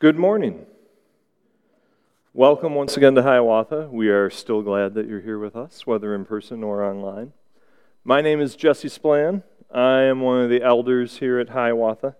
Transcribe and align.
Good 0.00 0.18
morning. 0.18 0.66
Welcome 2.32 2.74
once 2.74 2.96
again 2.96 3.14
to 3.14 3.22
Hiawatha. 3.22 3.88
We 3.92 4.08
are 4.08 4.28
still 4.28 4.60
glad 4.60 4.94
that 4.94 5.06
you're 5.06 5.20
here 5.20 5.38
with 5.38 5.54
us, 5.54 5.86
whether 5.86 6.16
in 6.16 6.24
person 6.24 6.64
or 6.64 6.82
online. 6.82 7.32
My 8.02 8.20
name 8.20 8.40
is 8.40 8.56
Jesse 8.56 8.88
Splan. 8.88 9.44
I 9.72 10.00
am 10.00 10.20
one 10.20 10.40
of 10.40 10.50
the 10.50 10.62
elders 10.62 11.18
here 11.18 11.38
at 11.38 11.50
Hiawatha, 11.50 12.16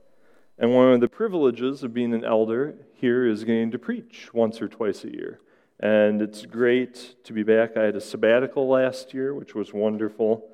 and 0.56 0.72
one 0.72 0.92
of 0.92 1.00
the 1.00 1.08
privileges 1.08 1.82
of 1.82 1.92
being 1.92 2.14
an 2.14 2.24
elder 2.24 2.76
here 2.94 3.26
is 3.26 3.42
getting 3.42 3.72
to 3.72 3.78
preach 3.78 4.32
once 4.32 4.62
or 4.62 4.68
twice 4.68 5.02
a 5.02 5.10
year. 5.10 5.40
And 5.80 6.22
it's 6.22 6.46
great 6.46 7.16
to 7.24 7.32
be 7.32 7.42
back. 7.42 7.76
I 7.76 7.82
had 7.82 7.96
a 7.96 8.00
sabbatical 8.00 8.68
last 8.68 9.12
year, 9.12 9.34
which 9.34 9.56
was 9.56 9.74
wonderful, 9.74 10.48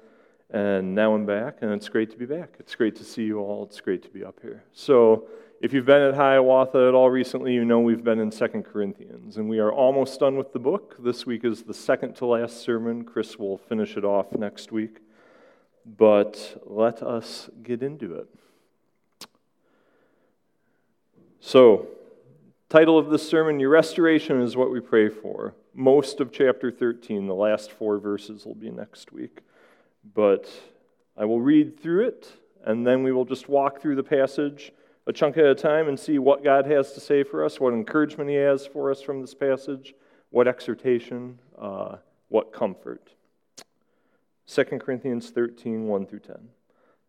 and 0.48 0.94
now 0.94 1.14
I'm 1.14 1.26
back, 1.26 1.58
and 1.60 1.70
it's 1.70 1.90
great 1.90 2.10
to 2.12 2.16
be 2.16 2.26
back. 2.26 2.54
It's 2.58 2.74
great 2.74 2.96
to 2.96 3.04
see 3.04 3.24
you 3.24 3.40
all. 3.40 3.64
It's 3.64 3.80
great 3.82 4.02
to 4.04 4.08
be 4.08 4.24
up 4.24 4.40
here. 4.40 4.64
So, 4.72 5.28
if 5.60 5.74
you've 5.74 5.84
been 5.84 6.00
at 6.00 6.14
Hiawatha 6.14 6.88
at 6.88 6.94
all 6.94 7.10
recently, 7.10 7.52
you 7.52 7.66
know 7.66 7.80
we've 7.80 8.02
been 8.02 8.18
in 8.18 8.32
Second 8.32 8.62
Corinthians, 8.62 9.36
and 9.36 9.46
we 9.46 9.58
are 9.58 9.70
almost 9.70 10.18
done 10.18 10.38
with 10.38 10.54
the 10.54 10.58
book. 10.58 10.96
This 10.98 11.26
week 11.26 11.44
is 11.44 11.64
the 11.64 11.74
second 11.74 12.16
to 12.16 12.26
last 12.26 12.62
sermon. 12.62 13.04
Chris 13.04 13.38
will 13.38 13.58
finish 13.58 13.98
it 13.98 14.04
off 14.04 14.32
next 14.32 14.72
week. 14.72 15.00
But 15.84 16.62
let 16.64 17.02
us 17.02 17.50
get 17.62 17.82
into 17.82 18.14
it. 18.14 19.28
So, 21.40 21.88
title 22.70 22.98
of 22.98 23.10
this 23.10 23.28
sermon 23.28 23.60
Your 23.60 23.68
Restoration 23.68 24.40
is 24.40 24.56
what 24.56 24.70
we 24.70 24.80
pray 24.80 25.10
for. 25.10 25.54
Most 25.74 26.20
of 26.20 26.32
chapter 26.32 26.70
13, 26.70 27.26
the 27.26 27.34
last 27.34 27.70
four 27.70 27.98
verses, 27.98 28.46
will 28.46 28.54
be 28.54 28.70
next 28.70 29.12
week. 29.12 29.40
But 30.14 30.48
I 31.18 31.26
will 31.26 31.42
read 31.42 31.78
through 31.78 32.06
it, 32.06 32.32
and 32.64 32.86
then 32.86 33.02
we 33.02 33.12
will 33.12 33.26
just 33.26 33.46
walk 33.46 33.82
through 33.82 33.96
the 33.96 34.02
passage 34.02 34.72
a 35.10 35.12
chunk 35.12 35.36
at 35.36 35.44
a 35.44 35.56
time 35.56 35.88
and 35.88 35.98
see 35.98 36.20
what 36.20 36.44
God 36.44 36.66
has 36.66 36.92
to 36.92 37.00
say 37.00 37.24
for 37.24 37.44
us, 37.44 37.58
what 37.58 37.74
encouragement 37.74 38.30
He 38.30 38.36
has 38.36 38.64
for 38.64 38.92
us 38.92 39.02
from 39.02 39.20
this 39.20 39.34
passage, 39.34 39.92
what 40.30 40.46
exhortation, 40.46 41.40
uh, 41.58 41.96
what 42.28 42.52
comfort. 42.52 43.10
2 44.46 44.64
Corinthians 44.78 45.30
13, 45.30 45.88
1 45.88 46.06
through 46.06 46.20
10. 46.20 46.36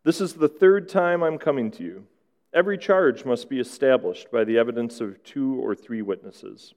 This 0.02 0.20
is 0.20 0.34
the 0.34 0.48
third 0.48 0.88
time 0.88 1.22
I'm 1.22 1.38
coming 1.38 1.70
to 1.70 1.84
you. 1.84 2.06
Every 2.52 2.76
charge 2.76 3.24
must 3.24 3.48
be 3.48 3.60
established 3.60 4.32
by 4.32 4.42
the 4.42 4.58
evidence 4.58 5.00
of 5.00 5.22
two 5.22 5.64
or 5.64 5.76
three 5.76 6.02
witnesses. 6.02 6.74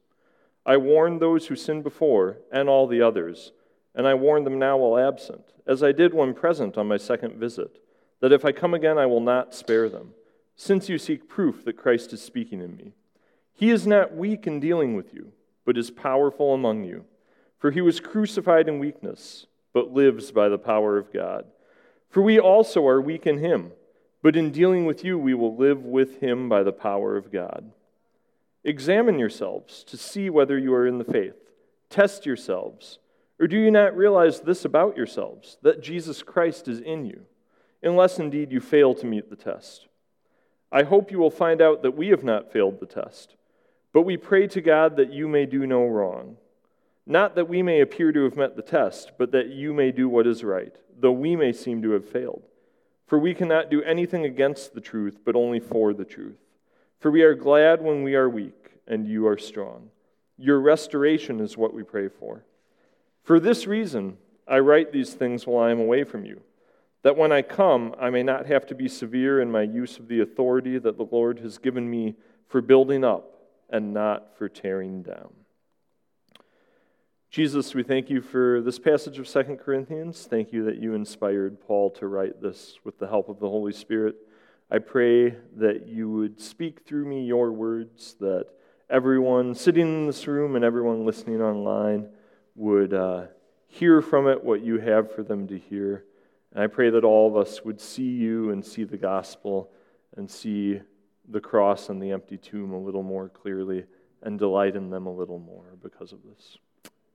I 0.63 0.77
warned 0.77 1.19
those 1.19 1.47
who 1.47 1.55
sinned 1.55 1.83
before 1.83 2.37
and 2.51 2.69
all 2.69 2.85
the 2.85 3.01
others, 3.01 3.51
and 3.95 4.07
I 4.07 4.13
warn 4.13 4.43
them 4.43 4.59
now 4.59 4.77
while 4.77 5.03
absent, 5.03 5.53
as 5.65 5.81
I 5.81 5.91
did 5.91 6.13
when 6.13 6.35
present 6.35 6.77
on 6.77 6.87
my 6.87 6.97
second 6.97 7.39
visit, 7.39 7.79
that 8.21 8.31
if 8.31 8.45
I 8.45 8.51
come 8.51 8.75
again, 8.75 8.99
I 8.99 9.07
will 9.07 9.21
not 9.21 9.55
spare 9.55 9.89
them 9.89 10.13
since 10.55 10.89
you 10.89 10.97
seek 10.97 11.27
proof 11.27 11.65
that 11.65 11.77
Christ 11.77 12.13
is 12.13 12.21
speaking 12.21 12.61
in 12.61 12.75
me. 12.75 12.93
He 13.53 13.69
is 13.69 13.87
not 13.87 14.15
weak 14.15 14.47
in 14.47 14.59
dealing 14.59 14.95
with 14.95 15.13
you, 15.13 15.31
but 15.65 15.77
is 15.77 15.91
powerful 15.91 16.53
among 16.53 16.83
you. 16.83 17.05
For 17.57 17.71
he 17.71 17.81
was 17.81 17.99
crucified 17.99 18.67
in 18.67 18.79
weakness, 18.79 19.47
but 19.73 19.93
lives 19.93 20.31
by 20.31 20.49
the 20.49 20.57
power 20.57 20.97
of 20.97 21.11
God. 21.11 21.45
For 22.09 22.21
we 22.21 22.39
also 22.39 22.85
are 22.87 23.01
weak 23.01 23.25
in 23.25 23.39
him, 23.39 23.71
but 24.21 24.35
in 24.35 24.51
dealing 24.51 24.85
with 24.85 25.03
you, 25.03 25.17
we 25.17 25.33
will 25.33 25.55
live 25.55 25.83
with 25.83 26.19
him 26.19 26.47
by 26.49 26.63
the 26.63 26.71
power 26.71 27.17
of 27.17 27.31
God. 27.31 27.71
Examine 28.63 29.19
yourselves 29.19 29.83
to 29.85 29.97
see 29.97 30.29
whether 30.29 30.57
you 30.57 30.73
are 30.73 30.87
in 30.87 30.97
the 30.97 31.03
faith. 31.03 31.35
Test 31.89 32.25
yourselves. 32.25 32.99
Or 33.39 33.47
do 33.47 33.57
you 33.57 33.69
not 33.69 33.95
realize 33.95 34.41
this 34.41 34.65
about 34.65 34.97
yourselves, 34.97 35.57
that 35.61 35.83
Jesus 35.83 36.23
Christ 36.23 36.67
is 36.67 36.79
in 36.79 37.05
you, 37.05 37.25
unless 37.83 38.17
indeed 38.17 38.51
you 38.51 38.59
fail 38.59 38.95
to 38.95 39.05
meet 39.05 39.29
the 39.29 39.35
test? 39.35 39.87
I 40.75 40.83
hope 40.83 41.09
you 41.09 41.19
will 41.19 41.31
find 41.31 41.61
out 41.61 41.83
that 41.83 41.95
we 41.95 42.09
have 42.09 42.25
not 42.25 42.51
failed 42.51 42.81
the 42.81 42.85
test. 42.85 43.37
But 43.93 44.01
we 44.01 44.17
pray 44.17 44.45
to 44.47 44.59
God 44.59 44.97
that 44.97 45.13
you 45.13 45.25
may 45.25 45.45
do 45.45 45.65
no 45.65 45.85
wrong. 45.85 46.35
Not 47.05 47.35
that 47.35 47.47
we 47.47 47.61
may 47.61 47.79
appear 47.79 48.11
to 48.11 48.25
have 48.25 48.35
met 48.35 48.57
the 48.57 48.61
test, 48.61 49.13
but 49.17 49.31
that 49.31 49.47
you 49.47 49.73
may 49.73 49.93
do 49.93 50.09
what 50.09 50.27
is 50.27 50.43
right, 50.43 50.75
though 50.99 51.13
we 51.13 51.37
may 51.37 51.53
seem 51.53 51.81
to 51.81 51.91
have 51.91 52.05
failed. 52.05 52.43
For 53.07 53.17
we 53.17 53.33
cannot 53.33 53.69
do 53.69 53.83
anything 53.83 54.25
against 54.25 54.73
the 54.73 54.81
truth, 54.81 55.19
but 55.23 55.33
only 55.33 55.61
for 55.61 55.93
the 55.93 56.03
truth. 56.03 56.41
For 56.99 57.09
we 57.09 57.21
are 57.21 57.35
glad 57.35 57.81
when 57.81 58.03
we 58.03 58.15
are 58.15 58.27
weak, 58.27 58.71
and 58.85 59.07
you 59.07 59.27
are 59.27 59.37
strong. 59.37 59.91
Your 60.37 60.59
restoration 60.59 61.39
is 61.39 61.55
what 61.55 61.73
we 61.73 61.83
pray 61.83 62.09
for. 62.09 62.43
For 63.23 63.39
this 63.39 63.65
reason, 63.65 64.17
I 64.45 64.59
write 64.59 64.91
these 64.91 65.13
things 65.13 65.47
while 65.47 65.63
I 65.63 65.71
am 65.71 65.79
away 65.79 66.03
from 66.03 66.25
you 66.25 66.41
that 67.05 67.15
when 67.15 67.31
I 67.31 67.43
come, 67.43 67.93
I 67.99 68.09
may 68.09 68.23
not 68.23 68.47
have 68.47 68.65
to 68.65 68.73
be 68.73 68.87
severe 68.87 69.39
in 69.39 69.51
my 69.51 69.61
use 69.61 69.99
of 69.99 70.07
the 70.07 70.21
authority 70.21 70.79
that 70.79 70.97
the 70.97 71.05
Lord 71.11 71.37
has 71.37 71.59
given 71.59 71.87
me 71.87 72.15
for 72.47 72.63
building 72.63 73.03
up 73.03 73.43
and 73.69 73.93
not 73.93 74.35
for 74.35 74.49
tearing 74.49 75.03
down. 75.03 75.29
Jesus, 77.29 77.75
we 77.75 77.83
thank 77.83 78.09
you 78.09 78.21
for 78.21 78.59
this 78.59 78.79
passage 78.79 79.19
of 79.19 79.27
Second 79.27 79.57
Corinthians. 79.57 80.25
Thank 80.27 80.51
you 80.51 80.65
that 80.65 80.77
you 80.77 80.95
inspired 80.95 81.61
Paul 81.61 81.91
to 81.91 82.07
write 82.07 82.41
this 82.41 82.79
with 82.83 82.97
the 82.97 83.07
help 83.07 83.29
of 83.29 83.39
the 83.39 83.49
Holy 83.49 83.73
Spirit. 83.73 84.15
I 84.71 84.79
pray 84.79 85.35
that 85.57 85.85
you 85.85 86.09
would 86.09 86.41
speak 86.41 86.87
through 86.87 87.05
me 87.05 87.23
your 87.23 87.51
words, 87.51 88.15
that 88.19 88.47
everyone 88.89 89.53
sitting 89.53 89.85
in 89.85 90.07
this 90.07 90.25
room 90.25 90.55
and 90.55 90.65
everyone 90.65 91.05
listening 91.05 91.39
online 91.39 92.09
would 92.55 92.95
uh, 92.95 93.25
hear 93.67 94.01
from 94.01 94.27
it 94.27 94.43
what 94.43 94.63
you 94.63 94.79
have 94.79 95.13
for 95.13 95.21
them 95.21 95.47
to 95.49 95.59
hear. 95.59 96.05
And 96.55 96.63
I 96.63 96.67
pray 96.67 96.89
that 96.89 97.03
all 97.03 97.27
of 97.27 97.35
us 97.35 97.65
would 97.65 97.81
see 97.81 98.09
you 98.09 98.51
and 98.51 98.65
see 98.65 98.85
the 98.85 98.95
gospel 98.95 99.69
and 100.15 100.31
see 100.31 100.79
the 101.27 101.41
cross 101.41 101.89
and 101.89 102.01
the 102.01 102.11
empty 102.11 102.37
tomb 102.37 102.71
a 102.71 102.79
little 102.79 103.03
more 103.03 103.27
clearly 103.27 103.83
and 104.23 104.39
delight 104.39 104.77
in 104.77 104.89
them 104.89 105.05
a 105.05 105.13
little 105.13 105.37
more 105.37 105.65
because 105.83 106.13
of 106.13 106.19
this. 106.23 106.57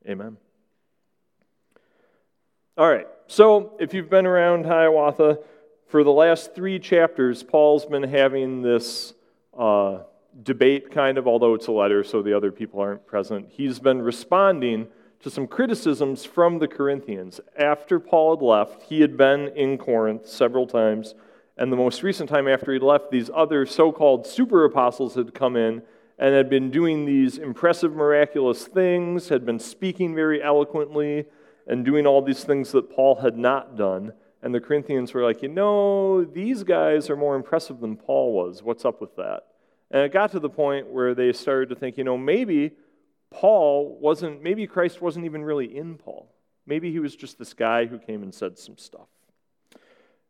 Amen. 0.07 0.37
All 2.77 2.89
right, 2.89 3.07
so 3.29 3.77
if 3.81 3.95
you've 3.95 4.11
been 4.11 4.27
around 4.27 4.67
Hiawatha, 4.67 5.39
for 5.87 6.05
the 6.05 6.13
last 6.13 6.55
three 6.55 6.79
chapters, 6.79 7.43
Paul's 7.43 7.87
been 7.87 8.03
having 8.03 8.61
this 8.61 9.15
uh, 9.59 10.01
debate, 10.43 10.91
kind 10.91 11.17
of, 11.19 11.27
although 11.27 11.55
it's 11.55 11.67
a 11.67 11.73
letter, 11.73 12.05
so 12.05 12.23
the 12.23 12.35
other 12.37 12.53
people 12.53 12.79
aren't 12.79 13.07
present. 13.07 13.49
He's 13.51 13.81
been 13.81 14.03
responding 14.03 14.87
to 15.23 15.31
some 15.31 15.47
criticisms 15.47 16.25
from 16.25 16.59
the 16.59 16.69
Corinthians. 16.69 17.41
After 17.59 18.01
Paul 18.01 18.37
had 18.37 18.45
left, 18.45 18.83
he 18.85 19.01
had 19.03 19.17
been 19.17 19.49
in 19.49 19.77
Corinth 19.77 20.27
several 20.27 20.67
times, 20.67 21.15
and 21.57 21.71
the 21.71 21.77
most 21.77 22.03
recent 22.03 22.31
time 22.31 22.49
after 22.49 22.73
he 22.73 22.79
left, 22.79 23.11
these 23.11 23.31
other 23.35 23.67
so 23.67 23.93
called 23.93 24.27
super 24.27 24.65
apostles 24.65 25.15
had 25.15 25.35
come 25.35 25.57
in 25.57 25.83
and 26.19 26.35
had 26.35 26.49
been 26.49 26.71
doing 26.71 27.05
these 27.05 27.39
impressive, 27.39 27.95
miraculous 27.95 28.67
things, 28.67 29.29
had 29.29 29.45
been 29.45 29.59
speaking 29.59 30.15
very 30.15 30.43
eloquently, 30.43 31.27
and 31.67 31.85
doing 31.85 32.07
all 32.07 32.23
these 32.23 32.45
things 32.45 32.73
that 32.73 32.91
Paul 32.91 33.17
had 33.17 33.37
not 33.37 33.77
done. 33.77 34.13
And 34.43 34.55
the 34.55 34.61
Corinthians 34.61 35.13
were 35.13 35.23
like, 35.23 35.43
you 35.43 35.49
know, 35.49 36.25
these 36.25 36.63
guys 36.63 37.11
are 37.11 37.17
more 37.17 37.37
impressive 37.37 37.81
than 37.81 37.97
Paul 37.97 38.33
was. 38.33 38.63
What's 38.63 38.85
up 38.85 39.01
with 39.01 39.15
that? 39.17 39.45
And 39.91 40.03
it 40.03 40.13
got 40.13 40.33
to 40.33 40.41
the 40.41 40.49
point 40.49 40.89
where 40.89 41.15
they 41.15 41.33
started 41.33 41.69
to 41.69 41.75
think, 41.75 41.99
you 41.99 42.05
know, 42.05 42.17
maybe 42.17 42.73
Paul 43.31 43.99
wasn't, 44.01 44.43
maybe 44.43 44.67
Christ 44.67 45.01
wasn't 45.01 45.25
even 45.25 45.45
really 45.45 45.77
in 45.77 45.97
Paul. 45.97 46.35
Maybe 46.67 46.93
he 46.93 46.99
was 46.99 47.17
just 47.17 47.39
this 47.39 47.55
guy 47.55 47.87
who 47.87 47.99
came 47.99 48.23
and 48.23 48.35
said 48.35 48.59
some 48.59 48.77
stuff. 48.77 49.09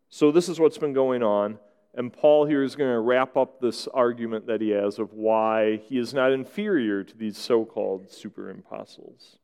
So, 0.08 0.30
this 0.32 0.48
is 0.48 0.58
what's 0.58 0.78
been 0.78 0.92
going 0.92 1.22
on. 1.22 1.58
And 1.94 2.12
Paul 2.12 2.46
here 2.46 2.62
is 2.62 2.76
going 2.76 2.92
to 2.92 3.00
wrap 3.00 3.36
up 3.36 3.60
this 3.60 3.88
argument 3.88 4.46
that 4.46 4.60
he 4.60 4.70
has 4.70 4.98
of 4.98 5.12
why 5.12 5.76
he 5.76 5.98
is 5.98 6.14
not 6.14 6.30
inferior 6.30 7.02
to 7.02 7.16
these 7.16 7.36
so 7.36 7.64
called 7.64 8.10
super 8.10 8.48
apostles. 8.48 9.38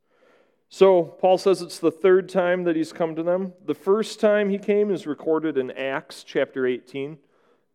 So, 0.69 1.03
Paul 1.03 1.39
says 1.39 1.63
it's 1.63 1.79
the 1.79 1.91
third 1.91 2.29
time 2.29 2.65
that 2.65 2.77
he's 2.77 2.93
come 2.93 3.15
to 3.17 3.23
them. 3.23 3.53
The 3.65 3.75
first 3.75 4.21
time 4.21 4.49
he 4.49 4.59
came 4.59 4.91
is 4.91 5.07
recorded 5.07 5.57
in 5.57 5.71
Acts 5.71 6.25
chapter 6.25 6.67
18. 6.67 7.19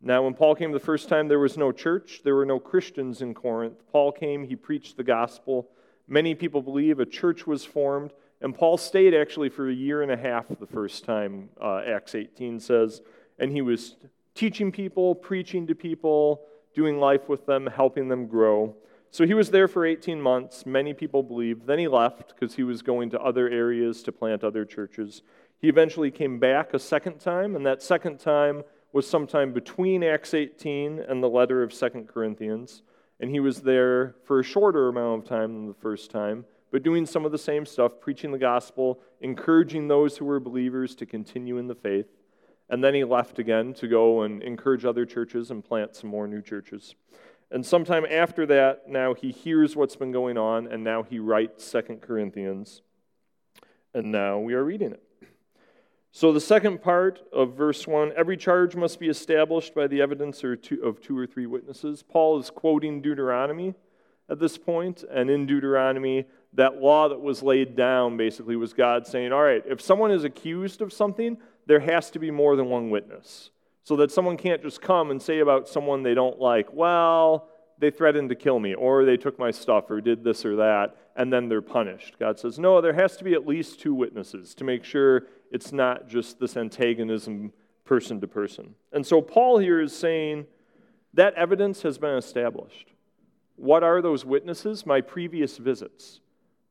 Now, 0.03 0.23
when 0.23 0.33
Paul 0.33 0.55
came 0.55 0.71
the 0.71 0.79
first 0.79 1.09
time, 1.09 1.27
there 1.27 1.39
was 1.39 1.57
no 1.57 1.71
church, 1.71 2.21
there 2.23 2.35
were 2.35 2.45
no 2.45 2.59
Christians 2.59 3.21
in 3.21 3.33
Corinth. 3.33 3.83
Paul 3.91 4.11
came, 4.11 4.43
he 4.43 4.55
preached 4.55 4.97
the 4.97 5.03
gospel. 5.03 5.69
Many 6.07 6.33
people 6.33 6.61
believe 6.61 6.99
a 6.99 7.05
church 7.05 7.45
was 7.45 7.63
formed, 7.63 8.11
and 8.41 8.55
Paul 8.55 8.77
stayed 8.77 9.13
actually 9.13 9.49
for 9.49 9.69
a 9.69 9.73
year 9.73 10.01
and 10.01 10.11
a 10.11 10.17
half 10.17 10.47
the 10.47 10.65
first 10.65 11.05
time, 11.05 11.49
uh, 11.61 11.81
Acts 11.85 12.15
18 12.15 12.59
says, 12.59 13.01
and 13.37 13.51
he 13.51 13.61
was 13.61 13.95
teaching 14.33 14.71
people, 14.71 15.13
preaching 15.13 15.67
to 15.67 15.75
people, 15.75 16.41
doing 16.73 16.99
life 16.99 17.29
with 17.29 17.45
them, 17.45 17.67
helping 17.67 18.07
them 18.07 18.25
grow. 18.25 18.75
So 19.11 19.25
he 19.25 19.33
was 19.33 19.51
there 19.51 19.67
for 19.67 19.85
18 19.85 20.21
months, 20.21 20.65
many 20.65 20.93
people 20.93 21.21
believe. 21.21 21.65
Then 21.65 21.79
he 21.79 21.87
left 21.87 22.29
because 22.29 22.55
he 22.55 22.63
was 22.63 22.81
going 22.81 23.09
to 23.11 23.19
other 23.19 23.49
areas 23.49 24.01
to 24.03 24.11
plant 24.11 24.43
other 24.43 24.65
churches. 24.65 25.21
He 25.59 25.67
eventually 25.67 26.09
came 26.09 26.39
back 26.39 26.73
a 26.73 26.79
second 26.79 27.19
time, 27.19 27.55
and 27.55 27.65
that 27.65 27.83
second 27.83 28.19
time, 28.19 28.63
was 28.93 29.07
sometime 29.07 29.53
between 29.53 30.03
Acts 30.03 30.33
18 30.33 30.99
and 30.99 31.23
the 31.23 31.29
letter 31.29 31.63
of 31.63 31.73
Second 31.73 32.07
Corinthians, 32.07 32.83
and 33.19 33.29
he 33.29 33.39
was 33.39 33.61
there 33.61 34.15
for 34.25 34.39
a 34.39 34.43
shorter 34.43 34.89
amount 34.89 35.23
of 35.23 35.29
time 35.29 35.53
than 35.53 35.67
the 35.67 35.73
first 35.73 36.11
time, 36.11 36.45
but 36.71 36.83
doing 36.83 37.05
some 37.05 37.25
of 37.25 37.31
the 37.31 37.37
same 37.37 37.65
stuff, 37.65 37.99
preaching 37.99 38.31
the 38.31 38.37
gospel, 38.37 38.99
encouraging 39.21 39.87
those 39.87 40.17
who 40.17 40.25
were 40.25 40.39
believers 40.39 40.95
to 40.95 41.05
continue 41.05 41.57
in 41.57 41.67
the 41.67 41.75
faith. 41.75 42.07
And 42.69 42.83
then 42.83 42.93
he 42.93 43.03
left 43.03 43.37
again 43.39 43.73
to 43.75 43.87
go 43.87 44.21
and 44.21 44.41
encourage 44.41 44.85
other 44.85 45.05
churches 45.05 45.51
and 45.51 45.63
plant 45.63 45.95
some 45.95 46.09
more 46.09 46.27
new 46.27 46.41
churches. 46.41 46.95
And 47.51 47.65
sometime 47.65 48.05
after 48.09 48.45
that, 48.45 48.87
now 48.87 49.13
he 49.13 49.31
hears 49.31 49.75
what's 49.75 49.97
been 49.97 50.13
going 50.13 50.37
on, 50.37 50.67
and 50.67 50.83
now 50.83 51.03
he 51.03 51.19
writes 51.19 51.65
Second 51.65 52.01
Corinthians. 52.01 52.81
And 53.93 54.09
now 54.11 54.39
we 54.39 54.53
are 54.53 54.63
reading 54.63 54.93
it. 54.93 55.03
So, 56.13 56.33
the 56.33 56.41
second 56.41 56.81
part 56.81 57.21
of 57.31 57.53
verse 57.55 57.87
1 57.87 58.11
every 58.17 58.35
charge 58.35 58.75
must 58.75 58.99
be 58.99 59.07
established 59.07 59.73
by 59.73 59.87
the 59.87 60.01
evidence 60.01 60.43
of 60.43 60.61
two 60.61 61.17
or 61.17 61.25
three 61.25 61.45
witnesses. 61.45 62.03
Paul 62.03 62.37
is 62.37 62.49
quoting 62.49 63.01
Deuteronomy 63.01 63.75
at 64.29 64.39
this 64.39 64.57
point, 64.57 65.05
and 65.09 65.29
in 65.29 65.45
Deuteronomy, 65.45 66.25
that 66.53 66.81
law 66.81 67.07
that 67.07 67.21
was 67.21 67.41
laid 67.41 67.77
down 67.77 68.17
basically 68.17 68.57
was 68.57 68.73
God 68.73 69.07
saying, 69.07 69.31
All 69.31 69.41
right, 69.41 69.63
if 69.65 69.79
someone 69.79 70.11
is 70.11 70.25
accused 70.25 70.81
of 70.81 70.91
something, 70.91 71.37
there 71.65 71.79
has 71.79 72.09
to 72.11 72.19
be 72.19 72.29
more 72.29 72.57
than 72.57 72.65
one 72.65 72.89
witness. 72.89 73.51
So 73.83 73.95
that 73.95 74.11
someone 74.11 74.37
can't 74.37 74.61
just 74.61 74.81
come 74.81 75.11
and 75.11 75.21
say 75.21 75.39
about 75.39 75.69
someone 75.69 76.03
they 76.03 76.13
don't 76.13 76.39
like, 76.39 76.73
Well, 76.73 77.47
they 77.79 77.89
threatened 77.89 78.29
to 78.29 78.35
kill 78.35 78.59
me, 78.59 78.73
or 78.73 79.05
they 79.05 79.17
took 79.17 79.39
my 79.39 79.51
stuff, 79.51 79.89
or 79.89 80.01
did 80.01 80.25
this 80.25 80.45
or 80.45 80.57
that, 80.57 80.95
and 81.15 81.31
then 81.31 81.47
they're 81.47 81.61
punished. 81.61 82.19
God 82.19 82.37
says, 82.37 82.59
No, 82.59 82.81
there 82.81 82.93
has 82.93 83.15
to 83.17 83.23
be 83.23 83.33
at 83.33 83.47
least 83.47 83.79
two 83.79 83.93
witnesses 83.93 84.53
to 84.55 84.65
make 84.65 84.83
sure 84.83 85.23
it's 85.51 85.71
not 85.71 86.07
just 86.07 86.39
this 86.39 86.57
antagonism 86.57 87.51
person 87.85 88.21
to 88.21 88.27
person. 88.27 88.73
And 88.91 89.05
so 89.05 89.21
Paul 89.21 89.57
here 89.57 89.81
is 89.81 89.95
saying 89.95 90.47
that 91.13 91.33
evidence 91.35 91.81
has 91.81 91.97
been 91.97 92.15
established. 92.15 92.93
What 93.57 93.83
are 93.83 94.01
those 94.01 94.25
witnesses? 94.25 94.85
My 94.85 95.01
previous 95.01 95.57
visits. 95.57 96.21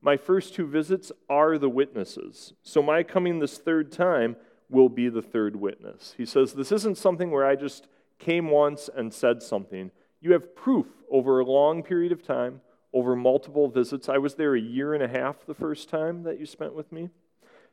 My 0.00 0.17
first 0.17 0.55
two 0.55 0.67
visits 0.67 1.12
are 1.29 1.59
the 1.59 1.69
witnesses. 1.69 2.55
So 2.62 2.82
my 2.82 3.03
coming 3.03 3.38
this 3.38 3.59
third 3.59 3.93
time 3.93 4.37
will 4.71 4.88
be 4.88 5.09
the 5.09 5.23
third 5.23 5.56
witness. 5.56 6.15
He 6.17 6.25
says, 6.25 6.55
This 6.55 6.73
isn't 6.73 6.97
something 6.97 7.31
where 7.31 7.47
I 7.47 7.55
just 7.55 7.87
came 8.19 8.49
once 8.49 8.88
and 8.94 9.12
said 9.12 9.43
something. 9.43 9.91
You 10.21 10.33
have 10.33 10.55
proof 10.55 10.87
over 11.11 11.41
a 11.41 11.44
long 11.44 11.83
period 11.83 12.12
of 12.12 12.23
time, 12.23 12.61
over 12.93 13.15
multiple 13.15 13.69
visits. 13.69 14.09
I 14.09 14.19
was 14.19 14.35
there 14.35 14.55
a 14.55 14.61
year 14.61 14.94
and 14.94 15.03
a 15.03 15.09
half 15.09 15.44
the 15.44 15.55
first 15.55 15.88
time 15.88 16.23
that 16.23 16.41
you 16.41 16.47
spent 16.47 16.75
with 16.75 16.91
me. 16.93 17.11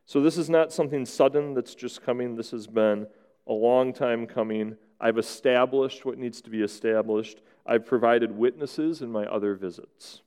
So 0.08 0.22
this 0.22 0.38
is 0.38 0.50
not 0.50 0.72
something 0.72 1.06
sudden 1.06 1.54
that's 1.54 1.76
just 1.76 2.02
coming. 2.02 2.36
This 2.36 2.52
has 2.52 2.66
been 2.66 3.08
a 3.46 3.52
long 3.52 3.92
time 3.92 4.26
coming. 4.26 4.78
I've 5.02 5.18
established 5.18 6.06
what 6.06 6.18
needs 6.18 6.42
to 6.42 6.50
be 6.50 6.62
established. 6.62 7.42
I've 7.66 7.86
provided 7.86 8.32
witnesses 8.32 9.02
in 9.02 9.12
my 9.12 9.26
other 9.26 9.54
visits. 9.54 10.22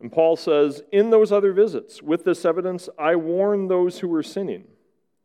And 0.00 0.10
Paul 0.10 0.36
says, 0.36 0.82
In 0.92 1.10
those 1.10 1.30
other 1.30 1.52
visits, 1.52 2.02
with 2.02 2.24
this 2.24 2.46
evidence, 2.46 2.88
I 2.98 3.16
warned 3.16 3.70
those 3.70 3.98
who 3.98 4.08
were 4.08 4.22
sinning, 4.22 4.64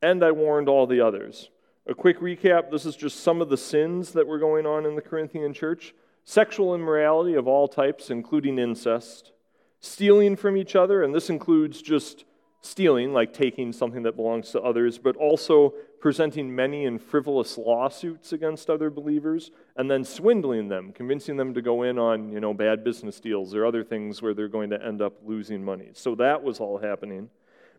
and 0.01 0.21
I 0.21 0.31
warned 0.31 0.67
all 0.67 0.85
the 0.85 0.99
others. 0.99 1.49
A 1.87 1.95
quick 1.95 2.19
recap 2.19 2.71
this 2.71 2.85
is 2.85 2.97
just 2.97 3.21
some 3.21 3.41
of 3.41 3.49
the 3.49 3.57
sins 3.57 4.11
that 4.11 4.27
were 4.27 4.39
going 4.39 4.65
on 4.65 4.85
in 4.85 4.95
the 4.95 5.01
Corinthian 5.01 5.53
church 5.53 5.93
sexual 6.25 6.75
immorality 6.75 7.35
of 7.35 7.47
all 7.47 7.67
types, 7.67 8.09
including 8.09 8.57
incest, 8.57 9.31
stealing 9.79 10.35
from 10.35 10.57
each 10.57 10.75
other, 10.75 11.03
and 11.03 11.13
this 11.13 11.29
includes 11.29 11.81
just 11.81 12.23
stealing, 12.63 13.11
like 13.11 13.33
taking 13.33 13.73
something 13.73 14.03
that 14.03 14.15
belongs 14.15 14.49
to 14.51 14.61
others, 14.61 14.97
but 14.97 15.17
also 15.17 15.73
presenting 15.99 16.55
many 16.55 16.85
and 16.85 17.01
frivolous 17.01 17.57
lawsuits 17.57 18.31
against 18.31 18.69
other 18.69 18.89
believers, 18.89 19.51
and 19.75 19.91
then 19.91 20.03
swindling 20.03 20.69
them, 20.69 20.93
convincing 20.93 21.35
them 21.35 21.53
to 21.53 21.61
go 21.61 21.83
in 21.83 21.99
on 21.99 22.31
you 22.31 22.39
know 22.39 22.53
bad 22.53 22.83
business 22.83 23.19
deals 23.19 23.53
or 23.53 23.65
other 23.65 23.83
things 23.83 24.21
where 24.21 24.33
they're 24.33 24.47
going 24.47 24.69
to 24.69 24.83
end 24.83 25.01
up 25.01 25.13
losing 25.25 25.63
money. 25.63 25.89
So 25.93 26.15
that 26.15 26.41
was 26.41 26.59
all 26.59 26.77
happening. 26.77 27.29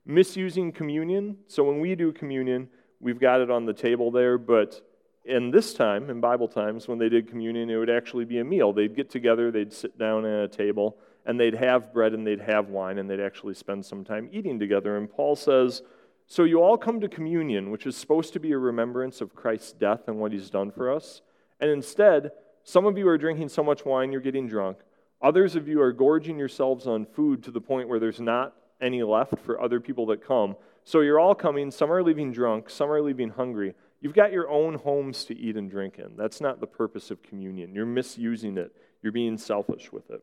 Misusing 0.05 0.71
communion. 0.71 1.39
So 1.47 1.65
when 1.65 1.81
we 1.81 1.95
do 1.95 2.13
communion, 2.13 2.69
we've 3.01 3.19
got 3.19 3.41
it 3.41 3.51
on 3.51 3.65
the 3.65 3.73
table 3.73 4.11
there, 4.11 4.37
but 4.37 4.83
in 5.25 5.51
this 5.51 5.73
time, 5.73 6.11
in 6.11 6.21
Bible 6.21 6.49
times, 6.49 6.87
when 6.87 6.99
they 6.99 7.09
did 7.09 7.27
communion, 7.27 7.71
it 7.71 7.77
would 7.77 7.89
actually 7.89 8.27
be 8.27 8.41
a 8.41 8.45
meal. 8.45 8.75
They'd 8.75 8.95
get 8.95 9.09
together, 9.09 9.51
they'd 9.51 9.73
sit 9.73 9.99
down 9.99 10.27
at 10.27 10.45
a 10.45 10.49
table, 10.49 10.99
and 11.27 11.39
they'd 11.39 11.55
have 11.55 11.93
bread 11.93 12.13
and 12.13 12.27
they'd 12.27 12.41
have 12.41 12.69
wine 12.69 12.99
and 12.99 13.09
they'd 13.09 13.21
actually 13.21 13.55
spend 13.55 13.85
some 13.85 14.05
time 14.05 14.29
eating 14.33 14.59
together. 14.59 14.97
And 14.97 15.11
Paul 15.11 15.37
says, 15.37 15.83
So 16.27 16.45
you 16.45 16.63
all 16.63 16.77
come 16.77 17.01
to 17.01 17.09
communion, 17.09 17.71
which 17.71 17.87
is 17.87 17.97
supposed 17.97 18.33
to 18.35 18.41
be 18.41 18.53
a 18.53 18.59
remembrance 18.59 19.21
of 19.21 19.35
Christ's 19.35 19.73
death 19.73 20.03
and 20.07 20.19
what 20.19 20.33
he's 20.33 20.51
done 20.51 20.71
for 20.71 20.93
us. 20.93 21.23
And 21.61 21.71
instead, 21.71 22.33
some 22.63 22.87
of 22.87 22.99
you 22.99 23.09
are 23.09 23.19
drinking 23.19 23.49
so 23.49 23.63
much 23.63 23.85
wine 23.85 24.13
you're 24.13 24.21
getting 24.21 24.49
drunk. 24.49 24.79
Others 25.23 25.57
of 25.57 25.69
you 25.69 25.81
are 25.81 25.93
gorging 25.93 26.39
yourselves 26.39 26.87
on 26.87 27.07
food 27.07 27.43
to 27.45 27.51
the 27.51 27.61
point 27.61 27.89
where 27.89 28.01
there's 28.01 28.21
not 28.21 28.55
any 28.81 29.03
left 29.03 29.39
for 29.39 29.61
other 29.61 29.81
people 29.81 30.07
that 30.07 30.27
come. 30.27 30.57
So 30.85 31.01
you're 31.01 31.19
all 31.19 31.35
coming. 31.35 31.71
Some 31.71 31.91
are 31.91 32.03
leaving 32.03 32.33
drunk, 32.33 32.69
some 32.69 32.91
are 32.91 33.01
leaving 33.01 33.31
hungry. 33.31 33.75
You've 34.01 34.15
got 34.15 34.33
your 34.33 34.51
own 34.51 34.75
homes 34.75 35.25
to 35.27 35.39
eat 35.39 35.57
and 35.57 35.71
drink 35.71 35.99
in. 35.99 36.15
That's 36.17 36.41
not 36.43 36.61
the 36.61 36.67
purpose 36.67 37.11
of 37.11 37.23
communion. 37.23 37.75
You're 37.75 37.87
misusing 37.87 38.59
it, 38.59 38.71
you're 39.03 39.13
being 39.13 39.39
selfish 39.39 39.91
with 39.93 40.11
it. 40.11 40.23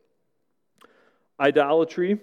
Idolatry, 1.39 2.19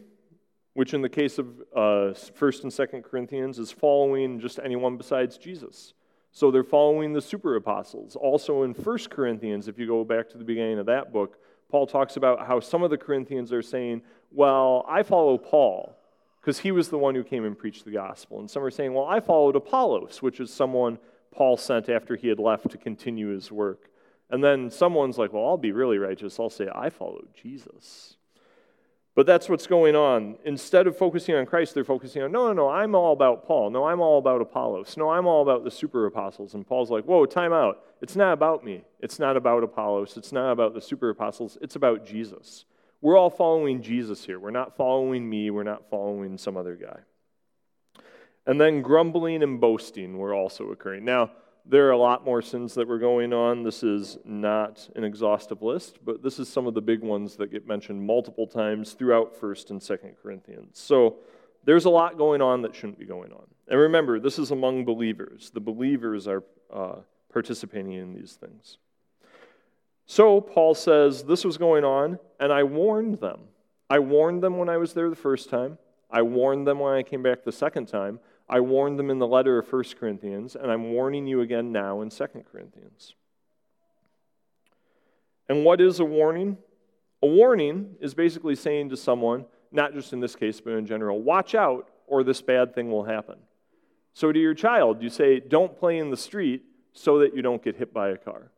which 0.75 0.95
in 0.95 1.03
the 1.03 1.09
case 1.09 1.39
of 1.39 1.49
uh, 1.75 2.15
1st 2.15 2.63
and 2.63 2.73
2nd 2.73 3.05
Corinthians 3.05 3.59
is 3.59 3.73
following 3.73 4.39
just 4.39 4.61
anyone 4.63 4.97
besides 4.97 5.37
Jesus. 5.37 5.95
So 6.31 6.51
they're 6.51 6.63
following 6.63 7.13
the 7.13 7.21
super 7.21 7.57
apostles. 7.57 8.15
Also 8.15 8.63
in 8.63 8.75
1st 8.75 9.11
Corinthians, 9.11 9.67
if 9.67 9.79
you 9.79 9.87
go 9.87 10.05
back 10.05 10.29
to 10.31 10.39
the 10.39 10.45
beginning 10.45 10.79
of 10.79 10.87
that 10.87 11.13
book, 11.13 11.39
Paul 11.71 11.87
talks 11.87 12.17
about 12.17 12.47
how 12.47 12.61
some 12.61 12.83
of 12.83 12.91
the 12.91 12.97
Corinthians 12.97 13.53
are 13.53 13.63
saying, 13.63 14.03
Well, 14.31 14.85
I 14.89 15.03
follow 15.03 15.37
Paul 15.37 15.97
because 16.41 16.61
he 16.61 16.71
was 16.71 16.89
the 16.89 16.99
one 16.99 17.15
who 17.15 17.25
came 17.25 17.45
and 17.45 17.59
preached 17.59 17.85
the 17.85 17.91
gospel. 17.91 18.39
And 18.39 18.51
some 18.51 18.63
are 18.63 18.71
saying, 18.71 18.95
Well, 18.95 19.07
I 19.07 19.21
followed 19.21 19.57
Apollos, 19.57 20.23
which 20.23 20.41
is 20.41 20.53
someone 20.53 20.99
Paul 21.33 21.57
sent 21.57 21.89
after 21.89 22.17
he 22.17 22.29
had 22.29 22.39
left 22.39 22.71
to 22.71 22.79
continue 22.79 23.29
his 23.29 23.51
work. 23.51 23.91
And 24.31 24.45
then 24.45 24.71
someone's 24.71 25.19
like, 25.19 25.33
Well, 25.33 25.47
I'll 25.47 25.57
be 25.57 25.73
really 25.73 25.99
righteous. 25.99 26.39
I'll 26.39 26.51
say, 26.51 26.69
I 26.75 26.91
followed 26.91 27.29
Jesus. 27.35 28.18
But 29.19 29.27
that's 29.27 29.49
what's 29.49 29.67
going 29.67 29.97
on. 29.97 30.37
Instead 30.45 30.87
of 30.87 30.97
focusing 30.97 31.35
on 31.35 31.45
Christ, 31.45 31.75
they're 31.75 31.83
focusing 31.83 32.23
on, 32.23 32.31
no, 32.31 32.47
no, 32.47 32.53
no, 32.53 32.69
I'm 32.69 32.95
all 32.95 33.13
about 33.13 33.45
Paul. 33.45 33.69
No, 33.69 33.85
I'm 33.85 34.01
all 34.01 34.19
about 34.19 34.41
Apollos. 34.41 34.97
No, 34.97 35.11
I'm 35.11 35.27
all 35.27 35.43
about 35.43 35.65
the 35.65 35.73
super 35.73 36.07
apostles. 36.07 36.55
And 36.55 36.65
Paul's 36.65 36.89
like, 36.89 37.03
whoa, 37.03 37.27
time 37.27 37.53
out. 37.53 37.83
It's 38.01 38.15
not 38.15 38.33
about 38.33 38.65
me. 38.65 38.85
It's 39.01 39.19
not 39.19 39.37
about 39.37 39.65
Apollos. 39.65 40.17
It's 40.17 40.31
not 40.31 40.53
about 40.53 40.73
the 40.73 40.81
super 40.81 41.11
apostles. 41.11 41.59
It's 41.61 41.75
about 41.75 42.07
Jesus. 42.07 42.65
We're 43.01 43.19
all 43.19 43.29
following 43.29 43.83
Jesus 43.83 44.25
here. 44.25 44.39
We're 44.39 44.53
not 44.53 44.77
following 44.77 45.29
me. 45.29 45.51
We're 45.51 45.65
not 45.65 45.91
following 45.91 46.39
some 46.39 46.57
other 46.57 46.77
guy. 46.77 47.01
And 48.47 48.61
then 48.61 48.83
grumbling 48.83 49.43
and 49.43 49.61
boasting 49.61 50.17
were 50.17 50.33
also 50.33 50.71
occurring. 50.71 51.05
Now, 51.05 51.33
there 51.69 51.87
are 51.87 51.91
a 51.91 51.99
lot 51.99 52.25
more 52.25 52.41
sins 52.41 52.75
that 52.75 52.89
were 52.89 52.99
going 52.99 53.33
on. 53.33 53.63
This 53.63 53.83
is 53.83 54.17
not 54.25 54.89
an 54.97 55.05
exhaustive 55.05 55.63
list, 55.63 55.99
but 56.05 56.23
this 56.23 56.39
is 56.39 56.49
some 56.49 56.67
of 56.67 56.73
the 56.73 56.81
big 56.81 57.03
ones 57.03 57.37
that 57.37 57.51
get 57.53 57.69
mentioned 57.69 58.03
multiple 58.03 58.47
times 58.47 58.95
throughout 58.95 59.39
1st 59.39 59.71
and 59.71 59.81
2nd 59.81 60.15
Corinthians. 60.23 60.79
So 60.79 61.17
there's 61.65 61.85
a 61.85 61.91
lot 61.91 62.17
going 62.17 62.41
on 62.41 62.63
that 62.63 62.75
shouldn't 62.75 62.99
be 62.99 63.05
going 63.05 63.33
on. 63.33 63.45
And 63.69 63.79
remember, 63.79 64.19
this 64.19 64.39
is 64.39 64.51
among 64.51 64.87
believers. 64.87 65.51
The 65.51 65.61
believers 65.61 66.27
are 66.27 66.43
uh, 66.73 66.97
participating 67.31 67.93
in 67.93 68.15
these 68.15 68.33
things. 68.33 68.79
So 70.07 70.41
Paul 70.41 70.75
says, 70.75 71.25
This 71.25 71.45
was 71.45 71.59
going 71.59 71.85
on, 71.85 72.19
and 72.41 72.51
I 72.51 72.63
warned 72.63 73.21
them. 73.21 73.41
I 73.91 73.99
warned 73.99 74.43
them 74.43 74.57
when 74.57 74.71
I 74.71 74.79
was 74.79 74.95
there 74.95 75.11
the 75.11 75.17
first 75.17 75.51
time. 75.51 75.77
I 76.11 76.23
warned 76.23 76.67
them 76.67 76.79
when 76.79 76.95
I 76.95 77.03
came 77.03 77.23
back 77.23 77.45
the 77.45 77.53
second 77.53 77.87
time. 77.87 78.21
I 78.49 78.61
warned 78.61 78.99
them 78.99 79.11
in 79.11 79.19
the 79.19 79.27
letter 79.27 79.59
of 79.59 79.71
1 79.71 79.85
Corinthians, 80.01 80.57
and 80.57 80.71
I'm 80.71 80.93
warning 80.93 81.27
you 81.27 81.43
again 81.43 81.71
now 81.71 82.01
in 82.01 82.11
2 82.11 82.27
Corinthians. 82.51 83.15
And 85.49 85.65
what 85.65 85.81
is 85.81 86.01
a 86.01 86.05
warning? 86.05 86.59
A 87.23 87.27
warning 87.27 87.97
is 88.01 88.15
basically 88.15 88.55
saying 88.55 88.91
to 88.91 88.97
someone, 88.97 89.45
not 89.71 89.93
just 89.93 90.13
in 90.13 90.21
this 90.21 90.37
case, 90.37 90.61
but 90.61 90.73
in 90.73 90.87
general, 90.87 91.21
watch 91.21 91.55
out 91.55 91.91
or 92.07 92.25
this 92.25 92.41
bad 92.41 92.75
thing 92.75 92.91
will 92.91 93.05
happen. 93.05 93.37
So 94.15 94.33
to 94.33 94.39
your 94.39 94.55
child, 94.55 95.03
you 95.03 95.11
say, 95.11 95.41
don't 95.41 95.79
play 95.79 95.99
in 95.99 96.11
the 96.11 96.17
street 96.17 96.63
so 96.93 97.19
that 97.19 97.37
you 97.37 97.43
don't 97.43 97.63
get 97.63 97.77
hit 97.77 97.93
by 97.93 98.09
a 98.09 98.17
car. 98.17 98.51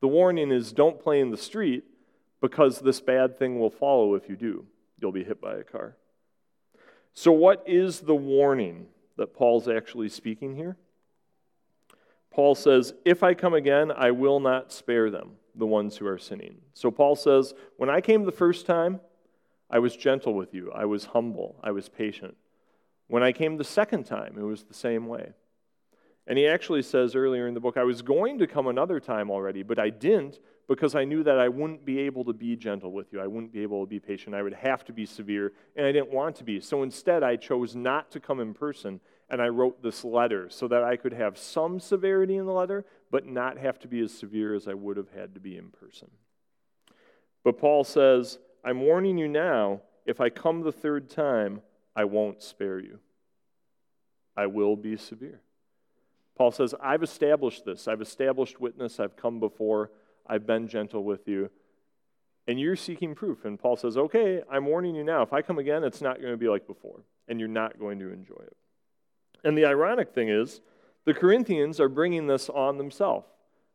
The 0.00 0.08
warning 0.08 0.50
is 0.50 0.72
don't 0.72 1.00
play 1.00 1.20
in 1.20 1.30
the 1.30 1.36
street 1.36 1.84
because 2.40 2.80
this 2.80 3.00
bad 3.00 3.38
thing 3.38 3.58
will 3.58 3.70
follow 3.70 4.14
if 4.14 4.28
you 4.28 4.36
do. 4.36 4.66
You'll 5.00 5.12
be 5.12 5.24
hit 5.24 5.40
by 5.40 5.56
a 5.56 5.64
car. 5.64 5.96
So, 7.14 7.32
what 7.32 7.64
is 7.66 8.00
the 8.00 8.14
warning 8.14 8.86
that 9.16 9.34
Paul's 9.34 9.68
actually 9.68 10.08
speaking 10.08 10.54
here? 10.54 10.76
Paul 12.30 12.54
says, 12.54 12.94
If 13.04 13.22
I 13.22 13.34
come 13.34 13.54
again, 13.54 13.90
I 13.90 14.12
will 14.12 14.40
not 14.40 14.72
spare 14.72 15.10
them, 15.10 15.32
the 15.54 15.66
ones 15.66 15.96
who 15.96 16.06
are 16.06 16.18
sinning. 16.18 16.58
So, 16.74 16.90
Paul 16.90 17.16
says, 17.16 17.54
When 17.76 17.90
I 17.90 18.00
came 18.00 18.24
the 18.24 18.32
first 18.32 18.66
time, 18.66 19.00
I 19.70 19.80
was 19.80 19.96
gentle 19.96 20.34
with 20.34 20.54
you, 20.54 20.70
I 20.72 20.84
was 20.84 21.06
humble, 21.06 21.56
I 21.62 21.72
was 21.72 21.88
patient. 21.88 22.36
When 23.08 23.22
I 23.22 23.32
came 23.32 23.56
the 23.56 23.64
second 23.64 24.04
time, 24.04 24.36
it 24.38 24.42
was 24.42 24.64
the 24.64 24.74
same 24.74 25.06
way. 25.06 25.32
And 26.26 26.38
he 26.38 26.46
actually 26.46 26.82
says 26.82 27.14
earlier 27.14 27.48
in 27.48 27.54
the 27.54 27.60
book, 27.60 27.78
I 27.78 27.84
was 27.84 28.02
going 28.02 28.38
to 28.38 28.46
come 28.46 28.66
another 28.66 29.00
time 29.00 29.30
already, 29.30 29.62
but 29.62 29.78
I 29.78 29.88
didn't 29.88 30.38
because 30.68 30.94
I 30.94 31.04
knew 31.04 31.24
that 31.24 31.38
I 31.38 31.48
wouldn't 31.48 31.84
be 31.84 31.98
able 32.00 32.24
to 32.24 32.34
be 32.34 32.54
gentle 32.54 32.92
with 32.92 33.12
you. 33.12 33.20
I 33.20 33.26
wouldn't 33.26 33.52
be 33.52 33.62
able 33.62 33.84
to 33.84 33.88
be 33.88 33.98
patient. 33.98 34.34
I 34.34 34.42
would 34.42 34.52
have 34.52 34.84
to 34.84 34.92
be 34.92 35.06
severe, 35.06 35.52
and 35.74 35.86
I 35.86 35.92
didn't 35.92 36.12
want 36.12 36.36
to 36.36 36.44
be. 36.44 36.60
So 36.60 36.82
instead, 36.82 37.22
I 37.22 37.36
chose 37.36 37.74
not 37.74 38.10
to 38.12 38.20
come 38.20 38.38
in 38.38 38.52
person, 38.52 39.00
and 39.30 39.40
I 39.40 39.48
wrote 39.48 39.82
this 39.82 40.04
letter 40.04 40.50
so 40.50 40.68
that 40.68 40.84
I 40.84 40.96
could 40.96 41.14
have 41.14 41.38
some 41.38 41.80
severity 41.80 42.36
in 42.36 42.44
the 42.44 42.52
letter, 42.52 42.84
but 43.10 43.26
not 43.26 43.56
have 43.56 43.78
to 43.80 43.88
be 43.88 44.00
as 44.00 44.12
severe 44.12 44.54
as 44.54 44.68
I 44.68 44.74
would 44.74 44.98
have 44.98 45.10
had 45.16 45.34
to 45.34 45.40
be 45.40 45.56
in 45.56 45.70
person. 45.70 46.10
But 47.44 47.58
Paul 47.58 47.82
says, 47.82 48.38
I'm 48.62 48.82
warning 48.82 49.16
you 49.16 49.28
now, 49.28 49.80
if 50.04 50.20
I 50.20 50.28
come 50.28 50.60
the 50.60 50.72
third 50.72 51.08
time, 51.08 51.62
I 51.96 52.04
won't 52.04 52.42
spare 52.42 52.78
you. 52.78 52.98
I 54.36 54.46
will 54.46 54.76
be 54.76 54.96
severe. 54.96 55.40
Paul 56.36 56.52
says, 56.52 56.74
I've 56.80 57.02
established 57.02 57.64
this. 57.64 57.88
I've 57.88 58.00
established 58.00 58.60
witness. 58.60 59.00
I've 59.00 59.16
come 59.16 59.40
before. 59.40 59.90
I've 60.28 60.46
been 60.46 60.68
gentle 60.68 61.04
with 61.04 61.26
you. 61.26 61.50
And 62.46 62.58
you're 62.58 62.76
seeking 62.76 63.14
proof. 63.14 63.44
And 63.44 63.58
Paul 63.58 63.76
says, 63.76 63.96
Okay, 63.96 64.42
I'm 64.50 64.66
warning 64.66 64.94
you 64.94 65.04
now. 65.04 65.22
If 65.22 65.32
I 65.32 65.42
come 65.42 65.58
again, 65.58 65.84
it's 65.84 66.00
not 66.00 66.20
going 66.20 66.32
to 66.32 66.38
be 66.38 66.48
like 66.48 66.66
before, 66.66 67.02
and 67.28 67.38
you're 67.38 67.48
not 67.48 67.78
going 67.78 67.98
to 67.98 68.12
enjoy 68.12 68.42
it. 68.42 68.56
And 69.44 69.56
the 69.56 69.66
ironic 69.66 70.14
thing 70.14 70.28
is, 70.28 70.60
the 71.04 71.14
Corinthians 71.14 71.80
are 71.80 71.88
bringing 71.88 72.26
this 72.26 72.48
on 72.48 72.78
themselves. 72.78 73.26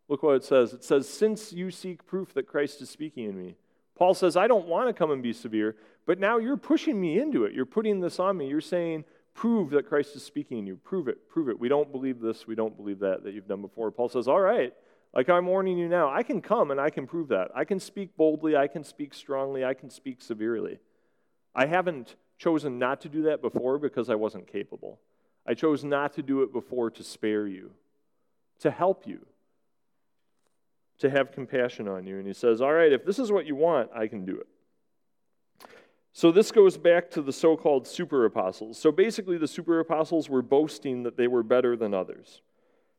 Look 0.09 0.23
what 0.23 0.35
it 0.35 0.43
says. 0.43 0.73
It 0.73 0.83
says, 0.83 1.07
Since 1.07 1.53
you 1.53 1.71
seek 1.71 2.05
proof 2.05 2.33
that 2.33 2.47
Christ 2.47 2.81
is 2.81 2.89
speaking 2.89 3.25
in 3.25 3.37
me. 3.37 3.55
Paul 3.95 4.13
says, 4.13 4.35
I 4.35 4.47
don't 4.47 4.67
want 4.67 4.89
to 4.89 4.93
come 4.93 5.11
and 5.11 5.21
be 5.21 5.33
severe, 5.33 5.75
but 6.05 6.19
now 6.19 6.37
you're 6.37 6.57
pushing 6.57 6.99
me 6.99 7.19
into 7.19 7.45
it. 7.45 7.53
You're 7.53 7.65
putting 7.65 7.99
this 7.99 8.19
on 8.19 8.37
me. 8.37 8.47
You're 8.47 8.61
saying, 8.61 9.05
Prove 9.33 9.71
that 9.71 9.87
Christ 9.87 10.15
is 10.15 10.23
speaking 10.23 10.59
in 10.59 10.67
you. 10.67 10.75
Prove 10.77 11.07
it. 11.07 11.27
Prove 11.27 11.49
it. 11.49 11.59
We 11.59 11.67
don't 11.67 11.91
believe 11.91 12.19
this. 12.19 12.45
We 12.45 12.53
don't 12.53 12.75
believe 12.77 12.99
that 12.99 13.23
that 13.23 13.33
you've 13.33 13.47
done 13.47 13.61
before. 13.61 13.91
Paul 13.91 14.09
says, 14.09 14.27
All 14.27 14.39
right, 14.39 14.73
like 15.13 15.29
I'm 15.29 15.45
warning 15.45 15.77
you 15.77 15.87
now, 15.87 16.11
I 16.11 16.23
can 16.23 16.41
come 16.41 16.71
and 16.71 16.79
I 16.79 16.89
can 16.89 17.05
prove 17.05 17.27
that. 17.27 17.51
I 17.53 17.65
can 17.65 17.79
speak 17.79 18.17
boldly. 18.17 18.55
I 18.55 18.67
can 18.67 18.83
speak 18.83 19.13
strongly. 19.13 19.63
I 19.63 19.73
can 19.73 19.89
speak 19.89 20.21
severely. 20.21 20.79
I 21.53 21.67
haven't 21.67 22.15
chosen 22.37 22.79
not 22.79 23.01
to 23.01 23.09
do 23.09 23.23
that 23.23 23.41
before 23.41 23.77
because 23.77 24.09
I 24.09 24.15
wasn't 24.15 24.51
capable. 24.51 24.99
I 25.45 25.53
chose 25.53 25.83
not 25.83 26.13
to 26.13 26.23
do 26.23 26.41
it 26.41 26.51
before 26.51 26.89
to 26.91 27.03
spare 27.03 27.47
you, 27.47 27.71
to 28.59 28.71
help 28.71 29.05
you, 29.05 29.25
to 30.99 31.09
have 31.09 31.31
compassion 31.31 31.87
on 31.87 32.07
you. 32.07 32.17
And 32.17 32.25
he 32.25 32.33
says, 32.33 32.61
All 32.61 32.73
right, 32.73 32.91
if 32.91 33.05
this 33.05 33.19
is 33.19 33.31
what 33.31 33.45
you 33.45 33.55
want, 33.55 33.89
I 33.95 34.07
can 34.07 34.25
do 34.25 34.37
it. 34.37 34.47
So 36.13 36.31
this 36.31 36.51
goes 36.51 36.77
back 36.77 37.09
to 37.11 37.21
the 37.21 37.33
so 37.33 37.57
called 37.57 37.87
super 37.87 38.25
apostles. 38.25 38.77
So 38.77 38.91
basically, 38.91 39.37
the 39.37 39.47
super 39.47 39.79
apostles 39.79 40.29
were 40.29 40.43
boasting 40.43 41.03
that 41.03 41.17
they 41.17 41.27
were 41.27 41.43
better 41.43 41.75
than 41.75 41.93
others. 41.93 42.41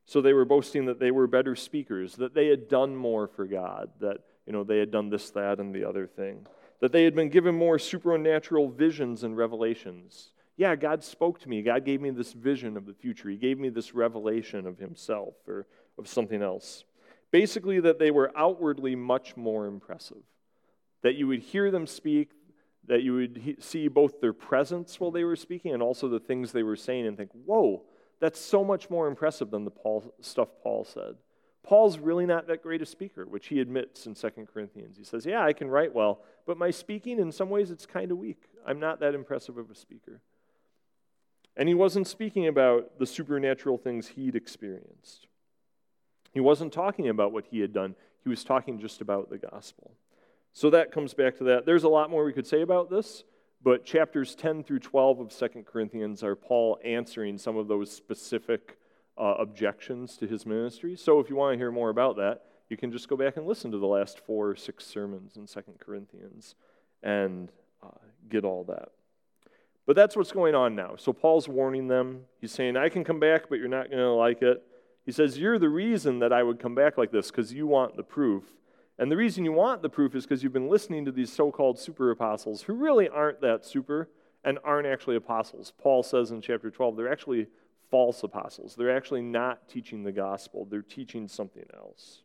So 0.06 0.20
they 0.20 0.32
were 0.32 0.44
boasting 0.44 0.86
that 0.86 1.00
they 1.00 1.10
were 1.10 1.26
better 1.26 1.56
speakers, 1.56 2.16
that 2.16 2.34
they 2.34 2.48
had 2.48 2.68
done 2.68 2.94
more 2.94 3.26
for 3.26 3.46
God, 3.46 3.90
that 4.00 4.18
you 4.46 4.52
know 4.52 4.64
they 4.64 4.78
had 4.78 4.90
done 4.90 5.08
this, 5.08 5.30
that, 5.30 5.58
and 5.58 5.74
the 5.74 5.88
other 5.88 6.06
thing, 6.06 6.46
that 6.80 6.92
they 6.92 7.04
had 7.04 7.14
been 7.14 7.30
given 7.30 7.54
more 7.54 7.78
supernatural 7.78 8.68
visions 8.68 9.24
and 9.24 9.36
revelations. 9.36 10.30
Yeah, 10.56 10.76
God 10.76 11.02
spoke 11.02 11.40
to 11.40 11.48
me. 11.48 11.62
God 11.62 11.84
gave 11.84 12.00
me 12.00 12.10
this 12.10 12.32
vision 12.32 12.76
of 12.76 12.86
the 12.86 12.94
future. 12.94 13.28
He 13.28 13.36
gave 13.36 13.58
me 13.58 13.70
this 13.70 13.94
revelation 13.94 14.66
of 14.66 14.78
Himself 14.78 15.34
or 15.48 15.66
of 15.98 16.06
something 16.06 16.42
else. 16.42 16.84
Basically, 17.30 17.80
that 17.80 17.98
they 17.98 18.10
were 18.10 18.30
outwardly 18.36 18.94
much 18.94 19.36
more 19.36 19.66
impressive. 19.66 20.22
That 21.02 21.16
you 21.16 21.26
would 21.26 21.40
hear 21.40 21.70
them 21.70 21.86
speak, 21.86 22.30
that 22.86 23.02
you 23.02 23.14
would 23.14 23.56
see 23.60 23.88
both 23.88 24.20
their 24.20 24.32
presence 24.32 25.00
while 25.00 25.10
they 25.10 25.24
were 25.24 25.36
speaking 25.36 25.72
and 25.72 25.82
also 25.82 26.08
the 26.08 26.20
things 26.20 26.52
they 26.52 26.62
were 26.62 26.76
saying 26.76 27.06
and 27.06 27.16
think, 27.16 27.30
whoa, 27.32 27.82
that's 28.20 28.40
so 28.40 28.64
much 28.64 28.90
more 28.90 29.06
impressive 29.08 29.50
than 29.50 29.64
the 29.64 29.70
Paul, 29.70 30.14
stuff 30.20 30.48
Paul 30.62 30.84
said. 30.84 31.16
Paul's 31.62 31.98
really 31.98 32.26
not 32.26 32.46
that 32.46 32.62
great 32.62 32.82
a 32.82 32.86
speaker, 32.86 33.26
which 33.26 33.46
he 33.46 33.60
admits 33.60 34.06
in 34.06 34.14
2 34.14 34.30
Corinthians. 34.52 34.98
He 34.98 35.04
says, 35.04 35.24
Yeah, 35.24 35.42
I 35.42 35.54
can 35.54 35.68
write 35.68 35.94
well, 35.94 36.20
but 36.46 36.58
my 36.58 36.70
speaking, 36.70 37.18
in 37.18 37.32
some 37.32 37.48
ways, 37.48 37.70
it's 37.70 37.86
kind 37.86 38.12
of 38.12 38.18
weak. 38.18 38.42
I'm 38.66 38.78
not 38.78 39.00
that 39.00 39.14
impressive 39.14 39.56
of 39.56 39.70
a 39.70 39.74
speaker. 39.74 40.20
And 41.56 41.68
he 41.68 41.74
wasn't 41.74 42.06
speaking 42.06 42.46
about 42.46 42.98
the 42.98 43.06
supernatural 43.06 43.78
things 43.78 44.08
he'd 44.08 44.34
experienced. 44.34 45.26
He 46.32 46.40
wasn't 46.40 46.72
talking 46.72 47.08
about 47.08 47.32
what 47.32 47.46
he 47.50 47.60
had 47.60 47.72
done, 47.72 47.94
he 48.22 48.30
was 48.30 48.44
talking 48.44 48.78
just 48.78 49.00
about 49.00 49.30
the 49.30 49.38
gospel. 49.38 49.92
So 50.52 50.70
that 50.70 50.92
comes 50.92 51.14
back 51.14 51.36
to 51.38 51.44
that. 51.44 51.66
There's 51.66 51.84
a 51.84 51.88
lot 51.88 52.10
more 52.10 52.24
we 52.24 52.32
could 52.32 52.46
say 52.46 52.62
about 52.62 52.88
this, 52.90 53.24
but 53.64 53.86
chapters 53.86 54.34
10 54.34 54.62
through 54.62 54.80
12 54.80 55.20
of 55.20 55.36
2 55.36 55.64
Corinthians 55.64 56.22
are 56.22 56.36
Paul 56.36 56.78
answering 56.84 57.38
some 57.38 57.56
of 57.56 57.66
those 57.66 57.90
specific 57.90 58.76
uh, 59.16 59.34
objections 59.38 60.18
to 60.18 60.26
his 60.26 60.44
ministry. 60.44 60.96
So 60.96 61.18
if 61.18 61.30
you 61.30 61.36
want 61.36 61.54
to 61.54 61.58
hear 61.58 61.72
more 61.72 61.88
about 61.88 62.16
that, 62.16 62.42
you 62.68 62.76
can 62.76 62.92
just 62.92 63.08
go 63.08 63.16
back 63.16 63.38
and 63.38 63.46
listen 63.46 63.70
to 63.70 63.78
the 63.78 63.86
last 63.86 64.20
four 64.20 64.50
or 64.50 64.56
six 64.56 64.84
sermons 64.84 65.36
in 65.36 65.46
2 65.46 65.62
Corinthians 65.80 66.56
and 67.02 67.50
uh, 67.82 67.88
get 68.28 68.44
all 68.44 68.64
that. 68.64 68.90
But 69.86 69.96
that's 69.96 70.14
what's 70.14 70.32
going 70.32 70.54
on 70.54 70.74
now. 70.74 70.96
So 70.98 71.14
Paul's 71.14 71.48
warning 71.48 71.88
them. 71.88 72.24
He's 72.40 72.52
saying, 72.52 72.76
I 72.76 72.90
can 72.90 73.02
come 73.02 73.20
back, 73.20 73.48
but 73.48 73.58
you're 73.58 73.68
not 73.68 73.88
going 73.88 73.98
to 74.02 74.12
like 74.12 74.42
it. 74.42 74.62
He 75.06 75.12
says, 75.12 75.38
You're 75.38 75.58
the 75.58 75.68
reason 75.68 76.18
that 76.20 76.32
I 76.32 76.42
would 76.42 76.58
come 76.58 76.74
back 76.74 76.96
like 76.96 77.12
this 77.12 77.30
because 77.30 77.52
you 77.52 77.66
want 77.66 77.96
the 77.96 78.02
proof. 78.02 78.44
And 78.98 79.10
the 79.10 79.16
reason 79.16 79.44
you 79.44 79.52
want 79.52 79.82
the 79.82 79.88
proof 79.88 80.14
is 80.14 80.24
because 80.24 80.42
you've 80.42 80.52
been 80.52 80.68
listening 80.68 81.04
to 81.04 81.12
these 81.12 81.32
so 81.32 81.50
called 81.50 81.78
super 81.78 82.10
apostles 82.10 82.62
who 82.62 82.74
really 82.74 83.08
aren't 83.08 83.40
that 83.40 83.64
super 83.64 84.08
and 84.44 84.58
aren't 84.62 84.86
actually 84.86 85.16
apostles. 85.16 85.72
Paul 85.78 86.02
says 86.02 86.30
in 86.30 86.40
chapter 86.40 86.70
12, 86.70 86.96
they're 86.96 87.10
actually 87.10 87.48
false 87.90 88.22
apostles. 88.22 88.74
They're 88.76 88.94
actually 88.94 89.22
not 89.22 89.68
teaching 89.68 90.04
the 90.04 90.12
gospel, 90.12 90.66
they're 90.70 90.82
teaching 90.82 91.28
something 91.28 91.64
else. 91.74 92.22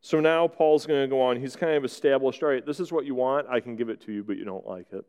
So 0.00 0.20
now 0.20 0.46
Paul's 0.46 0.86
going 0.86 1.02
to 1.02 1.08
go 1.08 1.20
on. 1.20 1.40
He's 1.40 1.56
kind 1.56 1.74
of 1.74 1.84
established 1.84 2.42
all 2.42 2.48
right, 2.48 2.64
this 2.64 2.78
is 2.78 2.92
what 2.92 3.06
you 3.06 3.14
want. 3.14 3.48
I 3.48 3.60
can 3.60 3.76
give 3.76 3.88
it 3.88 4.00
to 4.02 4.12
you, 4.12 4.22
but 4.22 4.36
you 4.36 4.44
don't 4.44 4.66
like 4.66 4.92
it. 4.92 5.04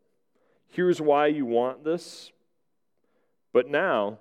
Here's 0.70 1.00
why 1.00 1.28
you 1.28 1.46
want 1.46 1.84
this. 1.84 2.32
But 3.54 3.70
now, 3.70 4.20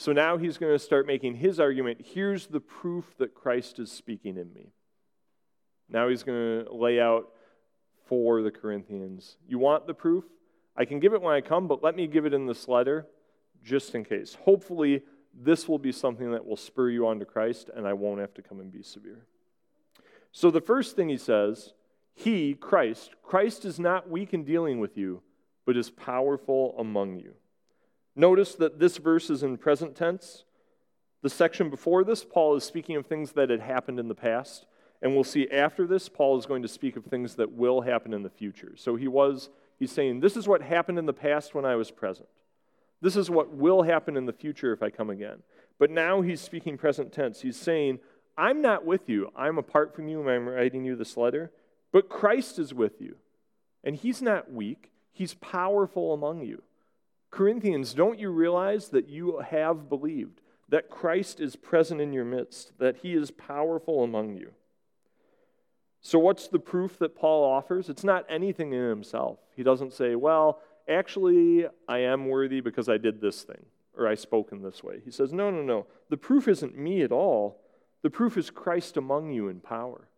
so 0.00 0.12
now 0.12 0.38
he's 0.38 0.56
going 0.56 0.72
to 0.72 0.78
start 0.78 1.06
making 1.06 1.34
his 1.34 1.60
argument. 1.60 2.00
Here's 2.02 2.46
the 2.46 2.58
proof 2.58 3.04
that 3.18 3.34
Christ 3.34 3.78
is 3.78 3.92
speaking 3.92 4.38
in 4.38 4.50
me. 4.54 4.72
Now 5.90 6.08
he's 6.08 6.22
going 6.22 6.64
to 6.64 6.72
lay 6.72 6.98
out 6.98 7.28
for 8.06 8.40
the 8.40 8.50
Corinthians. 8.50 9.36
You 9.46 9.58
want 9.58 9.86
the 9.86 9.92
proof? 9.92 10.24
I 10.74 10.86
can 10.86 11.00
give 11.00 11.12
it 11.12 11.20
when 11.20 11.34
I 11.34 11.42
come, 11.42 11.68
but 11.68 11.82
let 11.82 11.96
me 11.96 12.06
give 12.06 12.24
it 12.24 12.32
in 12.32 12.46
this 12.46 12.66
letter 12.66 13.08
just 13.62 13.94
in 13.94 14.06
case. 14.06 14.38
Hopefully, 14.42 15.02
this 15.38 15.68
will 15.68 15.78
be 15.78 15.92
something 15.92 16.30
that 16.30 16.46
will 16.46 16.56
spur 16.56 16.88
you 16.88 17.06
on 17.06 17.18
to 17.18 17.26
Christ, 17.26 17.68
and 17.76 17.86
I 17.86 17.92
won't 17.92 18.20
have 18.20 18.32
to 18.36 18.42
come 18.42 18.58
and 18.60 18.72
be 18.72 18.82
severe. 18.82 19.26
So, 20.32 20.50
the 20.50 20.62
first 20.62 20.96
thing 20.96 21.10
he 21.10 21.18
says, 21.18 21.74
He, 22.14 22.54
Christ, 22.54 23.16
Christ 23.22 23.66
is 23.66 23.78
not 23.78 24.08
weak 24.08 24.32
in 24.32 24.44
dealing 24.44 24.80
with 24.80 24.96
you, 24.96 25.20
but 25.66 25.76
is 25.76 25.90
powerful 25.90 26.74
among 26.78 27.18
you. 27.18 27.34
Notice 28.16 28.54
that 28.56 28.78
this 28.78 28.96
verse 28.98 29.30
is 29.30 29.42
in 29.42 29.56
present 29.56 29.94
tense. 29.94 30.44
The 31.22 31.30
section 31.30 31.70
before 31.70 32.02
this, 32.04 32.24
Paul 32.24 32.56
is 32.56 32.64
speaking 32.64 32.96
of 32.96 33.06
things 33.06 33.32
that 33.32 33.50
had 33.50 33.60
happened 33.60 33.98
in 33.98 34.08
the 34.08 34.14
past. 34.14 34.66
And 35.02 35.14
we'll 35.14 35.24
see 35.24 35.48
after 35.50 35.86
this, 35.86 36.08
Paul 36.08 36.38
is 36.38 36.46
going 36.46 36.62
to 36.62 36.68
speak 36.68 36.96
of 36.96 37.04
things 37.04 37.36
that 37.36 37.52
will 37.52 37.82
happen 37.82 38.12
in 38.12 38.22
the 38.22 38.30
future. 38.30 38.74
So 38.76 38.96
he 38.96 39.08
was, 39.08 39.48
he's 39.78 39.92
saying, 39.92 40.20
This 40.20 40.36
is 40.36 40.46
what 40.46 40.62
happened 40.62 40.98
in 40.98 41.06
the 41.06 41.12
past 41.12 41.54
when 41.54 41.64
I 41.64 41.76
was 41.76 41.90
present. 41.90 42.28
This 43.00 43.16
is 43.16 43.30
what 43.30 43.50
will 43.50 43.82
happen 43.82 44.16
in 44.16 44.26
the 44.26 44.32
future 44.32 44.72
if 44.72 44.82
I 44.82 44.90
come 44.90 45.08
again. 45.08 45.42
But 45.78 45.90
now 45.90 46.20
he's 46.20 46.40
speaking 46.40 46.76
present 46.76 47.12
tense. 47.12 47.40
He's 47.40 47.56
saying, 47.56 48.00
I'm 48.36 48.60
not 48.60 48.84
with 48.84 49.08
you. 49.08 49.30
I'm 49.34 49.56
apart 49.56 49.94
from 49.94 50.08
you. 50.08 50.20
And 50.20 50.28
I'm 50.28 50.48
writing 50.48 50.84
you 50.84 50.96
this 50.96 51.16
letter. 51.16 51.50
But 51.92 52.10
Christ 52.10 52.58
is 52.58 52.74
with 52.74 53.00
you. 53.00 53.16
And 53.82 53.96
he's 53.96 54.20
not 54.20 54.52
weak, 54.52 54.90
he's 55.12 55.34
powerful 55.34 56.12
among 56.12 56.42
you. 56.42 56.62
Corinthians, 57.30 57.94
don't 57.94 58.18
you 58.18 58.30
realize 58.30 58.88
that 58.88 59.08
you 59.08 59.38
have 59.38 59.88
believed, 59.88 60.40
that 60.68 60.90
Christ 60.90 61.40
is 61.40 61.56
present 61.56 62.00
in 62.00 62.12
your 62.12 62.24
midst, 62.24 62.78
that 62.78 62.98
he 62.98 63.14
is 63.14 63.30
powerful 63.30 64.02
among 64.02 64.36
you? 64.36 64.52
So, 66.00 66.18
what's 66.18 66.48
the 66.48 66.58
proof 66.58 66.98
that 66.98 67.14
Paul 67.14 67.44
offers? 67.44 67.88
It's 67.88 68.04
not 68.04 68.24
anything 68.28 68.72
in 68.72 68.88
himself. 68.88 69.38
He 69.54 69.62
doesn't 69.62 69.92
say, 69.92 70.14
well, 70.14 70.60
actually, 70.88 71.66
I 71.88 71.98
am 71.98 72.26
worthy 72.26 72.60
because 72.60 72.88
I 72.88 72.96
did 72.96 73.20
this 73.20 73.42
thing, 73.42 73.66
or 73.96 74.08
I 74.08 74.14
spoke 74.14 74.50
in 74.50 74.62
this 74.62 74.82
way. 74.82 75.00
He 75.04 75.10
says, 75.10 75.32
no, 75.32 75.50
no, 75.50 75.62
no. 75.62 75.86
The 76.08 76.16
proof 76.16 76.48
isn't 76.48 76.76
me 76.76 77.02
at 77.02 77.12
all. 77.12 77.60
The 78.02 78.10
proof 78.10 78.38
is 78.38 78.50
Christ 78.50 78.96
among 78.96 79.30
you 79.30 79.48
in 79.48 79.60
power. 79.60 80.08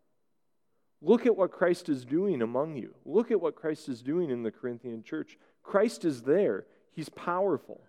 Look 1.01 1.27
at 1.27 1.37
what 1.37 1.51
Christ 1.51 1.89
is 1.89 2.05
doing 2.05 2.43
among 2.43 2.77
you. 2.77 2.95
Look 3.05 3.33
at 3.33 3.41
what 3.41 3.57
Christ 3.57 3.89
is 3.89 4.03
doing 4.03 4.31
in 4.31 4.45
the 4.45 4.53
Corinthian 4.53 5.03
church. 5.03 5.37
Christ 5.65 6.05
is 6.05 6.23
there. 6.23 6.65
He's 6.95 7.09
powerful. 7.09 7.81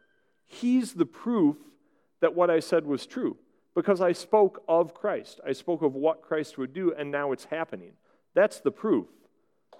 He's 0.45 0.93
the 0.93 1.05
proof 1.05 1.57
that 2.21 2.35
what 2.35 2.49
I 2.49 2.59
said 2.59 2.85
was 2.85 3.05
true 3.05 3.37
because 3.75 4.01
I 4.01 4.11
spoke 4.11 4.63
of 4.67 4.93
Christ. 4.93 5.39
I 5.45 5.53
spoke 5.53 5.81
of 5.81 5.95
what 5.95 6.21
Christ 6.21 6.57
would 6.57 6.73
do, 6.73 6.93
and 6.93 7.11
now 7.11 7.31
it's 7.31 7.45
happening. 7.45 7.93
That's 8.33 8.59
the 8.59 8.71
proof. 8.71 9.07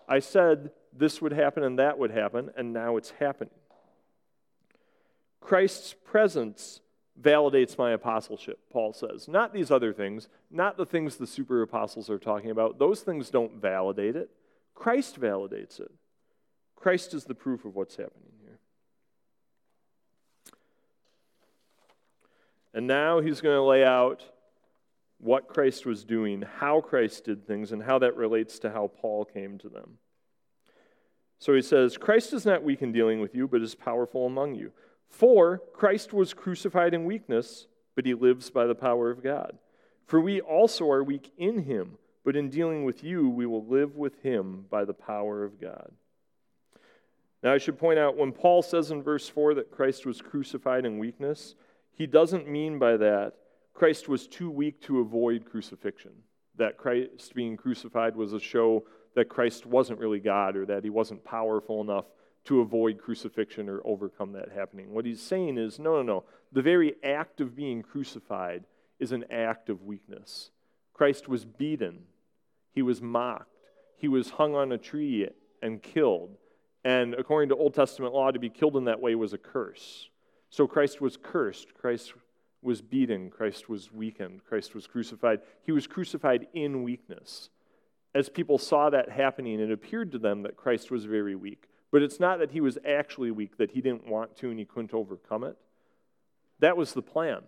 I 0.08 0.20
said 0.20 0.72
this 0.92 1.22
would 1.22 1.32
happen 1.32 1.64
and 1.64 1.80
that 1.80 1.98
would 1.98 2.12
happen, 2.12 2.52
and 2.58 2.74
now 2.74 2.98
it's 2.98 3.12
happening. 3.12 3.54
Christ's 5.40 5.94
presence 5.94 6.82
validates 7.22 7.78
my 7.78 7.92
apostleship, 7.92 8.60
Paul 8.72 8.94
says. 8.94 9.28
Not 9.28 9.54
these 9.54 9.72
other 9.72 9.94
things, 9.94 10.30
not 10.50 10.78
the 10.78 10.86
things 10.86 11.18
the 11.18 11.28
super 11.28 11.62
apostles 11.62 12.10
are 12.10 12.20
talking 12.20 12.50
about. 12.50 12.80
Those 12.80 13.02
things 13.02 13.30
don't 13.30 13.62
validate 13.62 14.16
it. 14.16 14.30
Christ 14.74 15.20
validates 15.20 15.80
it. 15.80 15.92
Christ 16.76 17.14
is 17.14 17.26
the 17.26 17.36
proof 17.36 17.66
of 17.66 17.76
what's 17.76 17.96
happening. 17.96 18.34
And 22.74 22.88
now 22.88 23.20
he's 23.20 23.42
going 23.42 23.56
to 23.56 23.64
lay 23.64 23.84
out 23.84 24.24
what 25.20 25.48
Christ 25.48 25.86
was 25.86 26.04
doing, 26.04 26.44
how 26.58 26.82
Christ 26.82 27.26
did 27.26 27.48
things, 27.48 27.72
and 27.72 27.82
how 27.82 28.00
that 28.00 28.18
relates 28.18 28.60
to 28.60 28.72
how 28.72 28.88
Paul 28.88 29.26
came 29.26 29.58
to 29.60 29.70
them. 29.70 29.98
So 31.40 31.54
he 31.54 31.62
says, 31.62 31.98
Christ 31.98 32.34
is 32.34 32.46
not 32.46 32.64
weak 32.64 32.82
in 32.82 32.92
dealing 32.92 33.20
with 33.20 33.36
you, 33.36 33.48
but 33.48 33.62
is 33.62 33.76
powerful 33.76 34.26
among 34.26 34.56
you. 34.56 34.72
For 35.08 35.62
Christ 35.74 36.14
was 36.14 36.34
crucified 36.34 36.94
in 36.94 37.06
weakness, 37.06 37.68
but 37.96 38.06
he 38.06 38.14
lives 38.14 38.50
by 38.50 38.66
the 38.66 38.76
power 38.76 39.12
of 39.12 39.24
God. 39.24 39.58
For 40.06 40.20
we 40.20 40.42
also 40.42 40.90
are 40.90 41.04
weak 41.04 41.32
in 41.38 41.64
him, 41.64 41.98
but 42.26 42.36
in 42.36 42.50
dealing 42.50 42.84
with 42.84 43.04
you, 43.04 43.30
we 43.30 43.46
will 43.46 43.66
live 43.66 43.96
with 43.96 44.22
him 44.24 44.66
by 44.70 44.86
the 44.86 44.94
power 44.94 45.44
of 45.44 45.60
God. 45.60 45.92
Now, 47.44 47.54
I 47.54 47.58
should 47.58 47.78
point 47.78 48.00
out 48.00 48.18
when 48.18 48.32
Paul 48.32 48.62
says 48.62 48.92
in 48.92 49.04
verse 49.04 49.28
4 49.28 49.56
that 49.56 49.72
Christ 49.72 50.06
was 50.06 50.22
crucified 50.22 50.86
in 50.86 50.98
weakness, 50.98 51.56
he 51.96 52.08
doesn't 52.08 52.48
mean 52.48 52.80
by 52.80 52.98
that 52.98 53.34
Christ 53.74 54.08
was 54.08 54.28
too 54.28 54.50
weak 54.50 54.82
to 54.82 55.00
avoid 55.00 55.46
crucifixion, 55.46 56.12
that 56.56 56.78
Christ 56.78 57.34
being 57.34 57.58
crucified 57.58 58.16
was 58.16 58.34
a 58.34 58.40
show 58.40 58.84
that 59.16 59.30
Christ 59.30 59.66
wasn't 59.66 60.00
really 60.00 60.20
God 60.20 60.56
or 60.56 60.66
that 60.66 60.84
he 60.84 60.90
wasn't 60.90 61.24
powerful 61.24 61.82
enough 61.82 62.06
to 62.46 62.62
avoid 62.62 62.98
crucifixion 62.98 63.70
or 63.70 63.82
overcome 63.86 64.34
that 64.34 64.52
happening. 64.52 64.94
What 64.94 65.06
he's 65.06 65.22
saying 65.22 65.58
is 65.58 65.80
no, 65.80 65.98
no, 65.98 66.02
no. 66.02 66.24
The 66.52 66.62
very 66.62 66.96
act 67.04 67.42
of 67.42 67.56
being 67.56 67.82
crucified 67.82 68.66
is 69.00 69.12
an 69.12 69.26
act 69.32 69.70
of 69.70 69.84
weakness. 69.84 70.52
Christ 70.94 71.28
was 71.28 71.46
beaten, 71.46 72.04
he 72.72 72.82
was 72.82 73.02
mocked, 73.02 73.50
he 73.98 74.08
was 74.08 74.32
hung 74.32 74.56
on 74.56 74.72
a 74.72 74.78
tree 74.78 75.28
and 75.62 75.82
killed. 75.82 76.38
And 76.84 77.14
according 77.14 77.50
to 77.50 77.56
Old 77.56 77.74
Testament 77.74 78.14
law, 78.14 78.30
to 78.30 78.40
be 78.40 78.50
killed 78.50 78.76
in 78.76 78.86
that 78.86 79.00
way 79.00 79.16
was 79.16 79.34
a 79.34 79.38
curse. 79.38 80.10
So 80.54 80.68
Christ 80.68 81.02
was 81.02 81.18
cursed. 81.18 81.74
Christ 81.74 82.14
was 82.62 82.80
beaten. 82.80 83.32
Christ 83.32 83.70
was 83.70 83.92
weakened. 83.92 84.46
Christ 84.46 84.76
was 84.76 84.86
crucified. 84.86 85.40
He 85.64 85.72
was 85.72 85.88
crucified 85.88 86.46
in 86.54 86.84
weakness. 86.84 87.50
As 88.14 88.30
people 88.30 88.60
saw 88.60 88.92
that 88.92 89.10
happening, 89.10 89.60
it 89.60 89.72
appeared 89.72 90.12
to 90.12 90.20
them 90.20 90.44
that 90.44 90.56
Christ 90.56 90.92
was 90.92 91.06
very 91.06 91.34
weak. 91.34 91.70
But 91.92 92.04
it's 92.04 92.20
not 92.20 92.38
that 92.38 92.52
he 92.52 92.62
was 92.62 92.78
actually 92.88 93.32
weak, 93.32 93.58
that 93.58 93.72
he 93.72 93.82
didn't 93.82 94.06
want 94.06 94.38
to 94.38 94.52
and 94.52 94.60
he 94.60 94.66
couldn't 94.66 94.94
overcome 94.94 95.44
it. 95.44 95.58
That 96.60 96.78
was 96.78 96.94
the 96.94 97.02
plan. 97.02 97.42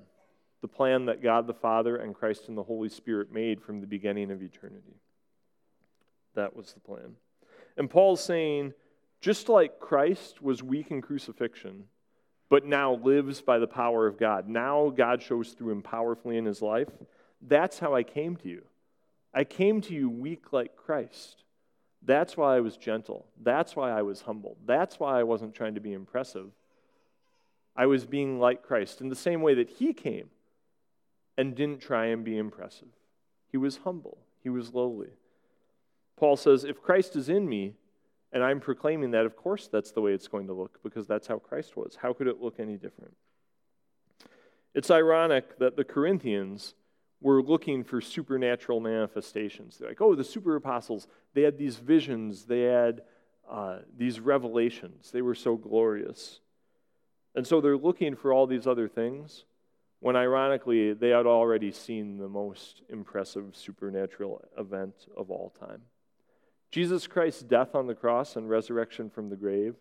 The 0.62 0.68
plan 0.68 1.06
that 1.06 1.22
God 1.22 1.46
the 1.46 1.54
Father 1.54 1.98
and 1.98 2.16
Christ 2.16 2.48
and 2.48 2.58
the 2.58 2.64
Holy 2.64 2.90
Spirit 2.90 3.32
made 3.32 3.62
from 3.62 3.82
the 3.82 3.88
beginning 3.88 4.32
of 4.32 4.42
eternity. 4.42 4.96
That 6.34 6.56
was 6.56 6.74
the 6.74 6.80
plan. 6.80 7.18
And 7.78 7.88
Paul's 7.88 8.24
saying, 8.24 8.74
just 9.22 9.48
like 9.48 9.80
Christ 9.80 10.42
was 10.42 10.64
weak 10.64 10.90
in 10.90 11.04
crucifixion, 11.04 11.84
but 12.50 12.66
now 12.66 12.96
lives 12.96 13.42
by 13.42 13.60
the 13.60 13.68
power 13.68 14.08
of 14.08 14.18
God. 14.18 14.48
Now 14.48 14.90
God 14.90 15.22
shows 15.22 15.50
through 15.50 15.72
him 15.72 15.82
powerfully 15.82 16.38
in 16.38 16.46
his 16.46 16.62
life. 16.62 16.90
That's 17.42 17.80
how 17.80 17.96
I 17.96 18.04
came 18.04 18.36
to 18.38 18.50
you. 18.50 18.64
I 19.34 19.44
came 19.44 19.82
to 19.82 19.94
you 19.94 20.10
weak 20.10 20.54
like 20.54 20.76
Christ. 20.76 21.44
That's 22.02 22.38
why 22.38 22.56
I 22.56 22.60
was 22.60 22.78
gentle. 22.78 23.26
That's 23.42 23.76
why 23.76 23.92
I 23.92 24.04
was 24.04 24.22
humble. 24.22 24.58
That's 24.66 25.00
why 25.00 25.20
I 25.20 25.24
wasn't 25.24 25.56
trying 25.56 25.76
to 25.76 25.82
be 25.82 25.94
impressive. 25.94 26.52
I 27.76 27.88
was 27.88 28.06
being 28.06 28.40
like 28.40 28.64
Christ 28.64 29.02
in 29.02 29.10
the 29.10 29.16
same 29.16 29.42
way 29.42 29.56
that 29.56 29.70
he 29.70 29.94
came 29.94 30.30
and 31.38 31.56
didn't 31.56 31.82
try 31.82 32.06
and 32.06 32.24
be 32.24 32.38
impressive. 32.38 32.88
He 33.52 33.58
was 33.58 33.78
humble, 33.78 34.20
he 34.42 34.50
was 34.50 34.74
lowly. 34.74 35.10
Paul 36.16 36.38
says, 36.38 36.64
If 36.64 36.82
Christ 36.82 37.16
is 37.16 37.28
in 37.28 37.50
me, 37.50 37.74
and 38.36 38.44
I'm 38.44 38.60
proclaiming 38.60 39.12
that, 39.12 39.26
of 39.26 39.38
course, 39.38 39.70
that's 39.70 39.92
the 39.92 40.02
way 40.02 40.12
it's 40.12 40.28
going 40.28 40.48
to 40.48 40.54
look 40.54 40.84
because 40.84 41.08
that's 41.08 41.26
how 41.26 41.40
Christ 41.40 41.78
was. 41.78 41.98
How 42.00 42.12
could 42.12 42.28
it 42.28 42.42
look 42.42 42.60
any 42.60 42.76
different? 42.76 43.16
It's 44.74 44.92
ironic 44.92 45.58
that 45.60 45.78
the 45.78 45.86
Corinthians 45.86 46.76
were 47.22 47.42
looking 47.42 47.86
for 47.86 48.02
supernatural 48.02 48.82
manifestations. 48.82 49.78
They're 49.78 49.88
like, 49.88 50.02
oh, 50.02 50.16
the 50.16 50.24
super 50.26 50.58
apostles, 50.58 51.08
they 51.34 51.44
had 51.44 51.58
these 51.58 51.78
visions, 51.78 52.44
they 52.44 52.64
had 52.64 53.04
uh, 53.50 53.80
these 53.98 54.20
revelations, 54.20 55.12
they 55.12 55.22
were 55.22 55.34
so 55.34 55.56
glorious. 55.56 56.42
And 57.36 57.48
so 57.48 57.62
they're 57.62 57.78
looking 57.78 58.18
for 58.18 58.34
all 58.34 58.48
these 58.48 58.68
other 58.68 58.90
things 58.90 59.46
when 60.02 60.18
ironically 60.18 60.92
they 60.92 61.10
had 61.10 61.26
already 61.26 61.72
seen 61.72 62.18
the 62.18 62.28
most 62.28 62.82
impressive 62.90 63.56
supernatural 63.56 64.44
event 64.58 65.08
of 65.16 65.32
all 65.32 65.54
time. 65.58 65.84
Jesus 66.76 67.08
Christ's 67.08 67.42
death 67.42 67.74
on 67.74 67.88
the 67.88 67.96
cross 67.96 68.36
and 68.36 68.50
resurrection 68.50 69.10
from 69.10 69.30
the 69.30 69.38
grave 69.38 69.76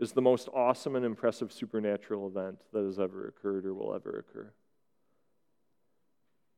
is 0.00 0.10
the 0.10 0.20
most 0.20 0.48
awesome 0.52 0.96
and 0.96 1.04
impressive 1.06 1.52
supernatural 1.52 2.26
event 2.26 2.58
that 2.72 2.82
has 2.82 2.98
ever 2.98 3.28
occurred 3.28 3.64
or 3.64 3.72
will 3.72 3.94
ever 3.94 4.18
occur. 4.18 4.52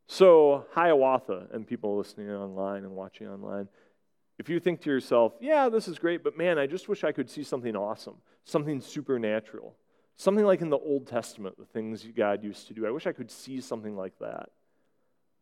So, 0.07 0.64
Hiawatha, 0.74 1.48
and 1.52 1.66
people 1.66 1.98
listening 1.98 2.31
online 2.31 2.85
and 2.85 2.92
watching 2.92 3.28
online, 3.28 3.68
if 4.38 4.48
you 4.48 4.61
think 4.61 4.81
to 4.81 4.88
yourself, 4.88 5.35
yeah, 5.42 5.68
this 5.68 5.87
is 5.88 5.98
great, 5.98 6.24
but 6.24 6.38
man, 6.38 6.59
I 6.59 6.66
just 6.66 6.88
wish 6.88 7.05
I 7.05 7.12
could 7.12 7.28
see 7.28 7.42
something 7.42 7.76
awesome, 7.76 8.16
something 8.46 8.81
supernatural, 8.81 9.76
something 10.16 10.46
like 10.46 10.62
in 10.62 10.70
the 10.70 10.78
Old 10.78 11.07
Testament, 11.07 11.59
the 11.59 11.66
things 11.66 12.02
God 12.16 12.42
used 12.42 12.66
to 12.68 12.72
do. 12.72 12.87
I 12.87 12.90
wish 12.90 13.07
I 13.07 13.12
could 13.12 13.31
see 13.31 13.61
something 13.61 13.94
like 13.94 14.18
that. 14.20 14.48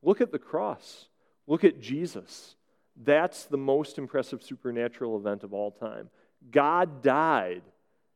Look 0.03 0.21
at 0.21 0.33
the 0.33 0.41
cross, 0.41 1.07
look 1.47 1.63
at 1.63 1.81
Jesus. 1.81 2.57
That's 3.03 3.45
the 3.45 3.57
most 3.57 3.99
impressive 3.99 4.43
supernatural 4.43 5.17
event 5.17 5.43
of 5.43 5.55
all 5.55 5.71
time. 5.71 6.11
God 6.51 7.03
died, 7.03 7.63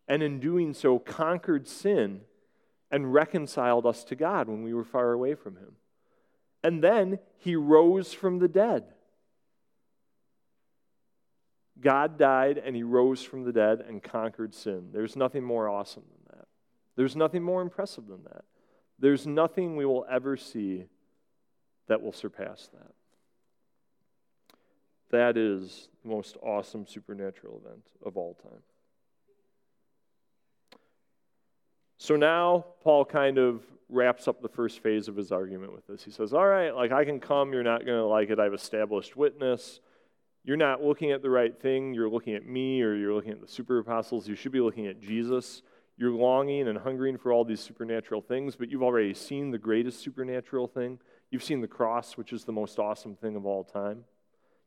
and 0.08 0.22
in 0.22 0.40
doing 0.40 0.74
so, 0.74 0.98
conquered 0.98 1.66
sin 1.66 2.20
and 2.90 3.12
reconciled 3.12 3.86
us 3.86 4.04
to 4.04 4.14
God 4.14 4.48
when 4.48 4.62
we 4.62 4.74
were 4.74 4.84
far 4.84 5.12
away 5.12 5.34
from 5.34 5.56
Him. 5.56 5.76
And 6.62 6.82
then 6.82 7.18
He 7.38 7.56
rose 7.56 8.12
from 8.12 8.38
the 8.38 8.48
dead. 8.48 8.84
God 11.80 12.18
died 12.18 12.58
and 12.58 12.76
He 12.76 12.82
rose 12.82 13.22
from 13.22 13.44
the 13.44 13.52
dead 13.52 13.84
and 13.86 14.02
conquered 14.02 14.54
sin. 14.54 14.90
There's 14.92 15.16
nothing 15.16 15.44
more 15.44 15.68
awesome 15.68 16.04
than 16.10 16.38
that. 16.38 16.46
There's 16.96 17.16
nothing 17.16 17.42
more 17.42 17.62
impressive 17.62 18.06
than 18.06 18.22
that. 18.24 18.44
There's 18.98 19.26
nothing 19.26 19.76
we 19.76 19.84
will 19.84 20.06
ever 20.10 20.36
see 20.36 20.84
that 21.88 22.00
will 22.00 22.12
surpass 22.12 22.68
that. 22.72 22.92
That 25.14 25.36
is 25.36 25.90
the 26.02 26.08
most 26.08 26.36
awesome 26.42 26.88
supernatural 26.88 27.62
event 27.64 27.86
of 28.04 28.16
all 28.16 28.34
time. 28.34 28.62
So 31.98 32.16
now 32.16 32.64
Paul 32.82 33.04
kind 33.04 33.38
of 33.38 33.62
wraps 33.88 34.26
up 34.26 34.42
the 34.42 34.48
first 34.48 34.80
phase 34.82 35.06
of 35.06 35.14
his 35.14 35.30
argument 35.30 35.72
with 35.72 35.86
this. 35.86 36.02
He 36.02 36.10
says, 36.10 36.32
All 36.32 36.48
right, 36.48 36.74
like 36.74 36.90
I 36.90 37.04
can 37.04 37.20
come, 37.20 37.52
you're 37.52 37.62
not 37.62 37.86
going 37.86 37.96
to 37.96 38.04
like 38.04 38.30
it. 38.30 38.40
I've 38.40 38.54
established 38.54 39.16
witness. 39.16 39.78
You're 40.42 40.56
not 40.56 40.82
looking 40.82 41.12
at 41.12 41.22
the 41.22 41.30
right 41.30 41.56
thing. 41.56 41.94
You're 41.94 42.10
looking 42.10 42.34
at 42.34 42.44
me 42.44 42.82
or 42.82 42.96
you're 42.96 43.14
looking 43.14 43.30
at 43.30 43.40
the 43.40 43.46
super 43.46 43.78
apostles. 43.78 44.26
You 44.26 44.34
should 44.34 44.50
be 44.50 44.60
looking 44.60 44.88
at 44.88 45.00
Jesus. 45.00 45.62
You're 45.96 46.10
longing 46.10 46.66
and 46.66 46.76
hungering 46.76 47.18
for 47.18 47.32
all 47.32 47.44
these 47.44 47.60
supernatural 47.60 48.20
things, 48.20 48.56
but 48.56 48.68
you've 48.68 48.82
already 48.82 49.14
seen 49.14 49.52
the 49.52 49.58
greatest 49.58 50.00
supernatural 50.00 50.66
thing. 50.66 50.98
You've 51.30 51.44
seen 51.44 51.60
the 51.60 51.68
cross, 51.68 52.16
which 52.16 52.32
is 52.32 52.42
the 52.44 52.52
most 52.52 52.80
awesome 52.80 53.14
thing 53.14 53.36
of 53.36 53.46
all 53.46 53.62
time. 53.62 54.04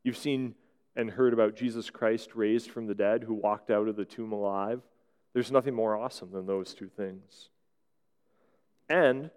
You've 0.02 0.16
seen 0.16 0.54
and 0.96 1.10
heard 1.10 1.32
about 1.32 1.54
Jesus 1.54 1.90
Christ 1.90 2.30
raised 2.34 2.70
from 2.70 2.86
the 2.86 2.94
dead 2.94 3.22
who 3.22 3.34
walked 3.34 3.70
out 3.70 3.86
of 3.86 3.96
the 3.96 4.04
tomb 4.04 4.32
alive. 4.32 4.82
There's 5.32 5.52
nothing 5.52 5.74
more 5.74 5.96
awesome 5.96 6.32
than 6.32 6.46
those 6.46 6.74
two 6.74 6.88
things. 6.88 7.50
And 8.88 9.30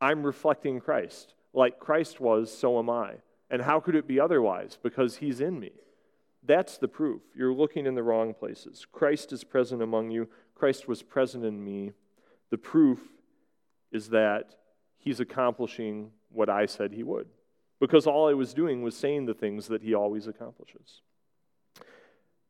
I'm 0.00 0.24
reflecting 0.24 0.80
Christ. 0.80 1.32
Like 1.54 1.78
Christ 1.78 2.20
was, 2.20 2.56
so 2.56 2.78
am 2.78 2.90
I. 2.90 3.14
And 3.50 3.62
how 3.62 3.80
could 3.80 3.94
it 3.94 4.06
be 4.06 4.20
otherwise? 4.20 4.78
Because 4.82 5.16
he's 5.16 5.40
in 5.40 5.58
me. 5.58 5.72
That's 6.46 6.76
the 6.76 6.88
proof. 6.88 7.22
You're 7.34 7.54
looking 7.54 7.86
in 7.86 7.94
the 7.94 8.02
wrong 8.02 8.34
places. 8.34 8.86
Christ 8.92 9.32
is 9.32 9.44
present 9.44 9.80
among 9.80 10.10
you, 10.10 10.28
Christ 10.54 10.86
was 10.86 11.02
present 11.02 11.44
in 11.44 11.64
me. 11.64 11.92
The 12.50 12.58
proof 12.58 13.00
is 13.90 14.10
that 14.10 14.56
he's 14.98 15.20
accomplishing 15.20 16.10
what 16.30 16.50
I 16.50 16.66
said 16.66 16.92
he 16.92 17.02
would 17.02 17.28
because 17.80 18.06
all 18.06 18.28
I 18.28 18.34
was 18.34 18.54
doing 18.54 18.82
was 18.82 18.96
saying 18.96 19.26
the 19.26 19.34
things 19.34 19.68
that 19.68 19.82
he 19.82 19.94
always 19.94 20.26
accomplishes. 20.26 21.02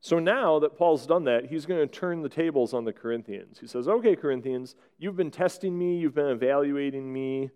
So 0.01 0.19
now 0.19 0.59
that 0.59 0.77
Paul's 0.77 1.07
done 1.07 1.25
that, 1.25 1.47
he's 1.47 1.65
going 1.65 1.81
to 1.81 1.87
turn 1.87 2.21
the 2.21 2.29
tables 2.29 2.75
on 2.75 2.85
the 2.85 2.93
Corinthians. 2.93 3.59
He 3.59 3.67
says, 3.67 3.89
Okay, 3.89 4.15
Corinthians, 4.15 4.75
you've 4.99 5.17
been 5.17 5.31
testing 5.31 5.79
me, 5.79 5.97
you've 5.97 6.15
been 6.15 6.29
evaluating 6.29 7.11
me, 7.11 7.51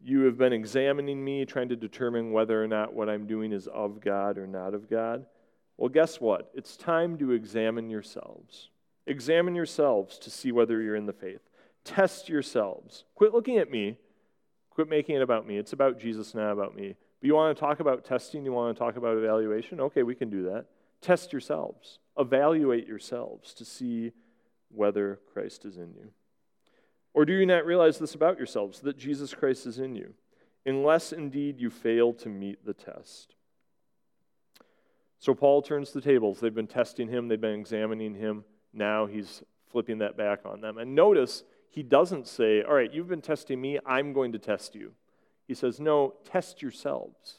you 0.00 0.20
have 0.26 0.38
been 0.38 0.52
examining 0.52 1.24
me, 1.24 1.44
trying 1.44 1.70
to 1.70 1.76
determine 1.76 2.30
whether 2.30 2.62
or 2.62 2.68
not 2.68 2.94
what 2.94 3.08
I'm 3.08 3.26
doing 3.26 3.52
is 3.52 3.66
of 3.66 4.00
God 4.00 4.38
or 4.38 4.46
not 4.46 4.74
of 4.74 4.88
God. 4.88 5.26
Well, 5.76 5.88
guess 5.88 6.20
what? 6.20 6.52
It's 6.54 6.76
time 6.76 7.18
to 7.18 7.32
examine 7.32 7.90
yourselves. 7.90 8.68
Examine 9.06 9.54
yourselves 9.54 10.18
to 10.20 10.30
see 10.30 10.52
whether 10.52 10.80
you're 10.80 10.94
in 10.94 11.06
the 11.06 11.12
faith. 11.12 11.40
Test 11.84 12.28
yourselves. 12.28 13.04
Quit 13.14 13.34
looking 13.34 13.58
at 13.58 13.70
me 13.70 13.98
Quit 14.74 14.88
making 14.88 15.16
it 15.16 15.22
about 15.22 15.46
me. 15.46 15.56
It's 15.56 15.72
about 15.72 16.00
Jesus, 16.00 16.34
not 16.34 16.50
about 16.50 16.74
me. 16.74 16.96
But 17.20 17.26
you 17.26 17.34
want 17.34 17.56
to 17.56 17.60
talk 17.60 17.80
about 17.80 18.04
testing? 18.04 18.44
You 18.44 18.52
want 18.52 18.76
to 18.76 18.78
talk 18.78 18.96
about 18.96 19.16
evaluation? 19.16 19.80
Okay, 19.80 20.02
we 20.02 20.14
can 20.14 20.30
do 20.30 20.42
that. 20.44 20.66
Test 21.00 21.32
yourselves, 21.32 21.98
evaluate 22.18 22.86
yourselves 22.86 23.54
to 23.54 23.64
see 23.64 24.12
whether 24.70 25.20
Christ 25.32 25.64
is 25.64 25.76
in 25.76 25.94
you. 25.94 26.10
Or 27.12 27.24
do 27.24 27.32
you 27.32 27.46
not 27.46 27.64
realize 27.64 27.98
this 27.98 28.14
about 28.14 28.38
yourselves, 28.38 28.80
that 28.80 28.98
Jesus 28.98 29.32
Christ 29.32 29.66
is 29.66 29.78
in 29.78 29.94
you, 29.94 30.14
unless 30.66 31.12
indeed 31.12 31.60
you 31.60 31.70
fail 31.70 32.12
to 32.14 32.28
meet 32.28 32.66
the 32.66 32.74
test? 32.74 33.36
So 35.20 35.34
Paul 35.34 35.62
turns 35.62 35.92
the 35.92 36.00
tables. 36.00 36.40
They've 36.40 36.54
been 36.54 36.66
testing 36.66 37.08
him, 37.08 37.28
they've 37.28 37.40
been 37.40 37.60
examining 37.60 38.14
him. 38.14 38.44
Now 38.72 39.06
he's 39.06 39.42
flipping 39.70 39.98
that 39.98 40.16
back 40.16 40.40
on 40.44 40.60
them. 40.60 40.78
And 40.78 40.94
notice 40.94 41.44
he 41.74 41.82
doesn't 41.82 42.28
say, 42.28 42.62
All 42.62 42.74
right, 42.74 42.92
you've 42.92 43.08
been 43.08 43.20
testing 43.20 43.60
me, 43.60 43.80
I'm 43.84 44.12
going 44.12 44.30
to 44.32 44.38
test 44.38 44.76
you. 44.76 44.92
He 45.48 45.54
says, 45.54 45.80
No, 45.80 46.14
test 46.24 46.62
yourselves, 46.62 47.38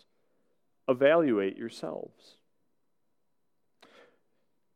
evaluate 0.90 1.58
yourselves. 1.58 2.36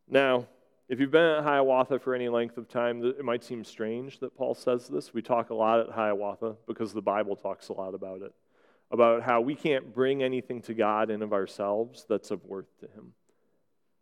Now, 0.08 0.48
if 0.88 1.00
you've 1.00 1.12
been 1.12 1.22
at 1.22 1.44
Hiawatha 1.44 2.00
for 2.00 2.16
any 2.16 2.30
length 2.30 2.58
of 2.58 2.70
time, 2.70 3.04
it 3.04 3.24
might 3.24 3.44
seem 3.44 3.66
strange 3.66 4.20
that 4.20 4.36
Paul 4.36 4.56
says 4.56 4.88
this. 4.88 5.14
We 5.14 5.22
talk 5.22 5.50
a 5.50 5.54
lot 5.54 5.82
at 5.82 5.92
Hiawatha 5.92 6.56
because 6.66 6.94
the 6.94 7.02
Bible 7.02 7.36
talks 7.36 7.68
a 7.68 7.74
lot 7.74 7.94
about 7.94 8.22
it, 8.22 8.34
about 8.90 9.24
how 9.24 9.42
we 9.42 9.56
can't 9.56 9.94
bring 9.94 10.24
anything 10.24 10.62
to 10.64 10.74
God 10.74 11.10
in 11.10 11.22
of 11.22 11.34
ourselves 11.34 12.06
that's 12.08 12.32
of 12.32 12.46
worth 12.46 12.80
to 12.80 12.88
Him. 12.88 13.14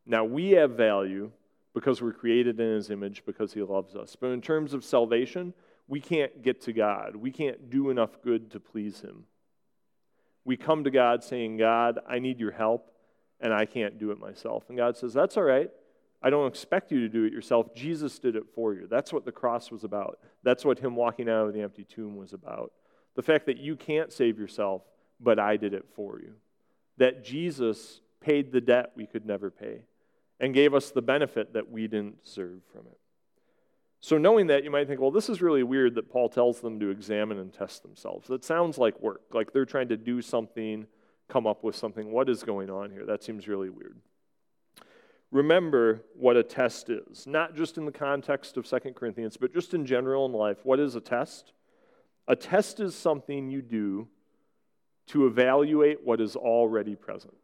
Now, 0.06 0.24
we 0.24 0.52
have 0.52 0.78
value 0.78 1.32
because 1.80 2.02
we're 2.02 2.12
created 2.12 2.60
in 2.60 2.74
His 2.74 2.90
image 2.90 3.24
because 3.24 3.54
He 3.54 3.62
loves 3.62 3.96
us. 3.96 4.16
But 4.20 4.32
in 4.32 4.42
terms 4.42 4.74
of 4.74 4.84
salvation, 4.84 5.54
we 5.88 6.02
can't 6.02 6.42
get 6.42 6.60
to 6.62 6.74
God. 6.74 7.16
We 7.16 7.30
can't 7.30 7.70
do 7.70 7.92
enough 7.92 8.20
good 8.24 8.50
to 8.52 8.60
please 8.60 9.02
Him. 9.02 9.26
We 10.44 10.58
come 10.58 10.84
to 10.86 10.90
God 10.90 11.24
saying, 11.24 11.58
God, 11.58 12.00
I 12.10 12.18
need 12.18 12.40
your 12.40 12.52
help, 12.52 12.90
and 13.40 13.54
I 13.54 13.66
can't 13.66 14.00
do 14.00 14.10
it 14.10 14.18
myself. 14.18 14.64
And 14.70 14.78
God 14.78 14.98
says, 14.98 15.14
That's 15.14 15.38
all 15.38 15.44
right. 15.44 15.70
I 16.24 16.32
don't 16.32 16.48
expect 16.48 16.92
you 16.92 17.02
to 17.02 17.10
do 17.10 17.26
it 17.26 17.32
yourself. 17.32 17.76
Jesus 17.76 18.18
did 18.18 18.36
it 18.36 18.48
for 18.56 18.74
you. 18.74 18.88
That's 18.90 19.14
what 19.14 19.24
the 19.24 19.32
cross 19.32 19.70
was 19.70 19.84
about. 19.84 20.18
That's 20.42 20.66
what 20.66 20.80
him 20.80 20.96
walking 20.96 21.30
out 21.30 21.46
of 21.46 21.54
the 21.54 21.62
empty 21.62 21.84
tomb 21.84 22.18
was 22.18 22.34
about. 22.34 22.72
The 23.16 23.22
fact 23.22 23.46
that 23.46 23.58
you 23.58 23.76
can't 23.76 24.12
save 24.12 24.40
yourself, 24.40 24.82
but 25.20 25.38
I 25.38 25.58
did 25.58 25.76
it 25.76 25.86
for 25.96 26.20
you. 26.20 26.34
That 26.98 27.24
Jesus 27.24 28.02
paid 28.20 28.52
the 28.52 28.62
debt 28.62 28.94
we 28.96 29.06
could 29.06 29.28
never 29.28 29.52
pay 29.52 29.82
and 30.40 30.54
gave 30.54 30.74
us 30.74 30.92
the 30.92 31.02
benefit 31.02 31.54
that 31.54 31.72
we 31.72 31.88
didn't 31.88 32.24
deserve 32.24 32.62
from 32.72 32.88
it. 32.88 32.98
So, 34.00 34.18
knowing 34.18 34.48
that, 34.48 34.64
you 34.64 34.70
might 34.70 34.88
think, 34.88 35.02
well, 35.02 35.12
this 35.12 35.28
is 35.30 35.42
really 35.42 35.64
weird 35.64 35.96
that 35.96 36.10
Paul 36.10 36.30
tells 36.30 36.62
them 36.62 36.80
to 36.80 36.90
examine 36.90 37.40
and 37.40 37.52
test 37.52 37.82
themselves. 37.82 38.28
That 38.28 38.46
sounds 38.46 38.78
like 38.78 39.02
work, 39.02 39.22
like 39.34 39.54
they're 39.54 39.66
trying 39.66 39.90
to 39.90 39.98
do 39.98 40.22
something, 40.22 40.86
come 41.28 41.48
up 41.48 41.64
with 41.64 41.76
something. 41.76 42.12
What 42.12 42.30
is 42.30 42.44
going 42.44 42.70
on 42.70 42.92
here? 42.92 43.06
That 43.06 43.24
seems 43.24 43.48
really 43.48 43.70
weird 43.70 43.98
remember 45.32 46.04
what 46.16 46.38
a 46.38 46.44
test 46.44 46.90
is, 46.90 47.28
not 47.28 47.56
just 47.56 47.78
in 47.78 47.86
the 47.86 47.92
context 47.92 48.58
of 48.58 48.68
2 48.68 48.94
Corinthians, 48.94 49.38
but 49.38 49.54
just 49.54 49.74
in 49.74 49.86
general 49.86 50.26
in 50.26 50.34
life. 50.34 50.60
What 50.64 50.80
is 50.80 50.96
a 50.96 51.02
test? 51.02 51.54
A 52.28 52.36
test 52.36 52.80
is 52.80 52.96
something 52.96 53.50
you 53.50 53.62
do 53.62 54.08
to 55.08 55.26
evaluate 55.26 56.06
what 56.06 56.20
is 56.20 56.36
already 56.36 56.96
present. 56.96 57.36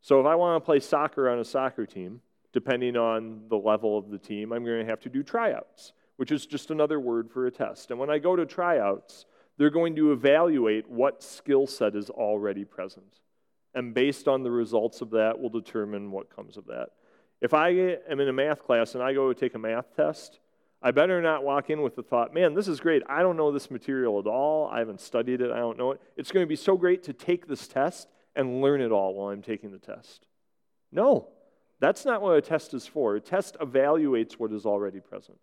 So 0.00 0.20
if 0.20 0.26
I 0.26 0.34
want 0.34 0.62
to 0.62 0.64
play 0.64 0.80
soccer 0.80 1.28
on 1.28 1.38
a 1.38 1.44
soccer 1.44 1.86
team, 1.86 2.20
depending 2.52 2.96
on 2.96 3.42
the 3.48 3.56
level 3.56 3.96
of 3.96 4.10
the 4.10 4.18
team, 4.18 4.52
I'm 4.52 4.64
going 4.64 4.80
to 4.80 4.90
have 4.90 5.00
to 5.00 5.08
do 5.08 5.22
tryouts, 5.22 5.92
which 6.16 6.32
is 6.32 6.46
just 6.46 6.70
another 6.70 6.98
word 6.98 7.30
for 7.30 7.46
a 7.46 7.50
test. 7.50 7.90
And 7.90 8.00
when 8.00 8.10
I 8.10 8.18
go 8.18 8.34
to 8.34 8.46
tryouts, 8.46 9.26
they're 9.56 9.70
going 9.70 9.94
to 9.96 10.12
evaluate 10.12 10.88
what 10.88 11.22
skill 11.22 11.66
set 11.66 11.94
is 11.94 12.10
already 12.10 12.64
present 12.64 13.20
and 13.74 13.94
based 13.94 14.28
on 14.28 14.42
the 14.42 14.50
results 14.50 15.00
of 15.00 15.10
that, 15.10 15.38
we'll 15.38 15.50
determine 15.50 16.10
what 16.10 16.34
comes 16.34 16.56
of 16.56 16.66
that. 16.66 16.88
If 17.40 17.54
I 17.54 17.68
am 17.70 18.20
in 18.20 18.28
a 18.28 18.32
math 18.32 18.64
class 18.64 18.94
and 18.94 19.02
I 19.02 19.12
go 19.12 19.32
to 19.32 19.38
take 19.38 19.54
a 19.54 19.58
math 19.58 19.94
test, 19.96 20.40
I 20.82 20.90
better 20.90 21.20
not 21.22 21.44
walk 21.44 21.70
in 21.70 21.82
with 21.82 21.94
the 21.94 22.02
thought, 22.02 22.34
man, 22.34 22.54
this 22.54 22.66
is 22.66 22.80
great. 22.80 23.02
I 23.08 23.22
don't 23.22 23.36
know 23.36 23.52
this 23.52 23.70
material 23.70 24.18
at 24.18 24.26
all. 24.26 24.68
I 24.68 24.78
haven't 24.78 25.00
studied 25.00 25.40
it. 25.40 25.50
I 25.50 25.58
don't 25.58 25.78
know 25.78 25.92
it. 25.92 26.00
It's 26.16 26.32
going 26.32 26.44
to 26.44 26.48
be 26.48 26.56
so 26.56 26.76
great 26.76 27.02
to 27.04 27.12
take 27.12 27.46
this 27.46 27.68
test 27.68 28.08
and 28.36 28.60
learn 28.60 28.80
it 28.80 28.92
all 28.92 29.14
while 29.14 29.32
I'm 29.32 29.42
taking 29.42 29.72
the 29.72 29.78
test. 29.78 30.26
No, 30.92 31.28
that's 31.80 32.04
not 32.04 32.22
what 32.22 32.36
a 32.36 32.40
test 32.40 32.74
is 32.74 32.86
for. 32.86 33.16
A 33.16 33.20
test 33.20 33.56
evaluates 33.60 34.34
what 34.34 34.52
is 34.52 34.66
already 34.66 35.00
present. 35.00 35.38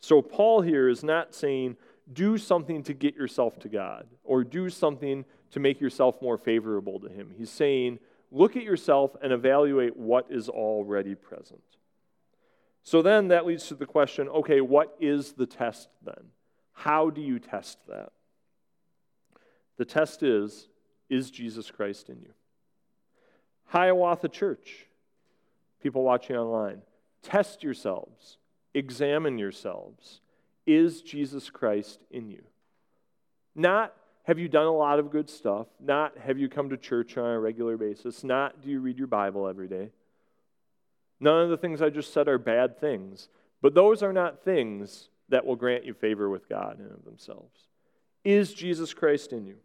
So, 0.00 0.20
Paul 0.20 0.62
here 0.62 0.88
is 0.88 1.04
not 1.04 1.34
saying, 1.34 1.76
do 2.12 2.36
something 2.36 2.82
to 2.82 2.92
get 2.92 3.14
yourself 3.14 3.58
to 3.60 3.68
God 3.68 4.06
or 4.24 4.42
do 4.42 4.68
something 4.68 5.24
to 5.52 5.60
make 5.60 5.80
yourself 5.80 6.20
more 6.20 6.36
favorable 6.36 6.98
to 7.00 7.08
Him. 7.08 7.32
He's 7.38 7.50
saying, 7.50 8.00
look 8.30 8.56
at 8.56 8.64
yourself 8.64 9.14
and 9.22 9.32
evaluate 9.32 9.96
what 9.96 10.26
is 10.30 10.48
already 10.48 11.14
present. 11.14 11.62
So 12.82 13.00
then 13.00 13.28
that 13.28 13.46
leads 13.46 13.68
to 13.68 13.74
the 13.74 13.86
question 13.86 14.28
okay, 14.28 14.60
what 14.60 14.96
is 15.00 15.32
the 15.32 15.46
test 15.46 15.88
then? 16.04 16.30
How 16.72 17.10
do 17.10 17.20
you 17.20 17.38
test 17.38 17.78
that? 17.88 18.12
The 19.78 19.84
test 19.84 20.22
is 20.22 20.68
is 21.12 21.30
Jesus 21.30 21.70
Christ 21.70 22.08
in 22.08 22.20
you? 22.22 22.30
Hiawatha 23.66 24.28
Church, 24.28 24.86
people 25.82 26.02
watching 26.02 26.36
online, 26.36 26.80
test 27.22 27.62
yourselves, 27.62 28.38
examine 28.72 29.38
yourselves. 29.38 30.20
Is 30.66 31.02
Jesus 31.02 31.50
Christ 31.50 32.00
in 32.10 32.30
you? 32.30 32.42
Not 33.54 33.94
have 34.22 34.38
you 34.38 34.48
done 34.48 34.66
a 34.66 34.72
lot 34.72 34.98
of 34.98 35.10
good 35.10 35.28
stuff? 35.28 35.66
Not 35.78 36.16
have 36.16 36.38
you 36.38 36.48
come 36.48 36.70
to 36.70 36.78
church 36.78 37.18
on 37.18 37.30
a 37.30 37.38
regular 37.38 37.76
basis? 37.76 38.24
Not 38.24 38.62
do 38.62 38.70
you 38.70 38.80
read 38.80 38.96
your 38.96 39.06
Bible 39.06 39.46
every 39.46 39.68
day? 39.68 39.90
None 41.20 41.42
of 41.42 41.50
the 41.50 41.58
things 41.58 41.82
I 41.82 41.90
just 41.90 42.14
said 42.14 42.26
are 42.26 42.38
bad 42.38 42.80
things, 42.80 43.28
but 43.60 43.74
those 43.74 44.02
are 44.02 44.12
not 44.14 44.44
things 44.44 45.10
that 45.28 45.44
will 45.44 45.56
grant 45.56 45.84
you 45.84 45.92
favor 45.92 46.30
with 46.30 46.48
God 46.48 46.80
in 46.80 46.86
of 46.86 47.04
themselves. 47.04 47.68
Is 48.24 48.54
Jesus 48.54 48.94
Christ 48.94 49.32
in 49.32 49.46
you? 49.46 49.56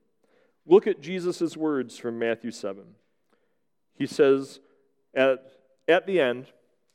Look 0.68 0.86
at 0.86 1.02
Jesus' 1.02 1.58
words 1.58 1.98
from 1.98 2.20
Matthew 2.20 2.52
7. 2.52 2.84
He 3.96 4.06
says, 4.06 4.60
at, 5.16 5.44
at 5.88 6.06
the 6.06 6.20
end, 6.20 6.48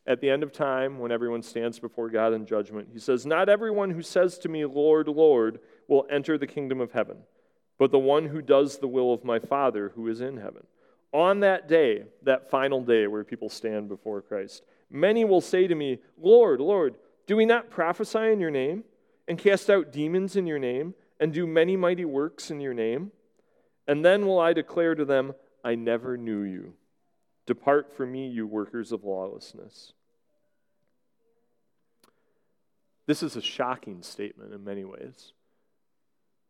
at 0.07 0.21
the 0.21 0.31
end 0.31 0.43
of 0.43 0.53
time, 0.53 0.99
when 0.99 1.11
everyone 1.11 1.43
stands 1.43 1.79
before 1.79 2.11
God 2.11 2.33
in 2.33 2.47
judgment, 2.47 2.89
he 2.93 2.99
says, 2.99 3.25
Not 3.25 3.49
everyone 3.49 3.91
who 3.91 4.03
says 4.03 4.39
to 4.39 4.49
me, 4.49 4.65
Lord, 4.65 5.09
Lord, 5.09 5.61
will 5.89 6.07
enter 6.11 6.37
the 6.37 6.47
kingdom 6.47 6.81
of 6.81 6.93
heaven 6.93 7.19
but 7.83 7.91
the 7.91 7.99
one 7.99 8.27
who 8.27 8.41
does 8.41 8.79
the 8.79 8.87
will 8.87 9.13
of 9.13 9.25
my 9.25 9.41
Father 9.41 9.91
who 9.97 10.07
is 10.07 10.21
in 10.21 10.37
heaven. 10.37 10.65
On 11.13 11.41
that 11.41 11.67
day, 11.67 12.05
that 12.23 12.49
final 12.49 12.81
day 12.81 13.09
where 13.09 13.25
people 13.25 13.49
stand 13.49 13.89
before 13.89 14.23
Christ, 14.23 14.63
many 14.89 15.25
will 15.25 15.41
say 15.41 15.67
to 15.67 15.75
me, 15.75 15.99
Lord, 16.17 16.61
Lord, 16.61 16.95
do 17.27 17.37
we 17.37 17.45
not 17.45 17.71
prophesy 17.71 18.31
in 18.31 18.39
your 18.39 18.53
name, 18.53 18.85
and 19.27 19.37
cast 19.37 19.69
out 19.69 19.91
demons 19.91 20.37
in 20.37 20.47
your 20.47 20.61
name, 20.61 20.95
and 21.19 21.33
do 21.33 21.45
many 21.45 21.77
mighty 21.77 22.05
works 22.05 22.53
in 22.53 22.61
your 22.61 22.73
name? 22.73 23.11
And 23.87 24.05
then 24.05 24.27
will 24.27 24.39
I 24.39 24.53
declare 24.53 24.95
to 24.95 25.05
them, 25.05 25.35
I 25.65 25.75
never 25.75 26.17
knew 26.17 26.43
you. 26.43 26.75
Depart 27.47 27.97
from 27.97 28.13
me, 28.13 28.29
you 28.29 28.47
workers 28.47 28.93
of 28.93 29.05
lawlessness. 29.05 29.93
This 33.07 33.23
is 33.23 33.37
a 33.37 33.43
shocking 33.43 34.03
statement 34.03 34.53
in 34.53 34.65
many 34.65 34.85
ways. 34.85 35.33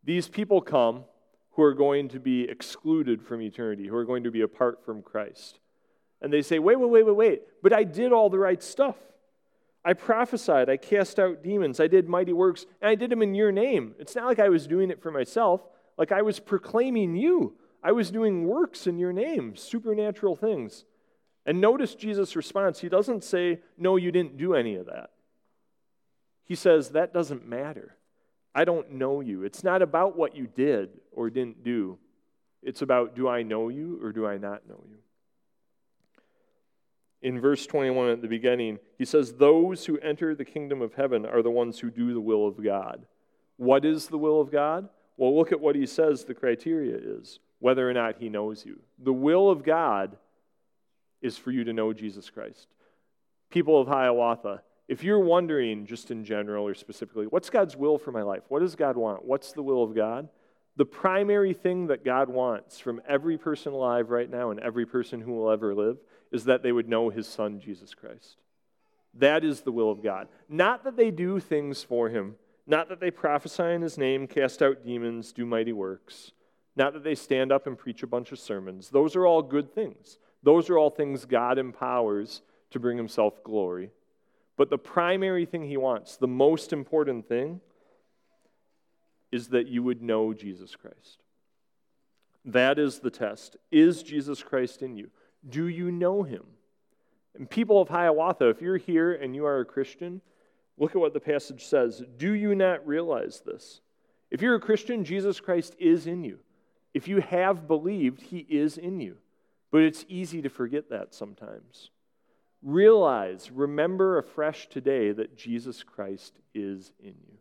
These 0.05 0.29
people 0.29 0.61
come 0.61 1.05
who 1.53 1.62
are 1.62 1.75
going 1.75 2.09
to 2.09 2.21
be 2.21 2.45
excluded 2.45 3.23
from 3.23 3.40
eternity, 3.42 3.87
who 3.87 3.97
are 3.97 4.05
going 4.05 4.25
to 4.25 4.31
be 4.31 4.40
apart 4.40 4.85
from 4.85 5.03
Christ. 5.03 5.59
And 6.21 6.33
they 6.33 6.42
say, 6.42 6.59
wait, 6.59 6.79
wait, 6.79 6.90
wait, 6.90 7.07
wait, 7.07 7.16
wait, 7.16 7.42
but 7.62 7.73
I 7.73 7.85
did 7.85 8.12
all 8.12 8.31
the 8.31 8.38
right 8.38 8.62
stuff. 8.62 8.97
I 9.85 9.95
prophesied, 9.95 10.71
I 10.71 10.77
cast 10.77 11.18
out 11.18 11.42
demons, 11.42 11.81
I 11.81 11.88
did 11.88 12.09
mighty 12.09 12.33
works, 12.33 12.66
and 12.81 12.88
I 12.88 12.95
did 12.95 13.11
them 13.11 13.23
in 13.23 13.35
your 13.35 13.51
name. 13.51 13.95
It's 13.99 14.14
not 14.14 14.27
like 14.27 14.38
I 14.38 14.49
was 14.49 14.66
doing 14.66 14.90
it 14.90 15.03
for 15.03 15.11
myself, 15.11 15.62
like 15.96 16.12
I 16.12 16.22
was 16.22 16.40
proclaiming 16.40 17.16
you. 17.16 17.55
I 17.83 17.92
was 17.92 18.11
doing 18.11 18.46
works 18.46 18.87
in 18.87 18.98
your 18.98 19.12
name, 19.12 19.57
supernatural 19.57 20.37
things. 20.37 20.85
And 21.44 21.61
notice 21.61 21.94
Jesus' 21.94 22.37
response. 22.37 22.81
He 22.81 22.88
doesn't 22.88 23.24
say, 23.24 23.61
No, 23.76 23.96
you 23.96 24.12
didn't 24.12 24.37
do 24.37 24.55
any 24.55 24.76
of 24.76 24.87
that. 24.87 25.11
He 26.44 26.55
says, 26.55 26.90
That 26.90 27.12
doesn't 27.12 27.46
matter. 27.46 27.96
I 28.55 28.64
don't 28.64 28.92
know 28.92 29.20
you. 29.20 29.44
It's 29.44 29.64
not 29.64 29.83
about 29.83 30.16
what 30.16 30.37
you 30.37 30.46
did 30.46 30.90
or 31.11 31.31
didn't 31.31 31.64
do. 31.64 31.98
It's 32.62 32.83
about 32.83 33.16
do 33.16 33.28
I 33.28 33.42
know 33.42 33.68
you 33.68 33.98
or 34.02 34.12
do 34.12 34.26
I 34.26 34.38
not 34.38 34.68
know 34.68 34.85
you? 34.88 34.98
In 37.22 37.40
verse 37.40 37.66
21 37.66 38.11
at 38.11 38.22
the 38.22 38.28
beginning, 38.28 38.78
he 38.98 39.05
says, 39.05 39.33
Those 39.33 39.87
who 39.87 39.98
enter 39.98 40.35
the 40.35 40.44
kingdom 40.44 40.83
of 40.83 40.94
heaven 40.94 41.24
are 41.24 41.42
the 41.42 41.50
ones 41.50 41.78
who 41.78 41.90
do 41.90 42.12
the 42.12 42.20
will 42.20 42.46
of 42.46 42.62
God. 42.62 43.07
What 43.57 43.85
is 43.85 44.09
the 44.09 44.18
will 44.18 44.40
of 44.40 44.50
God? 44.50 44.88
Well, 45.23 45.37
look 45.37 45.53
at 45.53 45.61
what 45.61 45.77
he 45.77 45.87
says 45.87 46.25
the 46.25 46.35
criteria 46.35 46.97
is 46.97 47.39
whether 47.61 47.89
or 47.89 47.93
not 47.93 48.17
he 48.19 48.29
knows 48.29 48.67
you. 48.67 48.81
The 48.99 49.13
will 49.13 49.51
of 49.51 49.63
God 49.63 50.17
is 51.21 51.39
for 51.39 51.53
you 51.53 51.63
to 51.63 51.73
know 51.73 51.93
Jesus 51.93 52.29
Christ. 52.29 52.67
People 53.49 53.81
of 53.81 53.87
Hiawatha, 53.87 54.63
if 54.89 55.05
you're 55.05 55.21
wondering, 55.21 55.87
just 55.87 56.11
in 56.11 56.25
general 56.25 56.67
or 56.67 56.75
specifically, 56.75 57.27
what's 57.27 57.51
God's 57.51 57.77
will 57.77 57.99
for 57.99 58.11
my 58.11 58.23
life? 58.23 58.43
What 58.49 58.63
does 58.63 58.75
God 58.75 58.97
want? 58.97 59.25
What's 59.25 59.53
the 59.53 59.63
will 59.63 59.85
of 59.85 59.95
God? 59.95 60.29
The 60.75 60.87
primary 60.87 61.55
thing 61.55 61.87
that 61.87 62.05
God 62.05 62.29
wants 62.29 62.81
from 62.81 63.01
every 63.07 63.39
person 63.39 63.75
alive 63.75 64.11
right 64.11 64.29
now 64.29 64.51
and 64.51 64.59
every 64.59 64.87
person 64.87 65.21
who 65.21 65.35
will 65.35 65.53
ever 65.53 65.73
live 65.73 65.99
is 66.33 66.47
that 66.47 66.65
they 66.65 66.73
would 66.73 66.89
know 66.89 67.11
his 67.11 67.29
son, 67.29 67.61
Jesus 67.61 67.95
Christ. 67.95 68.39
That 69.15 69.45
is 69.45 69.61
the 69.61 69.71
will 69.71 69.93
of 69.93 70.03
God. 70.03 70.27
Not 70.49 70.83
that 70.83 70.97
they 70.97 71.13
do 71.13 71.39
things 71.39 71.85
for 71.85 72.09
him, 72.09 72.35
not 72.66 72.88
that 72.88 73.01
they 73.01 73.11
prophesy 73.11 73.64
in 73.64 73.83
his 73.83 73.98
name, 73.98 74.27
cast 74.27 74.62
out 74.62 74.85
demons, 74.85 75.33
do 75.33 75.44
mighty 75.44 75.72
works, 75.72 76.33
not 76.77 76.92
that 76.92 77.05
they 77.05 77.14
stand 77.14 77.53
up 77.53 77.66
and 77.66 77.79
preach 77.79 78.03
a 78.03 78.07
bunch 78.07 78.33
of 78.33 78.38
sermons. 78.38 78.90
Those 78.90 79.16
are 79.16 79.27
all 79.27 79.42
good 79.42 79.75
things. 79.75 80.18
Those 80.42 80.70
are 80.70 80.79
all 80.79 80.90
things 80.90 81.25
God 81.25 81.59
empowers 81.59 82.42
to 82.70 82.81
bring 82.81 82.96
himself 82.96 83.42
glory. 83.44 83.90
But 84.57 84.70
the 84.70 84.79
primary 84.79 85.44
thing 85.44 85.64
he 85.64 85.77
wants, 85.77 86.16
the 86.16 86.29
most 86.29 86.72
important 86.72 87.29
thing, 87.29 87.61
is 89.31 89.48
that 89.48 89.66
you 89.66 89.83
would 89.83 90.03
know 90.03 90.35
Jesus 90.35 90.77
Christ. 90.77 91.22
That 92.44 92.79
is 92.79 92.98
the 92.98 93.11
test. 93.11 93.57
Is 93.70 94.03
Jesus 94.03 94.42
Christ 94.42 94.83
in 94.83 94.96
you? 94.96 95.11
Do 95.48 95.66
you 95.66 95.90
know 95.90 96.22
him? 96.22 96.44
And 97.35 97.48
people 97.48 97.81
of 97.81 97.88
Hiawatha, 97.88 98.48
if 98.51 98.61
you're 98.61 98.77
here 98.77 99.12
and 99.12 99.35
you 99.35 99.46
are 99.46 99.61
a 99.61 99.64
Christian, 99.64 100.20
look 100.79 100.93
at 100.93 101.01
what 101.01 101.13
the 101.13 101.21
passage 101.21 101.65
says. 101.65 102.03
Do 102.17 102.33
you 102.33 102.55
not 102.55 102.87
realize 102.87 103.43
this? 103.45 103.81
If 104.31 104.41
you're 104.41 104.55
a 104.55 104.61
Christian, 104.61 105.05
Jesus 105.05 105.41
Christ 105.41 105.77
is 105.79 106.07
in 106.07 106.25
you. 106.25 106.39
If 106.95 107.09
you 107.09 107.21
have 107.21 107.69
believed, 107.69 108.23
he 108.23 108.47
is 108.49 108.79
in 108.79 109.01
you. 109.01 109.19
But 109.71 109.83
it's 109.83 110.05
easy 110.09 110.43
to 110.43 110.49
forget 110.49 110.91
that 110.91 111.15
sometimes. 111.15 111.91
Realize, 112.63 113.51
remember 113.51 114.19
afresh 114.19 114.69
today 114.69 115.13
that 115.13 115.37
Jesus 115.37 115.83
Christ 115.83 116.39
is 116.55 116.93
in 117.01 117.15
you. 117.27 117.39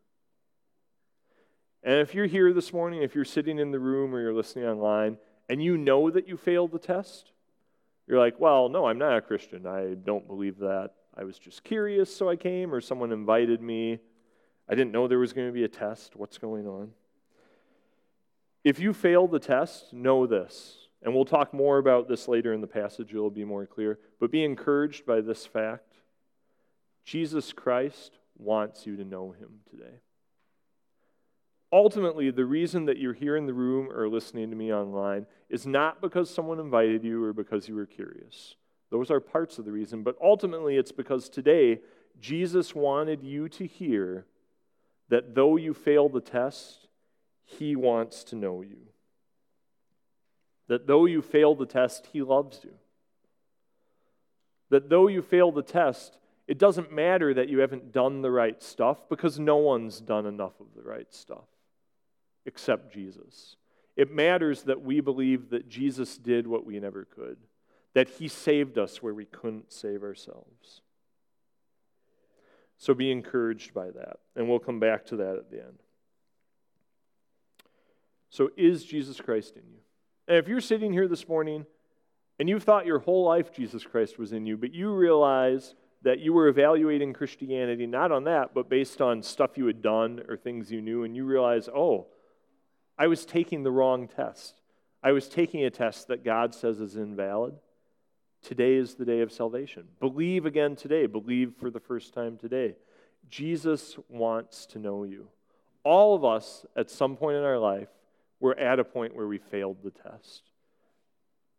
And 1.84 2.00
if 2.00 2.14
you're 2.14 2.28
here 2.28 2.54
this 2.54 2.74
morning, 2.74 3.04
if 3.04 3.16
you're 3.16 3.26
sitting 3.26 3.60
in 3.60 3.72
the 3.72 3.80
room 3.80 4.14
or 4.14 4.22
you're 4.22 4.34
listening 4.34 4.66
online, 4.66 5.18
and 5.50 5.62
you 5.62 5.78
know 5.78 6.10
that 6.10 6.28
you 6.28 6.38
failed 6.38 6.72
the 6.72 6.80
test, 6.80 7.32
you're 8.08 8.20
like, 8.20 8.40
well, 8.40 8.70
no, 8.70 8.86
I'm 8.86 8.98
not 8.98 9.18
a 9.18 9.22
Christian. 9.22 9.66
I 9.66 9.96
don't 9.96 10.28
believe 10.28 10.60
that. 10.60 10.92
I 11.16 11.24
was 11.24 11.38
just 11.38 11.64
curious, 11.64 12.16
so 12.16 12.30
I 12.30 12.36
came, 12.36 12.74
or 12.74 12.82
someone 12.82 13.12
invited 13.12 13.62
me. 13.62 14.00
I 14.70 14.76
didn't 14.76 14.92
know 14.92 15.08
there 15.08 15.20
was 15.20 15.34
going 15.34 15.48
to 15.48 15.54
be 15.54 15.64
a 15.64 15.70
test. 15.70 16.16
What's 16.16 16.38
going 16.38 16.68
on? 16.68 16.92
If 18.64 18.80
you 18.80 18.94
fail 18.94 19.28
the 19.28 19.40
test, 19.40 19.92
know 19.92 20.26
this. 20.26 20.78
And 21.04 21.16
we'll 21.16 21.26
talk 21.26 21.54
more 21.54 21.80
about 21.80 22.08
this 22.08 22.28
later 22.28 22.54
in 22.54 22.62
the 22.62 22.68
passage, 22.68 23.12
it'll 23.12 23.32
be 23.32 23.44
more 23.44 23.66
clear. 23.66 24.00
But 24.20 24.32
be 24.32 24.44
encouraged 24.44 25.06
by 25.06 25.22
this 25.22 25.46
fact 25.46 25.96
Jesus 27.04 27.52
Christ 27.52 28.20
wants 28.38 28.86
you 28.86 28.96
to 28.96 29.04
know 29.04 29.32
him 29.32 29.62
today. 29.70 30.02
Ultimately, 31.74 32.30
the 32.32 32.46
reason 32.46 32.86
that 32.86 32.98
you're 32.98 33.14
here 33.14 33.36
in 33.36 33.48
the 33.48 33.54
room 33.54 33.90
or 33.92 34.08
listening 34.08 34.50
to 34.50 34.56
me 34.56 34.74
online 34.74 35.26
is 35.50 35.66
not 35.66 36.02
because 36.02 36.30
someone 36.30 36.60
invited 36.60 37.04
you 37.04 37.24
or 37.24 37.34
because 37.34 37.68
you 37.68 37.76
were 37.76 37.86
curious. 37.86 38.56
Those 38.92 39.10
are 39.10 39.20
parts 39.20 39.58
of 39.58 39.66
the 39.66 39.72
reason, 39.72 40.04
but 40.04 40.18
ultimately 40.22 40.78
it's 40.78 40.92
because 40.92 41.30
today 41.30 41.80
Jesus 42.20 42.76
wanted 42.76 43.24
you 43.24 43.50
to 43.50 43.66
hear 43.66 44.26
that 45.10 45.34
though 45.34 45.56
you 45.58 45.74
failed 45.74 46.14
the 46.14 46.22
test, 46.22 46.88
he 47.44 47.76
wants 47.76 48.24
to 48.26 48.36
know 48.36 48.62
you. 48.62 48.78
That 50.68 50.88
though 50.88 51.06
you 51.06 51.22
failed 51.22 51.60
the 51.60 51.66
test, 51.66 52.08
he 52.14 52.22
loves 52.22 52.62
you. 52.64 52.74
That 54.70 54.90
though 54.90 55.08
you 55.08 55.22
failed 55.22 55.56
the 55.56 55.64
test, 55.64 56.18
it 56.48 56.58
doesn't 56.58 56.92
matter 56.92 57.34
that 57.34 57.50
you 57.50 57.60
haven't 57.60 57.92
done 57.92 58.22
the 58.22 58.32
right 58.32 58.62
stuff 58.62 59.08
because 59.10 59.40
no 59.40 59.58
one's 59.58 60.00
done 60.00 60.26
enough 60.26 60.60
of 60.60 60.68
the 60.76 60.84
right 60.84 61.14
stuff 61.14 61.48
except 62.46 62.94
Jesus. 62.94 63.56
It 63.96 64.12
matters 64.12 64.64
that 64.64 64.82
we 64.82 65.02
believe 65.02 65.50
that 65.50 65.70
Jesus 65.70 66.18
did 66.18 66.48
what 66.48 66.66
we 66.66 66.80
never 66.80 67.06
could, 67.06 67.38
that 67.94 68.10
he 68.10 68.28
saved 68.28 68.78
us 68.78 69.02
where 69.02 69.14
we 69.14 69.26
couldn't 69.26 69.72
save 69.72 70.04
ourselves. 70.04 70.82
So 72.78 72.94
be 72.94 73.12
encouraged 73.12 73.74
by 73.74 73.92
that, 73.92 74.18
and 74.36 74.50
we'll 74.50 74.60
come 74.60 74.80
back 74.80 75.06
to 75.08 75.18
that 75.18 75.36
at 75.36 75.52
the 75.52 75.60
end. 75.60 75.80
So, 78.30 78.50
is 78.56 78.86
Jesus 78.86 79.20
Christ 79.20 79.58
in 79.58 79.64
you? 79.70 79.80
And 80.28 80.38
if 80.38 80.48
you're 80.48 80.62
sitting 80.62 80.94
here 80.94 81.08
this 81.08 81.28
morning 81.28 81.66
and 82.40 82.48
you've 82.48 82.64
thought 82.64 82.86
your 82.86 83.00
whole 83.00 83.26
life 83.26 83.54
Jesus 83.54 83.84
Christ 83.84 84.18
was 84.18 84.32
in 84.32 84.46
you, 84.46 84.56
but 84.56 84.74
you 84.74 84.94
realize 84.94 85.76
that 86.04 86.20
you 86.20 86.34
were 86.34 86.48
evaluating 86.48 87.14
Christianity 87.14 87.86
not 87.86 88.12
on 88.12 88.24
that, 88.24 88.54
but 88.54 88.70
based 88.70 89.02
on 89.02 89.22
stuff 89.22 89.58
you 89.58 89.68
had 89.68 89.82
done 89.82 90.22
or 90.28 90.38
things 90.38 90.72
you 90.72 90.82
knew, 90.82 91.04
and 91.04 91.16
you 91.16 91.26
realize, 91.26 91.68
oh, 91.68 92.08
I 92.98 93.08
was 93.08 93.26
taking 93.26 93.64
the 93.64 93.72
wrong 93.72 94.08
test. 94.08 94.62
I 95.04 95.12
was 95.12 95.28
taking 95.28 95.64
a 95.64 95.70
test 95.70 96.08
that 96.08 96.24
God 96.24 96.56
says 96.56 96.80
is 96.80 96.96
invalid. 96.96 97.56
Today 98.42 98.76
is 98.76 98.96
the 98.96 99.06
day 99.06 99.22
of 99.22 99.32
salvation. 99.32 99.84
Believe 100.00 100.46
again 100.46 100.76
today. 100.76 101.06
Believe 101.06 101.54
for 101.60 101.70
the 101.70 101.80
first 101.80 102.14
time 102.14 102.38
today. 102.38 102.76
Jesus 103.30 103.98
wants 104.10 104.66
to 104.68 104.80
know 104.80 105.04
you. 105.04 105.28
All 105.84 106.16
of 106.16 106.26
us, 106.26 106.66
at 106.76 106.90
some 106.90 107.16
point 107.16 107.38
in 107.38 107.44
our 107.44 107.60
life, 107.60 107.90
were 108.40 108.58
at 108.58 108.80
a 108.80 108.84
point 108.84 109.16
where 109.16 109.28
we 109.28 109.38
failed 109.38 109.78
the 109.84 109.92
test. 109.92 110.44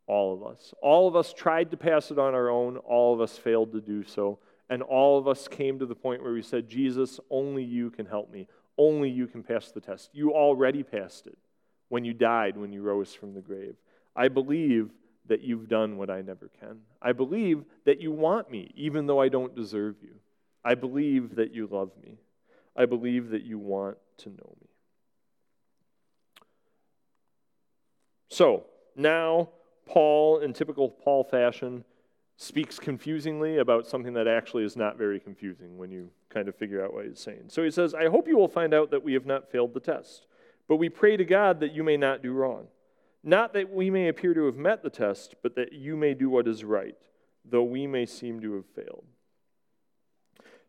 All 0.06 0.34
of 0.34 0.44
us. 0.44 0.74
All 0.82 1.06
of 1.06 1.14
us 1.14 1.32
tried 1.32 1.70
to 1.70 1.76
pass 1.76 2.10
it 2.10 2.18
on 2.18 2.34
our 2.34 2.50
own. 2.50 2.76
All 2.78 3.14
of 3.14 3.20
us 3.20 3.38
failed 3.38 3.72
to 3.72 3.80
do 3.80 4.02
so. 4.02 4.40
And 4.68 4.82
all 4.82 5.18
of 5.18 5.28
us 5.28 5.46
came 5.46 5.78
to 5.78 5.86
the 5.86 5.94
point 5.94 6.22
where 6.22 6.32
we 6.32 6.42
said, 6.42 6.68
Jesus, 6.68 7.20
only 7.30 7.62
you 7.62 7.90
can 7.90 8.06
help 8.06 8.32
me. 8.32 8.48
Only 8.76 9.08
you 9.10 9.26
can 9.26 9.42
pass 9.42 9.70
the 9.70 9.80
test. 9.80 10.10
You 10.12 10.32
already 10.32 10.82
passed 10.82 11.26
it 11.26 11.38
when 11.88 12.04
you 12.04 12.14
died, 12.14 12.56
when 12.56 12.72
you 12.72 12.82
rose 12.82 13.14
from 13.14 13.34
the 13.34 13.40
grave. 13.40 13.76
I 14.16 14.28
believe 14.28 14.90
that 15.26 15.42
you've 15.42 15.68
done 15.68 15.96
what 15.96 16.10
I 16.10 16.22
never 16.22 16.50
can. 16.60 16.78
I 17.00 17.12
believe 17.12 17.64
that 17.84 18.00
you 18.00 18.12
want 18.12 18.50
me, 18.50 18.72
even 18.74 19.06
though 19.06 19.20
I 19.20 19.28
don't 19.28 19.54
deserve 19.54 19.96
you. 20.02 20.14
I 20.64 20.74
believe 20.74 21.36
that 21.36 21.54
you 21.54 21.66
love 21.66 21.90
me. 22.02 22.18
I 22.76 22.86
believe 22.86 23.30
that 23.30 23.42
you 23.42 23.58
want 23.58 23.98
to 24.18 24.30
know 24.30 24.56
me. 24.60 24.68
So, 28.28 28.64
now, 28.96 29.50
Paul, 29.86 30.38
in 30.38 30.52
typical 30.52 30.88
Paul 30.88 31.24
fashion, 31.24 31.84
speaks 32.36 32.78
confusingly 32.78 33.58
about 33.58 33.86
something 33.86 34.14
that 34.14 34.26
actually 34.26 34.64
is 34.64 34.76
not 34.76 34.96
very 34.96 35.20
confusing 35.20 35.76
when 35.76 35.90
you 35.90 36.10
kind 36.30 36.48
of 36.48 36.56
figure 36.56 36.84
out 36.84 36.94
what 36.94 37.04
he's 37.04 37.20
saying. 37.20 37.44
So 37.48 37.62
he 37.62 37.70
says, 37.70 37.94
I 37.94 38.08
hope 38.08 38.26
you 38.26 38.36
will 38.36 38.48
find 38.48 38.72
out 38.72 38.90
that 38.90 39.04
we 39.04 39.12
have 39.12 39.26
not 39.26 39.50
failed 39.50 39.74
the 39.74 39.80
test, 39.80 40.26
but 40.66 40.76
we 40.76 40.88
pray 40.88 41.16
to 41.16 41.24
God 41.24 41.60
that 41.60 41.72
you 41.72 41.84
may 41.84 41.96
not 41.96 42.22
do 42.22 42.32
wrong. 42.32 42.66
Not 43.24 43.52
that 43.54 43.72
we 43.72 43.90
may 43.90 44.08
appear 44.08 44.34
to 44.34 44.46
have 44.46 44.56
met 44.56 44.82
the 44.82 44.90
test, 44.90 45.36
but 45.42 45.54
that 45.54 45.72
you 45.72 45.96
may 45.96 46.14
do 46.14 46.28
what 46.28 46.48
is 46.48 46.64
right, 46.64 46.96
though 47.44 47.62
we 47.62 47.86
may 47.86 48.06
seem 48.06 48.40
to 48.40 48.54
have 48.54 48.66
failed. 48.66 49.04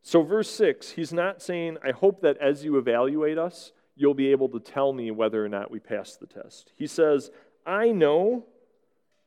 So, 0.03 0.21
verse 0.21 0.51
6, 0.51 0.91
he's 0.91 1.13
not 1.13 1.41
saying, 1.41 1.77
I 1.83 1.91
hope 1.91 2.21
that 2.21 2.37
as 2.37 2.63
you 2.63 2.77
evaluate 2.77 3.37
us, 3.37 3.71
you'll 3.95 4.13
be 4.13 4.31
able 4.31 4.49
to 4.49 4.59
tell 4.59 4.91
me 4.91 5.11
whether 5.11 5.43
or 5.43 5.49
not 5.49 5.71
we 5.71 5.79
passed 5.79 6.19
the 6.19 6.27
test. 6.27 6.73
He 6.75 6.87
says, 6.87 7.31
I 7.65 7.91
know 7.91 8.45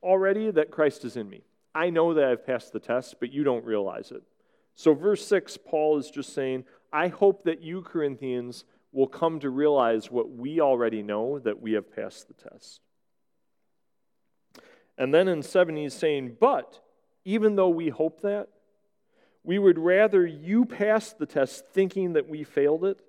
already 0.03 0.51
that 0.51 0.71
Christ 0.71 1.05
is 1.05 1.17
in 1.17 1.29
me. 1.29 1.43
I 1.75 1.91
know 1.91 2.15
that 2.15 2.25
I've 2.25 2.47
passed 2.47 2.73
the 2.73 2.81
test, 2.81 3.17
but 3.21 3.33
you 3.33 3.43
don't 3.43 3.65
realize 3.65 4.11
it. 4.11 4.23
So, 4.75 4.93
verse 4.93 5.27
6, 5.27 5.59
Paul 5.67 5.99
is 5.99 6.11
just 6.11 6.35
saying, 6.35 6.65
I 6.93 7.09
hope 7.09 7.45
that 7.45 7.63
you, 7.63 7.81
Corinthians, 7.83 8.65
will 8.93 9.07
come 9.07 9.41
to 9.41 9.51
realize 9.51 10.11
what 10.11 10.31
we 10.31 10.61
already 10.61 11.03
know 11.03 11.39
that 11.39 11.61
we 11.61 11.73
have 11.73 11.95
passed 11.95 12.29
the 12.29 12.51
test. 12.51 12.81
And 14.99 15.13
then 15.13 15.29
in 15.29 15.43
7, 15.43 15.77
he's 15.77 15.95
saying, 15.95 16.37
But 16.41 16.81
even 17.25 17.57
though 17.57 17.69
we 17.69 17.89
hope 17.89 18.23
that, 18.23 18.49
we 19.47 19.59
would 19.59 19.79
rather 19.79 20.27
you 20.27 20.65
pass 20.65 21.13
the 21.13 21.25
test 21.25 21.69
thinking 21.69 22.15
that 22.15 22.29
we 22.29 22.43
failed 22.43 22.85
it 22.85 23.01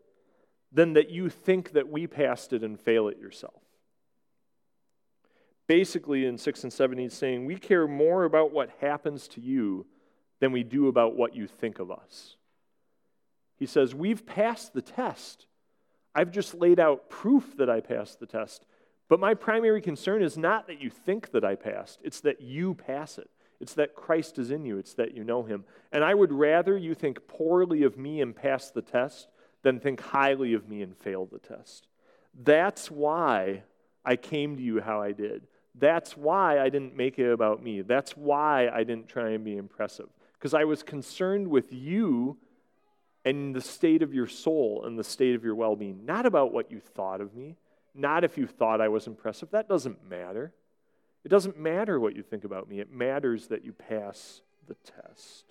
than 0.71 0.93
that 0.93 1.09
you 1.09 1.29
think 1.29 1.71
that 1.71 1.89
we 1.89 2.05
passed 2.05 2.53
it 2.53 2.63
and 2.63 2.79
fail 2.79 3.07
it 3.07 3.17
yourself. 3.17 3.61
Basically 5.65 6.25
in 6.25 6.37
6 6.37 6.63
and 6.63 6.71
7 6.71 6.97
he's 6.97 7.13
saying 7.13 7.45
we 7.45 7.55
care 7.55 7.87
more 7.87 8.23
about 8.23 8.53
what 8.53 8.69
happens 8.79 9.27
to 9.29 9.41
you 9.41 9.87
than 10.39 10.51
we 10.51 10.63
do 10.63 10.87
about 10.87 11.15
what 11.15 11.35
you 11.35 11.47
think 11.47 11.79
of 11.79 11.89
us. 11.89 12.35
He 13.55 13.65
says 13.65 13.95
we've 13.95 14.25
passed 14.25 14.73
the 14.73 14.81
test. 14.81 15.47
I've 16.13 16.31
just 16.31 16.53
laid 16.53 16.79
out 16.79 17.09
proof 17.09 17.57
that 17.57 17.69
i 17.69 17.79
passed 17.79 18.19
the 18.19 18.27
test 18.27 18.65
but 19.09 19.19
my 19.19 19.33
primary 19.33 19.81
concern 19.81 20.21
is 20.21 20.37
not 20.37 20.67
that 20.67 20.81
you 20.81 20.89
think 20.89 21.31
that 21.31 21.43
i 21.43 21.55
passed 21.55 21.99
it's 22.03 22.21
that 22.21 22.41
you 22.41 22.73
pass 22.73 23.17
it 23.17 23.29
it's 23.59 23.73
that 23.73 23.95
christ 23.95 24.37
is 24.37 24.51
in 24.51 24.65
you 24.65 24.77
it's 24.77 24.93
that 24.93 25.15
you 25.15 25.23
know 25.23 25.43
him 25.43 25.63
and 25.91 26.03
i 26.03 26.13
would 26.13 26.31
rather 26.31 26.77
you 26.77 26.93
think 26.93 27.27
poorly 27.27 27.83
of 27.83 27.97
me 27.97 28.21
and 28.21 28.35
pass 28.35 28.71
the 28.71 28.81
test 28.81 29.27
than 29.63 29.79
think 29.79 29.99
highly 29.99 30.53
of 30.53 30.69
me 30.69 30.81
and 30.81 30.95
fail 30.97 31.25
the 31.25 31.39
test 31.39 31.87
that's 32.43 32.91
why 32.91 33.63
I 34.07 34.15
came 34.15 34.55
to 34.55 34.63
you 34.63 34.79
how 34.79 35.01
I 35.01 35.11
did. 35.11 35.47
That's 35.75 36.15
why 36.15 36.59
I 36.59 36.69
didn't 36.69 36.95
make 36.95 37.19
it 37.19 37.29
about 37.29 37.61
me. 37.61 37.81
That's 37.81 38.15
why 38.15 38.69
I 38.69 38.83
didn't 38.83 39.09
try 39.09 39.31
and 39.31 39.43
be 39.43 39.57
impressive. 39.57 40.07
Because 40.33 40.53
I 40.53 40.63
was 40.63 40.81
concerned 40.81 41.47
with 41.47 41.73
you 41.73 42.37
and 43.25 43.53
the 43.53 43.61
state 43.61 44.01
of 44.01 44.13
your 44.13 44.27
soul 44.27 44.83
and 44.85 44.97
the 44.97 45.03
state 45.03 45.35
of 45.35 45.43
your 45.43 45.55
well 45.55 45.75
being, 45.75 46.05
not 46.05 46.25
about 46.25 46.53
what 46.53 46.71
you 46.71 46.79
thought 46.79 47.19
of 47.19 47.35
me, 47.35 47.57
not 47.97 48.23
if 48.23 48.37
you 48.37 48.47
thought 48.47 48.81
I 48.81 48.89
was 48.89 49.07
impressive. 49.07 49.49
That 49.51 49.67
doesn't 49.67 50.07
matter. 50.07 50.53
It 51.23 51.29
doesn't 51.29 51.59
matter 51.59 51.99
what 51.99 52.15
you 52.15 52.23
think 52.23 52.43
about 52.43 52.69
me, 52.69 52.79
it 52.79 52.91
matters 52.91 53.47
that 53.47 53.65
you 53.65 53.73
pass 53.73 54.41
the 54.67 54.75
test. 54.75 55.45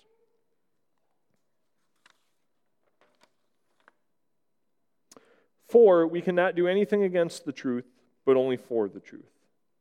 For 5.67 6.07
we 6.07 6.21
cannot 6.21 6.55
do 6.55 6.67
anything 6.67 7.03
against 7.03 7.45
the 7.45 7.51
truth, 7.51 7.85
but 8.25 8.37
only 8.37 8.57
for 8.57 8.87
the 8.87 9.01
truth. 9.01 9.25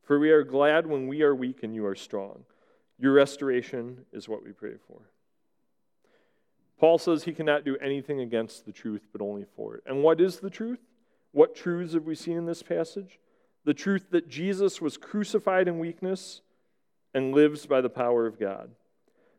For 0.02 0.18
we 0.18 0.30
are 0.30 0.42
glad 0.42 0.86
when 0.86 1.06
we 1.06 1.22
are 1.22 1.34
weak 1.34 1.62
and 1.62 1.74
you 1.74 1.86
are 1.86 1.94
strong. 1.94 2.44
Your 2.98 3.12
restoration 3.12 4.04
is 4.12 4.28
what 4.28 4.44
we 4.44 4.52
pray 4.52 4.74
for. 4.88 5.00
Paul 6.78 6.98
says 6.98 7.24
he 7.24 7.32
cannot 7.32 7.64
do 7.64 7.76
anything 7.78 8.20
against 8.20 8.66
the 8.66 8.72
truth, 8.72 9.06
but 9.12 9.22
only 9.22 9.46
for 9.56 9.76
it. 9.76 9.84
And 9.86 10.02
what 10.02 10.20
is 10.20 10.40
the 10.40 10.50
truth? 10.50 10.80
What 11.36 11.54
truths 11.54 11.92
have 11.92 12.06
we 12.06 12.14
seen 12.14 12.38
in 12.38 12.46
this 12.46 12.62
passage? 12.62 13.18
The 13.66 13.74
truth 13.74 14.06
that 14.12 14.26
Jesus 14.26 14.80
was 14.80 14.96
crucified 14.96 15.68
in 15.68 15.78
weakness 15.78 16.40
and 17.12 17.34
lives 17.34 17.66
by 17.66 17.82
the 17.82 17.90
power 17.90 18.26
of 18.26 18.40
God. 18.40 18.70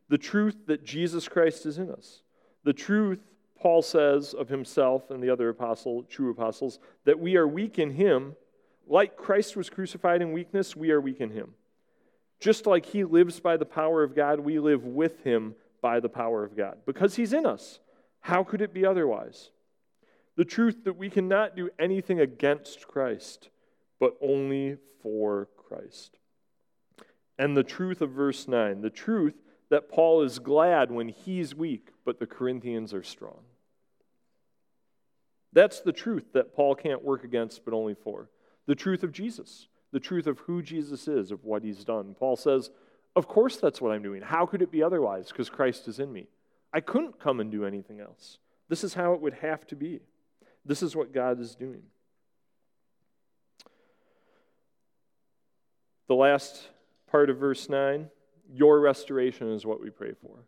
The 0.07 0.19
truth 0.19 0.67
that 0.67 0.85
Jesus 0.85 1.27
Christ 1.27 1.65
is 1.65 1.79
in 1.79 1.89
us. 1.89 2.21
The 2.63 2.71
truth 2.71 3.17
Paul 3.59 3.81
says 3.81 4.35
of 4.35 4.47
himself 4.47 5.09
and 5.09 5.23
the 5.23 5.31
other 5.31 5.49
apostle, 5.49 6.03
true 6.03 6.29
apostles, 6.29 6.77
that 7.05 7.19
we 7.19 7.35
are 7.35 7.47
weak 7.47 7.79
in 7.79 7.89
him. 7.89 8.35
Like 8.85 9.17
Christ 9.17 9.57
was 9.57 9.71
crucified 9.71 10.21
in 10.21 10.33
weakness, 10.33 10.75
we 10.75 10.91
are 10.91 11.01
weak 11.01 11.19
in 11.19 11.31
him. 11.31 11.55
Just 12.39 12.67
like 12.67 12.85
he 12.85 13.05
lives 13.05 13.39
by 13.39 13.57
the 13.57 13.65
power 13.65 14.03
of 14.03 14.15
God, 14.15 14.39
we 14.41 14.59
live 14.59 14.85
with 14.85 15.23
him 15.23 15.55
by 15.81 15.99
the 15.99 16.09
power 16.09 16.43
of 16.43 16.55
God. 16.55 16.77
Because 16.85 17.15
he's 17.15 17.33
in 17.33 17.47
us. 17.47 17.79
How 18.19 18.43
could 18.43 18.61
it 18.61 18.71
be 18.71 18.85
otherwise? 18.85 19.49
The 20.37 20.45
truth 20.45 20.83
that 20.85 20.97
we 20.97 21.09
cannot 21.09 21.55
do 21.55 21.69
anything 21.77 22.19
against 22.19 22.87
Christ, 22.87 23.49
but 23.99 24.15
only 24.21 24.77
for 25.01 25.49
Christ. 25.57 26.17
And 27.37 27.57
the 27.57 27.63
truth 27.63 28.01
of 28.01 28.11
verse 28.11 28.47
9, 28.47 28.81
the 28.81 28.89
truth 28.89 29.35
that 29.69 29.89
Paul 29.89 30.21
is 30.21 30.39
glad 30.39 30.91
when 30.91 31.09
he's 31.09 31.53
weak, 31.53 31.89
but 32.05 32.19
the 32.19 32.27
Corinthians 32.27 32.93
are 32.93 33.03
strong. 33.03 33.39
That's 35.53 35.81
the 35.81 35.91
truth 35.91 36.33
that 36.33 36.55
Paul 36.55 36.75
can't 36.75 37.03
work 37.03 37.23
against, 37.23 37.65
but 37.65 37.73
only 37.73 37.95
for. 37.95 38.29
The 38.67 38.75
truth 38.75 39.03
of 39.03 39.11
Jesus, 39.11 39.67
the 39.91 39.99
truth 39.99 40.27
of 40.27 40.39
who 40.39 40.61
Jesus 40.61 41.07
is, 41.07 41.31
of 41.31 41.43
what 41.43 41.63
he's 41.63 41.83
done. 41.83 42.15
Paul 42.17 42.35
says, 42.35 42.69
Of 43.15 43.27
course, 43.27 43.57
that's 43.57 43.81
what 43.81 43.91
I'm 43.91 44.03
doing. 44.03 44.21
How 44.21 44.45
could 44.45 44.61
it 44.61 44.71
be 44.71 44.83
otherwise? 44.83 45.29
Because 45.29 45.49
Christ 45.49 45.87
is 45.87 45.99
in 45.99 46.13
me. 46.13 46.27
I 46.73 46.79
couldn't 46.79 47.19
come 47.19 47.39
and 47.39 47.51
do 47.51 47.65
anything 47.65 47.99
else. 47.99 48.37
This 48.69 48.83
is 48.83 48.93
how 48.93 49.13
it 49.13 49.21
would 49.21 49.35
have 49.35 49.65
to 49.67 49.75
be. 49.75 50.01
This 50.67 50.83
is 50.83 50.95
what 50.95 51.13
God 51.13 51.39
is 51.39 51.55
doing. 51.55 51.83
The 56.07 56.15
last 56.15 56.69
part 57.09 57.29
of 57.29 57.37
verse 57.37 57.69
9 57.69 58.09
your 58.53 58.79
restoration 58.79 59.51
is 59.51 59.65
what 59.65 59.81
we 59.81 59.89
pray 59.89 60.13
for. 60.21 60.45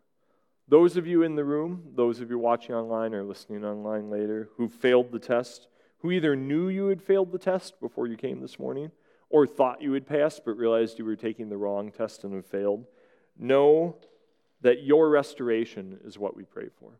Those 0.68 0.96
of 0.96 1.06
you 1.06 1.22
in 1.22 1.34
the 1.34 1.44
room, 1.44 1.82
those 1.94 2.20
of 2.20 2.30
you 2.30 2.38
watching 2.38 2.74
online 2.74 3.12
or 3.12 3.24
listening 3.24 3.64
online 3.64 4.08
later, 4.08 4.48
who 4.56 4.68
failed 4.68 5.12
the 5.12 5.18
test, 5.18 5.66
who 5.98 6.10
either 6.10 6.36
knew 6.36 6.68
you 6.68 6.86
had 6.86 7.02
failed 7.02 7.32
the 7.32 7.38
test 7.38 7.80
before 7.80 8.06
you 8.06 8.16
came 8.16 8.40
this 8.40 8.58
morning, 8.58 8.90
or 9.28 9.46
thought 9.46 9.82
you 9.82 9.92
had 9.92 10.06
passed 10.06 10.44
but 10.44 10.56
realized 10.56 10.98
you 10.98 11.04
were 11.04 11.16
taking 11.16 11.48
the 11.48 11.56
wrong 11.56 11.90
test 11.90 12.24
and 12.24 12.34
have 12.34 12.46
failed, 12.46 12.86
know 13.38 13.96
that 14.60 14.82
your 14.82 15.10
restoration 15.10 15.98
is 16.04 16.18
what 16.18 16.36
we 16.36 16.44
pray 16.44 16.68
for. 16.78 16.92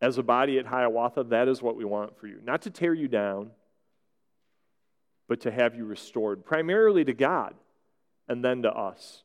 As 0.00 0.18
a 0.18 0.22
body 0.22 0.58
at 0.58 0.66
Hiawatha, 0.66 1.24
that 1.24 1.48
is 1.48 1.62
what 1.62 1.76
we 1.76 1.84
want 1.84 2.18
for 2.18 2.26
you. 2.26 2.38
Not 2.44 2.62
to 2.62 2.70
tear 2.70 2.92
you 2.92 3.08
down, 3.08 3.50
but 5.28 5.40
to 5.40 5.50
have 5.50 5.74
you 5.74 5.84
restored, 5.84 6.44
primarily 6.44 7.04
to 7.04 7.14
God 7.14 7.54
and 8.28 8.44
then 8.44 8.62
to 8.62 8.70
us. 8.70 9.22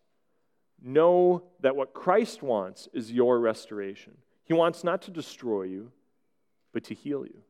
Know 0.81 1.43
that 1.59 1.75
what 1.75 1.93
Christ 1.93 2.41
wants 2.41 2.87
is 2.93 3.11
your 3.11 3.39
restoration. 3.39 4.17
He 4.43 4.53
wants 4.53 4.83
not 4.83 5.03
to 5.03 5.11
destroy 5.11 5.63
you, 5.63 5.91
but 6.73 6.83
to 6.85 6.95
heal 6.95 7.25
you. 7.25 7.41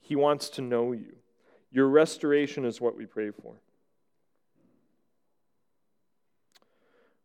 He 0.00 0.16
wants 0.16 0.50
to 0.50 0.62
know 0.62 0.92
you. 0.92 1.16
Your 1.70 1.88
restoration 1.88 2.64
is 2.64 2.80
what 2.80 2.96
we 2.96 3.06
pray 3.06 3.30
for. 3.30 3.54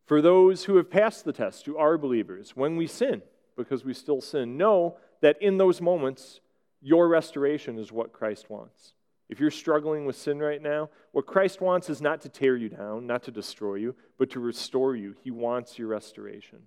For 0.06 0.22
those 0.22 0.66
who 0.66 0.78
have 0.78 0.90
passed 0.90 1.26
the 1.26 1.34
test, 1.34 1.66
who 1.66 1.78
are 1.78 1.98
believers, 1.98 2.52
when 2.56 2.78
we 2.78 2.86
sin, 2.86 3.24
because 3.56 3.86
we 3.86 3.94
still 3.94 4.22
sin, 4.22 4.58
know 4.58 4.98
that 5.22 5.42
in 5.42 5.58
those 5.58 5.82
moments, 5.82 6.42
your 6.82 7.08
restoration 7.08 7.80
is 7.80 7.92
what 7.92 8.14
Christ 8.14 8.50
wants. 8.50 8.94
If 9.28 9.40
you're 9.40 9.52
struggling 9.52 10.06
with 10.06 10.16
sin 10.16 10.40
right 10.40 10.62
now, 10.62 10.90
what 11.12 11.26
Christ 11.26 11.62
wants 11.62 11.90
is 11.90 12.02
not 12.02 12.22
to 12.22 12.30
tear 12.30 12.56
you 12.56 12.70
down, 12.70 13.08
not 13.08 13.24
to 13.24 13.32
destroy 13.32 13.76
you, 13.76 13.96
but 14.20 14.30
to 14.32 14.40
restore 14.40 14.96
you. 14.96 15.16
He 15.24 15.32
wants 15.32 15.80
your 15.80 15.88
restoration. 15.88 16.60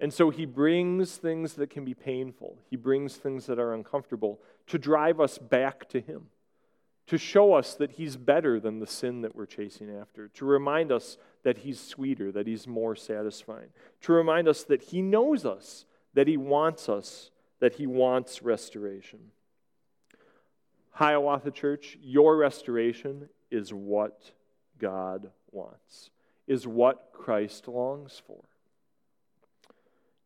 And 0.00 0.14
so 0.14 0.30
he 0.30 0.46
brings 0.46 1.16
things 1.16 1.54
that 1.54 1.70
can 1.70 1.84
be 1.84 1.94
painful, 1.94 2.58
he 2.70 2.76
brings 2.76 3.16
things 3.16 3.46
that 3.46 3.58
are 3.58 3.74
uncomfortable 3.74 4.40
to 4.68 4.78
drive 4.78 5.20
us 5.20 5.38
back 5.38 5.88
to 5.88 6.00
him, 6.00 6.26
to 7.08 7.18
show 7.18 7.54
us 7.54 7.74
that 7.74 7.92
he's 7.92 8.16
better 8.16 8.60
than 8.60 8.78
the 8.78 8.86
sin 8.86 9.22
that 9.22 9.34
we're 9.34 9.46
chasing 9.46 9.90
after, 9.90 10.28
to 10.28 10.44
remind 10.44 10.92
us 10.92 11.16
that 11.42 11.58
he's 11.58 11.80
sweeter, 11.80 12.30
that 12.30 12.46
he's 12.46 12.66
more 12.66 12.94
satisfying, 12.94 13.68
to 14.02 14.12
remind 14.12 14.46
us 14.46 14.62
that 14.64 14.82
he 14.82 15.00
knows 15.00 15.46
us, 15.46 15.86
that 16.14 16.28
he 16.28 16.36
wants 16.36 16.88
us, 16.88 17.30
that 17.60 17.74
he 17.74 17.86
wants 17.86 18.42
restoration. 18.42 19.18
Hiawatha 20.92 21.50
Church, 21.50 21.96
your 22.02 22.36
restoration 22.36 23.28
is 23.50 23.72
what 23.72 24.32
God 24.78 25.30
wants, 25.50 26.10
is 26.46 26.66
what 26.66 27.10
Christ 27.12 27.68
longs 27.68 28.20
for. 28.26 28.44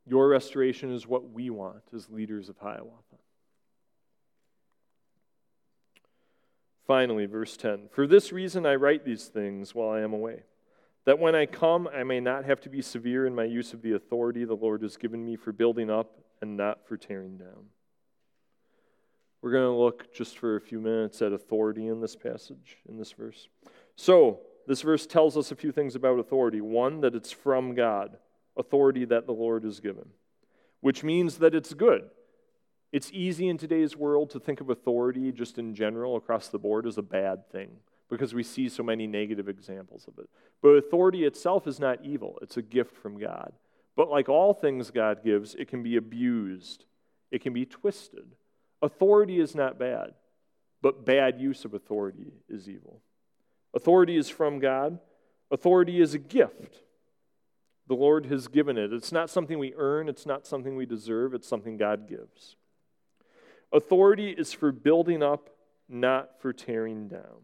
Your 0.04 0.28
restoration 0.28 0.92
is 0.92 1.06
what 1.06 1.30
we 1.30 1.48
want 1.48 1.82
as 1.94 2.10
leaders 2.10 2.48
of 2.48 2.58
Hiawatha. 2.58 3.11
Finally, 6.86 7.26
verse 7.26 7.56
10 7.56 7.88
For 7.90 8.06
this 8.06 8.32
reason 8.32 8.66
I 8.66 8.74
write 8.74 9.04
these 9.04 9.26
things 9.26 9.74
while 9.74 9.90
I 9.90 10.00
am 10.00 10.12
away, 10.12 10.42
that 11.04 11.18
when 11.18 11.34
I 11.34 11.46
come 11.46 11.88
I 11.88 12.02
may 12.02 12.20
not 12.20 12.44
have 12.44 12.60
to 12.62 12.68
be 12.68 12.82
severe 12.82 13.26
in 13.26 13.34
my 13.34 13.44
use 13.44 13.72
of 13.72 13.82
the 13.82 13.92
authority 13.92 14.44
the 14.44 14.54
Lord 14.54 14.82
has 14.82 14.96
given 14.96 15.24
me 15.24 15.36
for 15.36 15.52
building 15.52 15.90
up 15.90 16.18
and 16.40 16.56
not 16.56 16.86
for 16.86 16.96
tearing 16.96 17.38
down. 17.38 17.66
We're 19.42 19.52
going 19.52 19.64
to 19.64 19.78
look 19.78 20.14
just 20.14 20.38
for 20.38 20.56
a 20.56 20.60
few 20.60 20.80
minutes 20.80 21.20
at 21.20 21.32
authority 21.32 21.88
in 21.88 22.00
this 22.00 22.14
passage, 22.14 22.78
in 22.88 22.96
this 22.96 23.10
verse. 23.12 23.48
So, 23.96 24.40
this 24.68 24.82
verse 24.82 25.06
tells 25.06 25.36
us 25.36 25.50
a 25.50 25.56
few 25.56 25.72
things 25.72 25.96
about 25.96 26.20
authority. 26.20 26.60
One, 26.60 27.00
that 27.00 27.16
it's 27.16 27.32
from 27.32 27.74
God, 27.74 28.18
authority 28.56 29.04
that 29.06 29.26
the 29.26 29.32
Lord 29.32 29.64
has 29.64 29.80
given, 29.80 30.10
which 30.80 31.02
means 31.02 31.38
that 31.38 31.54
it's 31.56 31.74
good. 31.74 32.08
It's 32.92 33.10
easy 33.12 33.48
in 33.48 33.56
today's 33.56 33.96
world 33.96 34.30
to 34.30 34.38
think 34.38 34.60
of 34.60 34.68
authority 34.68 35.32
just 35.32 35.58
in 35.58 35.74
general 35.74 36.16
across 36.16 36.48
the 36.48 36.58
board 36.58 36.86
as 36.86 36.98
a 36.98 37.02
bad 37.02 37.50
thing 37.50 37.70
because 38.10 38.34
we 38.34 38.42
see 38.42 38.68
so 38.68 38.82
many 38.82 39.06
negative 39.06 39.48
examples 39.48 40.04
of 40.06 40.18
it. 40.18 40.28
But 40.60 40.70
authority 40.70 41.24
itself 41.24 41.66
is 41.66 41.80
not 41.80 42.04
evil, 42.04 42.38
it's 42.42 42.58
a 42.58 42.62
gift 42.62 42.94
from 42.94 43.18
God. 43.18 43.54
But 43.96 44.10
like 44.10 44.28
all 44.28 44.52
things 44.52 44.90
God 44.90 45.24
gives, 45.24 45.54
it 45.54 45.68
can 45.68 45.82
be 45.82 45.96
abused, 45.96 46.84
it 47.30 47.42
can 47.42 47.54
be 47.54 47.64
twisted. 47.64 48.36
Authority 48.82 49.40
is 49.40 49.54
not 49.54 49.78
bad, 49.78 50.12
but 50.82 51.06
bad 51.06 51.40
use 51.40 51.64
of 51.64 51.72
authority 51.72 52.32
is 52.50 52.68
evil. 52.68 53.00
Authority 53.74 54.18
is 54.18 54.28
from 54.28 54.58
God, 54.58 54.98
authority 55.50 55.98
is 55.98 56.12
a 56.12 56.18
gift. 56.18 56.82
The 57.88 57.94
Lord 57.94 58.26
has 58.26 58.48
given 58.48 58.78
it. 58.78 58.92
It's 58.92 59.12
not 59.12 59.30
something 59.30 59.58
we 59.58 59.74
earn, 59.76 60.10
it's 60.10 60.26
not 60.26 60.46
something 60.46 60.76
we 60.76 60.84
deserve, 60.84 61.32
it's 61.32 61.48
something 61.48 61.78
God 61.78 62.06
gives. 62.06 62.56
Authority 63.72 64.30
is 64.30 64.52
for 64.52 64.70
building 64.70 65.22
up, 65.22 65.50
not 65.88 66.40
for 66.40 66.52
tearing 66.52 67.08
down. 67.08 67.42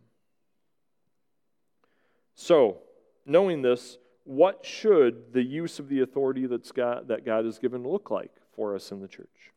So, 2.34 2.78
knowing 3.24 3.62
this, 3.62 3.98
what 4.24 4.64
should 4.64 5.32
the 5.32 5.42
use 5.42 5.78
of 5.78 5.88
the 5.88 6.00
authority 6.00 6.46
that's 6.46 6.70
God, 6.70 7.08
that 7.08 7.24
God 7.24 7.46
has 7.46 7.58
given 7.58 7.82
look 7.82 8.10
like 8.10 8.32
for 8.54 8.74
us 8.74 8.92
in 8.92 9.00
the 9.00 9.08
church? 9.08 9.52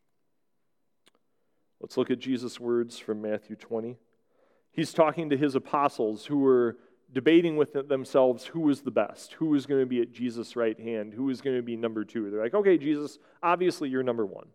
Let's 1.80 1.96
look 1.96 2.10
at 2.10 2.18
Jesus' 2.18 2.58
words 2.58 2.98
from 2.98 3.20
Matthew 3.20 3.56
20. 3.56 3.98
He's 4.70 4.94
talking 4.94 5.28
to 5.30 5.36
his 5.36 5.54
apostles 5.54 6.26
who 6.26 6.38
were 6.38 6.78
debating 7.12 7.56
with 7.56 7.76
themselves 7.88 8.46
who 8.46 8.60
was 8.60 8.80
the 8.80 8.90
best, 8.90 9.34
who 9.34 9.46
was 9.46 9.66
going 9.66 9.80
to 9.80 9.86
be 9.86 10.00
at 10.00 10.12
Jesus' 10.12 10.56
right 10.56 10.78
hand, 10.78 11.12
who 11.12 11.24
was 11.24 11.42
going 11.42 11.56
to 11.56 11.62
be 11.62 11.76
number 11.76 12.04
two. 12.04 12.30
They're 12.30 12.42
like, 12.42 12.54
okay, 12.54 12.78
Jesus, 12.78 13.18
obviously 13.42 13.90
you're 13.90 14.02
number 14.02 14.24
one. 14.24 14.46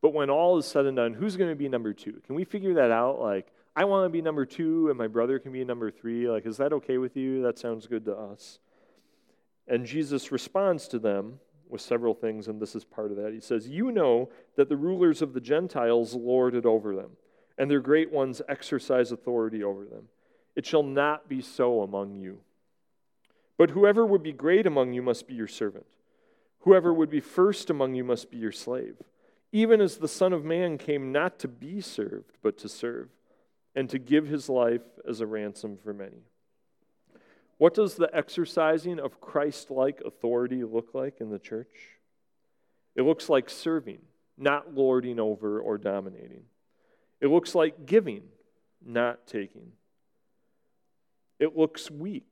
But 0.00 0.14
when 0.14 0.30
all 0.30 0.58
is 0.58 0.66
said 0.66 0.86
and 0.86 0.96
done, 0.96 1.14
who's 1.14 1.36
going 1.36 1.50
to 1.50 1.56
be 1.56 1.68
number 1.68 1.92
two? 1.92 2.20
Can 2.26 2.34
we 2.34 2.44
figure 2.44 2.74
that 2.74 2.90
out? 2.90 3.20
Like, 3.20 3.52
I 3.74 3.84
want 3.84 4.06
to 4.06 4.10
be 4.10 4.22
number 4.22 4.46
two 4.46 4.88
and 4.88 4.98
my 4.98 5.08
brother 5.08 5.38
can 5.38 5.52
be 5.52 5.64
number 5.64 5.90
three. 5.90 6.28
Like, 6.28 6.46
is 6.46 6.56
that 6.58 6.72
okay 6.72 6.98
with 6.98 7.16
you? 7.16 7.42
That 7.42 7.58
sounds 7.58 7.86
good 7.86 8.04
to 8.04 8.16
us. 8.16 8.58
And 9.66 9.84
Jesus 9.84 10.32
responds 10.32 10.88
to 10.88 10.98
them 10.98 11.40
with 11.68 11.80
several 11.80 12.14
things, 12.14 12.48
and 12.48 12.60
this 12.60 12.74
is 12.74 12.84
part 12.84 13.10
of 13.10 13.18
that. 13.18 13.32
He 13.32 13.40
says, 13.40 13.68
You 13.68 13.92
know 13.92 14.30
that 14.56 14.68
the 14.68 14.76
rulers 14.76 15.20
of 15.20 15.34
the 15.34 15.40
Gentiles 15.40 16.14
lord 16.14 16.54
it 16.54 16.64
over 16.64 16.96
them, 16.96 17.10
and 17.58 17.70
their 17.70 17.80
great 17.80 18.10
ones 18.10 18.40
exercise 18.48 19.12
authority 19.12 19.62
over 19.62 19.84
them. 19.84 20.08
It 20.56 20.66
shall 20.66 20.82
not 20.82 21.28
be 21.28 21.42
so 21.42 21.82
among 21.82 22.16
you. 22.16 22.40
But 23.58 23.70
whoever 23.70 24.06
would 24.06 24.22
be 24.22 24.32
great 24.32 24.66
among 24.66 24.92
you 24.92 25.02
must 25.02 25.26
be 25.26 25.34
your 25.34 25.48
servant. 25.48 25.86
Whoever 26.60 26.92
would 26.92 27.10
be 27.10 27.20
first 27.20 27.70
among 27.70 27.94
you 27.94 28.04
must 28.04 28.30
be 28.30 28.38
your 28.38 28.52
slave. 28.52 28.96
Even 29.52 29.80
as 29.80 29.96
the 29.96 30.08
Son 30.08 30.32
of 30.32 30.44
Man 30.44 30.78
came 30.78 31.12
not 31.12 31.38
to 31.40 31.48
be 31.48 31.80
served, 31.80 32.36
but 32.42 32.58
to 32.58 32.68
serve, 32.68 33.08
and 33.74 33.88
to 33.90 33.98
give 33.98 34.26
his 34.26 34.48
life 34.48 34.82
as 35.08 35.20
a 35.20 35.26
ransom 35.26 35.76
for 35.76 35.92
many. 35.92 36.22
What 37.58 37.74
does 37.74 37.94
the 37.94 38.10
exercising 38.14 39.00
of 39.00 39.20
Christ 39.20 39.70
like 39.70 40.00
authority 40.04 40.64
look 40.64 40.94
like 40.94 41.20
in 41.20 41.30
the 41.30 41.38
church? 41.38 41.98
It 42.94 43.02
looks 43.02 43.28
like 43.28 43.50
serving, 43.50 44.00
not 44.36 44.74
lording 44.74 45.18
over 45.18 45.60
or 45.60 45.78
dominating. 45.78 46.44
It 47.20 47.28
looks 47.28 47.54
like 47.54 47.86
giving, 47.86 48.22
not 48.84 49.26
taking. 49.26 49.72
It 51.38 51.56
looks 51.56 51.90
weak. 51.90 52.24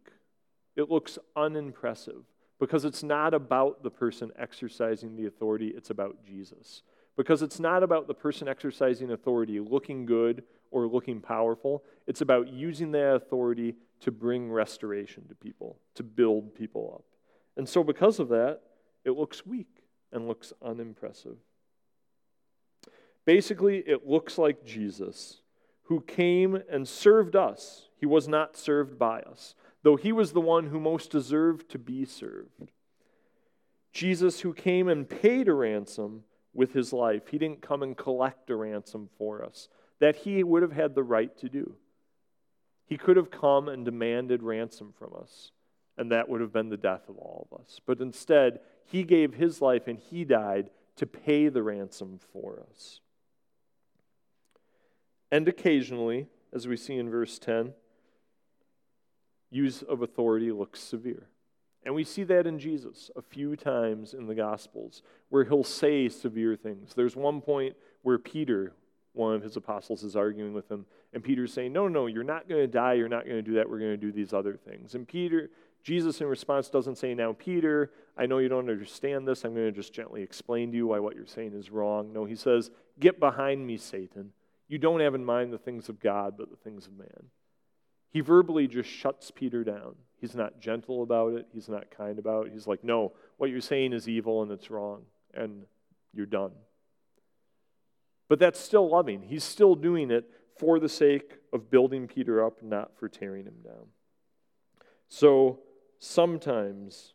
It 0.76 0.90
looks 0.90 1.18
unimpressive 1.34 2.24
because 2.58 2.84
it's 2.84 3.02
not 3.02 3.34
about 3.34 3.82
the 3.82 3.90
person 3.90 4.30
exercising 4.38 5.16
the 5.16 5.26
authority, 5.26 5.68
it's 5.68 5.90
about 5.90 6.24
Jesus. 6.24 6.82
Because 7.16 7.42
it's 7.42 7.58
not 7.58 7.82
about 7.82 8.06
the 8.06 8.14
person 8.14 8.46
exercising 8.46 9.10
authority 9.10 9.58
looking 9.58 10.04
good 10.04 10.44
or 10.70 10.86
looking 10.86 11.20
powerful. 11.20 11.82
It's 12.06 12.20
about 12.20 12.48
using 12.48 12.92
that 12.92 13.14
authority 13.14 13.76
to 14.00 14.10
bring 14.10 14.52
restoration 14.52 15.26
to 15.28 15.34
people, 15.34 15.78
to 15.94 16.02
build 16.02 16.54
people 16.54 16.92
up. 16.94 17.04
And 17.56 17.68
so, 17.68 17.82
because 17.82 18.20
of 18.20 18.28
that, 18.28 18.60
it 19.04 19.12
looks 19.12 19.46
weak 19.46 19.84
and 20.12 20.28
looks 20.28 20.52
unimpressive. 20.62 21.36
Basically, 23.24 23.78
it 23.78 24.06
looks 24.06 24.36
like 24.38 24.64
Jesus, 24.64 25.40
who 25.84 26.00
came 26.00 26.62
and 26.70 26.86
served 26.86 27.34
us. 27.34 27.88
He 27.96 28.06
was 28.06 28.28
not 28.28 28.56
served 28.56 28.98
by 28.98 29.20
us, 29.22 29.54
though 29.82 29.96
he 29.96 30.12
was 30.12 30.32
the 30.32 30.40
one 30.40 30.66
who 30.66 30.78
most 30.78 31.10
deserved 31.10 31.70
to 31.70 31.78
be 31.78 32.04
served. 32.04 32.70
Jesus, 33.92 34.40
who 34.40 34.52
came 34.52 34.88
and 34.88 35.08
paid 35.08 35.48
a 35.48 35.54
ransom 35.54 36.24
with 36.56 36.72
his 36.72 36.92
life. 36.92 37.28
He 37.28 37.38
didn't 37.38 37.62
come 37.62 37.82
and 37.82 37.96
collect 37.96 38.50
a 38.50 38.56
ransom 38.56 39.08
for 39.18 39.44
us 39.44 39.68
that 39.98 40.16
he 40.16 40.42
would 40.42 40.62
have 40.62 40.72
had 40.72 40.94
the 40.94 41.02
right 41.02 41.36
to 41.38 41.48
do. 41.48 41.74
He 42.86 42.96
could 42.96 43.16
have 43.16 43.30
come 43.30 43.68
and 43.68 43.84
demanded 43.84 44.42
ransom 44.42 44.92
from 44.98 45.12
us, 45.20 45.50
and 45.96 46.10
that 46.12 46.28
would 46.28 46.40
have 46.40 46.52
been 46.52 46.68
the 46.68 46.76
death 46.76 47.08
of 47.08 47.16
all 47.18 47.48
of 47.50 47.60
us. 47.60 47.80
But 47.84 48.00
instead, 48.00 48.60
he 48.84 49.02
gave 49.02 49.34
his 49.34 49.60
life 49.60 49.86
and 49.86 49.98
he 49.98 50.24
died 50.24 50.70
to 50.96 51.06
pay 51.06 51.48
the 51.48 51.62
ransom 51.62 52.20
for 52.32 52.64
us. 52.70 53.00
And 55.30 55.48
occasionally, 55.48 56.28
as 56.52 56.68
we 56.68 56.76
see 56.76 56.96
in 56.96 57.10
verse 57.10 57.38
10, 57.38 57.72
use 59.50 59.82
of 59.82 60.02
authority 60.02 60.52
looks 60.52 60.80
severe. 60.80 61.28
And 61.86 61.94
we 61.94 62.02
see 62.02 62.24
that 62.24 62.48
in 62.48 62.58
Jesus 62.58 63.12
a 63.14 63.22
few 63.22 63.54
times 63.54 64.12
in 64.12 64.26
the 64.26 64.34
Gospels 64.34 65.02
where 65.28 65.44
he'll 65.44 65.62
say 65.62 66.08
severe 66.08 66.56
things. 66.56 66.94
There's 66.94 67.14
one 67.14 67.40
point 67.40 67.76
where 68.02 68.18
Peter, 68.18 68.72
one 69.12 69.34
of 69.34 69.42
his 69.42 69.56
apostles, 69.56 70.02
is 70.02 70.16
arguing 70.16 70.52
with 70.52 70.68
him, 70.68 70.84
and 71.12 71.22
Peter's 71.22 71.52
saying, 71.52 71.72
No, 71.72 71.86
no, 71.86 72.08
you're 72.08 72.24
not 72.24 72.48
going 72.48 72.60
to 72.60 72.66
die. 72.66 72.94
You're 72.94 73.08
not 73.08 73.24
going 73.24 73.36
to 73.36 73.42
do 73.42 73.54
that. 73.54 73.70
We're 73.70 73.78
going 73.78 73.92
to 73.92 73.96
do 73.96 74.10
these 74.10 74.32
other 74.32 74.56
things. 74.56 74.96
And 74.96 75.06
Peter, 75.06 75.48
Jesus, 75.84 76.20
in 76.20 76.26
response, 76.26 76.68
doesn't 76.68 76.98
say, 76.98 77.14
Now, 77.14 77.32
Peter, 77.34 77.92
I 78.18 78.26
know 78.26 78.38
you 78.38 78.48
don't 78.48 78.68
understand 78.68 79.28
this. 79.28 79.44
I'm 79.44 79.54
going 79.54 79.66
to 79.66 79.72
just 79.72 79.92
gently 79.92 80.22
explain 80.22 80.72
to 80.72 80.76
you 80.76 80.88
why 80.88 80.98
what 80.98 81.14
you're 81.14 81.24
saying 81.24 81.54
is 81.54 81.70
wrong. 81.70 82.12
No, 82.12 82.24
he 82.24 82.34
says, 82.34 82.72
Get 82.98 83.20
behind 83.20 83.64
me, 83.64 83.76
Satan. 83.76 84.32
You 84.66 84.78
don't 84.78 84.98
have 84.98 85.14
in 85.14 85.24
mind 85.24 85.52
the 85.52 85.58
things 85.58 85.88
of 85.88 86.00
God, 86.00 86.34
but 86.36 86.50
the 86.50 86.56
things 86.56 86.88
of 86.88 86.98
man. 86.98 87.30
He 88.10 88.22
verbally 88.22 88.66
just 88.66 88.90
shuts 88.90 89.30
Peter 89.30 89.62
down. 89.62 89.94
He's 90.18 90.34
not 90.34 90.60
gentle 90.60 91.02
about 91.02 91.34
it. 91.34 91.46
He's 91.52 91.68
not 91.68 91.90
kind 91.90 92.18
about 92.18 92.46
it. 92.46 92.52
He's 92.52 92.66
like, 92.66 92.82
no, 92.82 93.12
what 93.36 93.50
you're 93.50 93.60
saying 93.60 93.92
is 93.92 94.08
evil 94.08 94.42
and 94.42 94.50
it's 94.50 94.70
wrong, 94.70 95.02
and 95.34 95.64
you're 96.14 96.26
done. 96.26 96.52
But 98.28 98.38
that's 98.38 98.58
still 98.58 98.88
loving. 98.88 99.22
He's 99.22 99.44
still 99.44 99.74
doing 99.74 100.10
it 100.10 100.28
for 100.58 100.80
the 100.80 100.88
sake 100.88 101.34
of 101.52 101.70
building 101.70 102.08
Peter 102.08 102.44
up, 102.44 102.62
not 102.62 102.98
for 102.98 103.08
tearing 103.08 103.44
him 103.44 103.60
down. 103.62 103.86
So 105.08 105.60
sometimes 105.98 107.12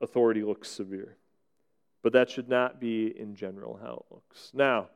authority 0.00 0.42
looks 0.42 0.68
severe, 0.68 1.16
but 2.02 2.12
that 2.12 2.28
should 2.28 2.48
not 2.48 2.80
be 2.80 3.06
in 3.18 3.34
general 3.34 3.78
how 3.80 4.04
it 4.04 4.14
looks. 4.14 4.50
Now, 4.52 4.88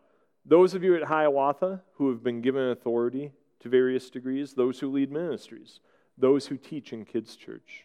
those 0.45 0.75
of 0.75 0.83
you 0.83 0.97
at 0.97 1.05
Hiawatha 1.05 1.83
who 1.95 2.11
have 2.11 2.23
been 2.23 2.41
given 2.41 2.71
authority 2.71 3.33
to 3.61 3.69
various 3.69 4.11
degrees, 4.11 4.55
those 4.55 4.81
who 4.81 4.91
lead 4.91 5.11
ministries, 5.11 5.81
those 6.19 6.47
who 6.47 6.57
teach 6.57 6.93
in 6.93 7.05
kids' 7.05 7.37
church, 7.37 7.85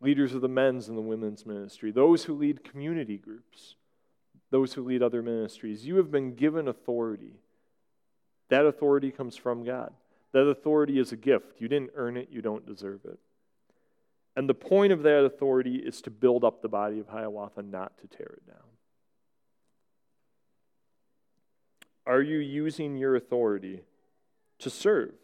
leaders 0.00 0.34
of 0.34 0.40
the 0.40 0.48
men's 0.48 0.88
and 0.88 0.96
the 0.96 1.02
women's 1.02 1.44
ministry, 1.44 1.90
those 1.90 2.24
who 2.24 2.34
lead 2.34 2.64
community 2.64 3.18
groups, 3.18 3.74
those 4.50 4.74
who 4.74 4.84
lead 4.84 5.02
other 5.02 5.22
ministries. 5.22 5.84
You 5.84 5.96
have 5.96 6.10
been 6.10 6.34
given 6.34 6.68
authority. 6.68 7.40
That 8.50 8.66
authority 8.66 9.10
comes 9.10 9.36
from 9.36 9.64
God. 9.64 9.92
That 10.32 10.46
authority 10.46 10.98
is 10.98 11.12
a 11.12 11.16
gift. 11.16 11.60
You 11.60 11.68
didn't 11.68 11.90
earn 11.94 12.16
it, 12.16 12.28
you 12.30 12.42
don't 12.42 12.66
deserve 12.66 13.00
it. 13.04 13.18
And 14.36 14.48
the 14.48 14.54
point 14.54 14.92
of 14.92 15.02
that 15.02 15.24
authority 15.24 15.76
is 15.76 16.02
to 16.02 16.10
build 16.10 16.44
up 16.44 16.60
the 16.60 16.68
body 16.68 16.98
of 16.98 17.08
Hiawatha, 17.08 17.62
not 17.62 17.92
to 17.98 18.08
tear 18.08 18.36
it 18.36 18.46
down. 18.46 18.56
Are 22.06 22.20
you 22.20 22.38
using 22.38 22.96
your 22.96 23.16
authority 23.16 23.82
to 24.58 24.70
serve 24.70 25.14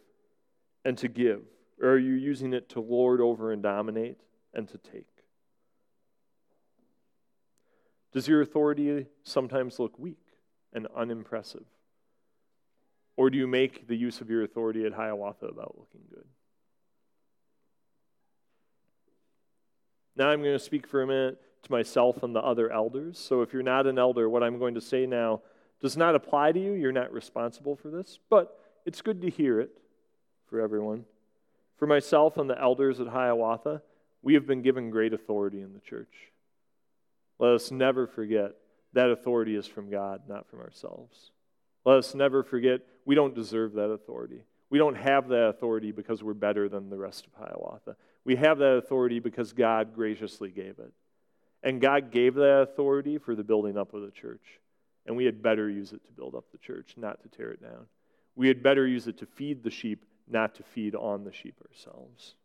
and 0.83 0.97
to 0.97 1.07
give? 1.07 1.41
Or 1.81 1.89
are 1.89 1.97
you 1.97 2.13
using 2.13 2.53
it 2.53 2.69
to 2.69 2.79
lord 2.79 3.19
over 3.19 3.51
and 3.51 3.63
dominate 3.63 4.17
and 4.53 4.67
to 4.69 4.77
take? 4.77 5.07
Does 8.13 8.27
your 8.27 8.41
authority 8.41 9.07
sometimes 9.23 9.79
look 9.79 9.97
weak 9.97 10.19
and 10.73 10.87
unimpressive? 10.95 11.65
Or 13.17 13.29
do 13.29 13.37
you 13.37 13.47
make 13.47 13.87
the 13.87 13.95
use 13.95 14.21
of 14.21 14.29
your 14.29 14.43
authority 14.43 14.85
at 14.85 14.93
Hiawatha 14.93 15.47
about 15.47 15.77
looking 15.77 16.01
good? 16.09 16.25
Now 20.15 20.29
I'm 20.29 20.41
going 20.41 20.57
to 20.57 20.63
speak 20.63 20.87
for 20.87 21.01
a 21.01 21.07
minute 21.07 21.39
to 21.63 21.71
myself 21.71 22.21
and 22.21 22.35
the 22.35 22.41
other 22.41 22.71
elders. 22.71 23.17
So 23.17 23.41
if 23.41 23.53
you're 23.53 23.63
not 23.63 23.87
an 23.87 23.97
elder, 23.97 24.29
what 24.29 24.43
I'm 24.43 24.59
going 24.59 24.75
to 24.75 24.81
say 24.81 25.05
now 25.05 25.41
does 25.81 25.97
not 25.97 26.15
apply 26.15 26.51
to 26.51 26.59
you. 26.59 26.73
You're 26.73 26.91
not 26.91 27.11
responsible 27.11 27.75
for 27.75 27.89
this, 27.89 28.19
but 28.29 28.59
it's 28.85 29.01
good 29.01 29.21
to 29.21 29.29
hear 29.29 29.59
it 29.59 29.71
for 30.47 30.59
everyone. 30.59 31.05
For 31.81 31.87
myself 31.87 32.37
and 32.37 32.47
the 32.47 32.61
elders 32.61 32.99
at 32.99 33.07
Hiawatha, 33.07 33.81
we 34.21 34.35
have 34.35 34.45
been 34.45 34.61
given 34.61 34.91
great 34.91 35.13
authority 35.13 35.61
in 35.61 35.73
the 35.73 35.79
church. 35.79 36.13
Let 37.39 37.53
us 37.53 37.71
never 37.71 38.05
forget 38.05 38.51
that 38.93 39.09
authority 39.09 39.55
is 39.55 39.65
from 39.65 39.89
God, 39.89 40.21
not 40.29 40.47
from 40.47 40.59
ourselves. 40.59 41.31
Let 41.83 41.97
us 41.97 42.13
never 42.13 42.43
forget 42.43 42.81
we 43.03 43.15
don't 43.15 43.33
deserve 43.33 43.73
that 43.73 43.89
authority. 43.89 44.43
We 44.69 44.77
don't 44.77 44.93
have 44.93 45.29
that 45.29 45.47
authority 45.47 45.91
because 45.91 46.21
we're 46.21 46.35
better 46.35 46.69
than 46.69 46.91
the 46.91 46.99
rest 46.99 47.25
of 47.25 47.33
Hiawatha. 47.33 47.95
We 48.25 48.35
have 48.35 48.59
that 48.59 48.75
authority 48.75 49.17
because 49.17 49.51
God 49.51 49.95
graciously 49.95 50.51
gave 50.51 50.77
it. 50.77 50.93
And 51.63 51.81
God 51.81 52.11
gave 52.11 52.35
that 52.35 52.61
authority 52.61 53.17
for 53.17 53.33
the 53.33 53.43
building 53.43 53.75
up 53.75 53.95
of 53.95 54.03
the 54.03 54.11
church. 54.11 54.59
And 55.07 55.17
we 55.17 55.25
had 55.25 55.41
better 55.41 55.67
use 55.67 55.93
it 55.93 56.05
to 56.05 56.11
build 56.11 56.35
up 56.35 56.45
the 56.51 56.59
church, 56.59 56.93
not 56.95 57.23
to 57.23 57.29
tear 57.35 57.49
it 57.49 57.61
down. 57.63 57.87
We 58.35 58.49
had 58.49 58.61
better 58.61 58.85
use 58.85 59.07
it 59.07 59.17
to 59.17 59.25
feed 59.25 59.63
the 59.63 59.71
sheep, 59.71 60.05
not 60.27 60.55
to 60.55 60.63
feed 60.63 60.95
on 60.95 61.23
the 61.23 61.33
sheep 61.33 61.55
ourselves. 61.69 62.35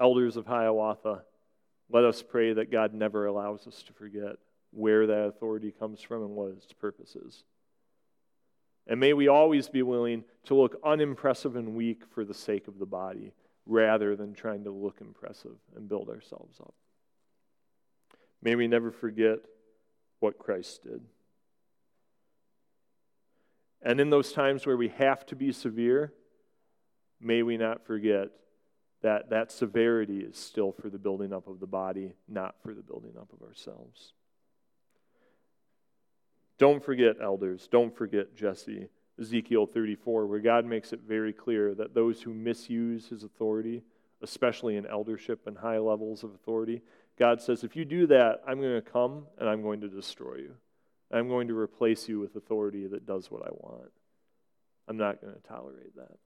Elders 0.00 0.36
of 0.36 0.46
Hiawatha, 0.46 1.22
let 1.90 2.04
us 2.04 2.22
pray 2.22 2.52
that 2.54 2.70
God 2.70 2.94
never 2.94 3.26
allows 3.26 3.66
us 3.66 3.82
to 3.82 3.92
forget 3.92 4.36
where 4.72 5.06
that 5.06 5.26
authority 5.26 5.72
comes 5.72 6.00
from 6.00 6.22
and 6.22 6.30
what 6.30 6.52
its 6.52 6.72
purpose 6.72 7.16
is. 7.16 7.44
And 8.86 8.98
may 8.98 9.12
we 9.12 9.28
always 9.28 9.68
be 9.68 9.82
willing 9.82 10.24
to 10.44 10.54
look 10.54 10.76
unimpressive 10.82 11.56
and 11.56 11.74
weak 11.74 12.02
for 12.14 12.24
the 12.24 12.34
sake 12.34 12.66
of 12.66 12.78
the 12.78 12.86
body 12.86 13.32
rather 13.66 14.16
than 14.16 14.34
trying 14.34 14.64
to 14.64 14.70
look 14.70 14.98
impressive 15.00 15.56
and 15.76 15.88
build 15.88 16.08
ourselves 16.08 16.58
up. 16.60 16.74
May 18.42 18.54
we 18.54 18.66
never 18.66 18.90
forget 18.90 19.40
what 20.20 20.38
Christ 20.38 20.82
did. 20.82 21.02
And 23.82 24.00
in 24.00 24.10
those 24.10 24.32
times 24.32 24.66
where 24.66 24.76
we 24.76 24.88
have 24.88 25.24
to 25.26 25.36
be 25.36 25.52
severe, 25.52 26.12
may 27.20 27.42
we 27.42 27.56
not 27.56 27.86
forget 27.86 28.28
that 29.02 29.30
that 29.30 29.50
severity 29.50 30.18
is 30.18 30.36
still 30.36 30.72
for 30.72 30.90
the 30.90 30.98
building 30.98 31.32
up 31.32 31.48
of 31.48 31.60
the 31.60 31.66
body, 31.66 32.12
not 32.28 32.56
for 32.62 32.74
the 32.74 32.82
building 32.82 33.14
up 33.18 33.32
of 33.32 33.46
ourselves. 33.46 34.12
Don't 36.58 36.84
forget, 36.84 37.16
elders, 37.22 37.68
don't 37.72 37.96
forget 37.96 38.36
Jesse, 38.36 38.88
Ezekiel 39.18 39.66
34, 39.66 40.26
where 40.26 40.40
God 40.40 40.66
makes 40.66 40.92
it 40.92 41.00
very 41.06 41.32
clear 41.32 41.74
that 41.74 41.94
those 41.94 42.20
who 42.20 42.34
misuse 42.34 43.08
his 43.08 43.22
authority, 43.22 43.82
especially 44.20 44.76
in 44.76 44.86
eldership 44.86 45.46
and 45.46 45.56
high 45.56 45.78
levels 45.78 46.22
of 46.22 46.34
authority, 46.34 46.82
God 47.18 47.40
says, 47.40 47.64
if 47.64 47.76
you 47.76 47.86
do 47.86 48.06
that, 48.08 48.42
I'm 48.46 48.60
going 48.60 48.74
to 48.74 48.90
come 48.90 49.26
and 49.38 49.48
I'm 49.48 49.62
going 49.62 49.80
to 49.80 49.88
destroy 49.88 50.36
you. 50.36 50.54
I'm 51.12 51.28
going 51.28 51.48
to 51.48 51.58
replace 51.58 52.08
you 52.08 52.20
with 52.20 52.36
authority 52.36 52.86
that 52.86 53.06
does 53.06 53.30
what 53.30 53.42
I 53.42 53.50
want. 53.50 53.90
I'm 54.88 54.96
not 54.96 55.20
going 55.20 55.34
to 55.34 55.40
tolerate 55.40 55.94
that. 55.96 56.18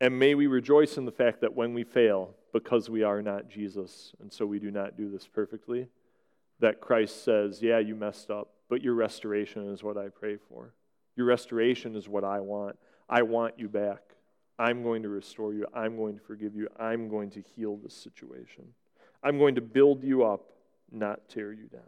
And 0.00 0.18
may 0.18 0.34
we 0.34 0.46
rejoice 0.46 0.98
in 0.98 1.04
the 1.04 1.12
fact 1.12 1.40
that 1.40 1.54
when 1.54 1.72
we 1.72 1.84
fail, 1.84 2.34
because 2.52 2.90
we 2.90 3.02
are 3.02 3.22
not 3.22 3.48
Jesus, 3.48 4.12
and 4.20 4.32
so 4.32 4.44
we 4.44 4.58
do 4.58 4.70
not 4.70 4.96
do 4.96 5.10
this 5.10 5.26
perfectly, 5.26 5.88
that 6.60 6.80
Christ 6.80 7.24
says, 7.24 7.62
Yeah, 7.62 7.78
you 7.78 7.94
messed 7.94 8.30
up, 8.30 8.50
but 8.68 8.82
your 8.82 8.94
restoration 8.94 9.72
is 9.72 9.82
what 9.82 9.96
I 9.96 10.08
pray 10.08 10.36
for. 10.36 10.74
Your 11.16 11.26
restoration 11.26 11.96
is 11.96 12.08
what 12.08 12.24
I 12.24 12.40
want. 12.40 12.76
I 13.08 13.22
want 13.22 13.58
you 13.58 13.68
back. 13.68 14.00
I'm 14.58 14.82
going 14.82 15.02
to 15.02 15.08
restore 15.08 15.52
you. 15.52 15.66
I'm 15.74 15.96
going 15.96 16.16
to 16.16 16.22
forgive 16.22 16.54
you. 16.54 16.68
I'm 16.78 17.08
going 17.08 17.30
to 17.30 17.40
heal 17.40 17.76
this 17.76 17.94
situation. 17.94 18.64
I'm 19.22 19.38
going 19.38 19.54
to 19.56 19.60
build 19.60 20.02
you 20.04 20.24
up, 20.24 20.50
not 20.90 21.28
tear 21.28 21.52
you 21.52 21.66
down. 21.66 21.82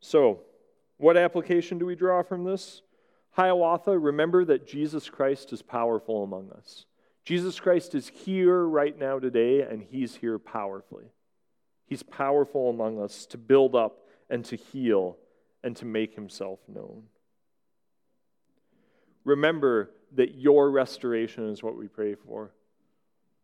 So, 0.00 0.40
what 0.98 1.16
application 1.16 1.78
do 1.78 1.86
we 1.86 1.94
draw 1.94 2.22
from 2.22 2.44
this? 2.44 2.82
Hiawatha, 3.32 3.98
remember 3.98 4.44
that 4.44 4.66
Jesus 4.66 5.08
Christ 5.08 5.52
is 5.52 5.62
powerful 5.62 6.22
among 6.22 6.50
us. 6.50 6.84
Jesus 7.24 7.60
Christ 7.60 7.94
is 7.94 8.08
here 8.08 8.64
right 8.64 8.98
now 8.98 9.18
today, 9.18 9.62
and 9.62 9.82
he's 9.82 10.16
here 10.16 10.38
powerfully. 10.38 11.06
He's 11.86 12.02
powerful 12.02 12.68
among 12.68 13.00
us 13.00 13.26
to 13.26 13.38
build 13.38 13.74
up 13.74 14.06
and 14.28 14.44
to 14.46 14.56
heal 14.56 15.16
and 15.62 15.76
to 15.76 15.84
make 15.84 16.14
himself 16.14 16.58
known. 16.68 17.04
Remember 19.24 19.90
that 20.14 20.34
your 20.34 20.70
restoration 20.70 21.48
is 21.48 21.62
what 21.62 21.76
we 21.76 21.86
pray 21.86 22.14
for. 22.14 22.52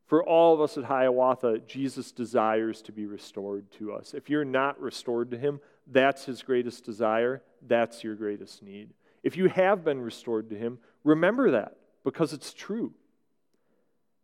For 0.09 0.25
all 0.25 0.55
of 0.55 0.63
us 0.63 0.79
at 0.79 0.85
Hiawatha, 0.85 1.61
Jesus 1.67 2.13
desires 2.13 2.81
to 2.83 2.93
be 2.93 3.05
restored 3.05 3.71
to 3.73 3.93
us. 3.93 4.15
If 4.15 4.31
you're 4.31 4.45
not 4.45 4.81
restored 4.81 5.31
to 5.33 5.39
him, 5.39 5.61
that's 5.87 6.25
his 6.25 6.43
greatest 6.43 6.85
desire. 6.85 7.43
That's 7.67 8.03
your 8.03 8.15
greatest 8.15 8.63
need. 8.63 8.95
If 9.23 9.37
you 9.37 9.49
have 9.49 9.85
been 9.85 10.01
restored 10.01 10.49
to 10.49 10.57
him, 10.57 10.79
remember 11.05 11.51
that 11.51 11.77
because 12.05 12.33
it's 12.33 12.55
true. 12.55 12.95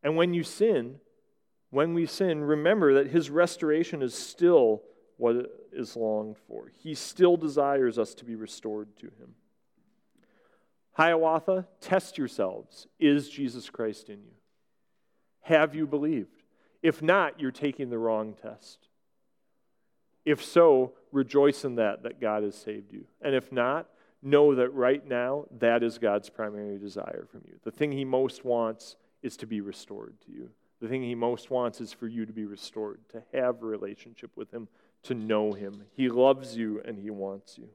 And 0.02 0.16
when 0.16 0.32
you 0.32 0.42
sin, 0.42 1.00
when 1.68 1.92
we 1.92 2.06
sin, 2.06 2.42
remember 2.42 2.94
that 2.94 3.10
his 3.10 3.28
restoration 3.28 4.00
is 4.00 4.14
still 4.14 4.82
what 5.18 5.36
is 5.70 5.96
longed 5.96 6.38
for. 6.48 6.72
He 6.78 6.94
still 6.94 7.36
desires 7.36 7.98
us 7.98 8.14
to 8.14 8.24
be 8.24 8.36
restored 8.36 8.96
to 9.00 9.06
him. 9.06 9.34
Hiawatha, 10.92 11.66
test 11.82 12.16
yourselves. 12.16 12.86
Is 12.98 13.28
Jesus 13.28 13.68
Christ 13.68 14.08
in 14.08 14.22
you? 14.22 14.32
Have 15.44 15.74
you 15.74 15.86
believed? 15.86 16.42
If 16.82 17.02
not, 17.02 17.40
you're 17.40 17.50
taking 17.50 17.90
the 17.90 17.98
wrong 17.98 18.34
test. 18.34 18.88
If 20.24 20.42
so, 20.42 20.92
rejoice 21.12 21.64
in 21.64 21.76
that, 21.76 22.02
that 22.02 22.20
God 22.20 22.42
has 22.42 22.54
saved 22.54 22.92
you. 22.92 23.04
And 23.20 23.34
if 23.34 23.52
not, 23.52 23.86
know 24.22 24.54
that 24.54 24.70
right 24.70 25.06
now, 25.06 25.44
that 25.58 25.82
is 25.82 25.98
God's 25.98 26.30
primary 26.30 26.78
desire 26.78 27.26
from 27.30 27.42
you. 27.46 27.54
The 27.62 27.70
thing 27.70 27.92
He 27.92 28.04
most 28.04 28.44
wants 28.44 28.96
is 29.22 29.36
to 29.38 29.46
be 29.46 29.60
restored 29.60 30.14
to 30.26 30.32
you. 30.32 30.50
The 30.80 30.88
thing 30.88 31.02
He 31.02 31.14
most 31.14 31.50
wants 31.50 31.80
is 31.80 31.92
for 31.92 32.08
you 32.08 32.24
to 32.24 32.32
be 32.32 32.46
restored, 32.46 33.00
to 33.10 33.22
have 33.32 33.62
a 33.62 33.66
relationship 33.66 34.30
with 34.36 34.50
Him, 34.50 34.68
to 35.04 35.14
know 35.14 35.52
Him. 35.52 35.84
He 35.92 36.08
loves 36.08 36.56
you 36.56 36.80
and 36.86 36.98
He 36.98 37.10
wants 37.10 37.58
you. 37.58 37.68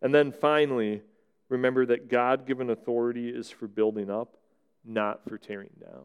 And 0.00 0.14
then 0.14 0.30
finally, 0.30 1.02
remember 1.48 1.86
that 1.86 2.08
God 2.08 2.46
given 2.46 2.70
authority 2.70 3.28
is 3.28 3.50
for 3.50 3.66
building 3.66 4.10
up, 4.10 4.36
not 4.84 5.28
for 5.28 5.38
tearing 5.38 5.70
down. 5.80 6.04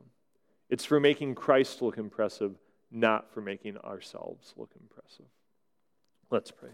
It's 0.70 0.86
for 0.86 1.00
making 1.00 1.36
Christ 1.36 1.82
look 1.82 1.98
impressive, 1.98 2.56
not 2.92 3.32
for 3.32 3.42
making 3.42 3.78
ourselves 3.78 4.54
look 4.58 4.72
impressive. 4.80 5.26
Let's 6.30 6.52
pray. 6.52 6.72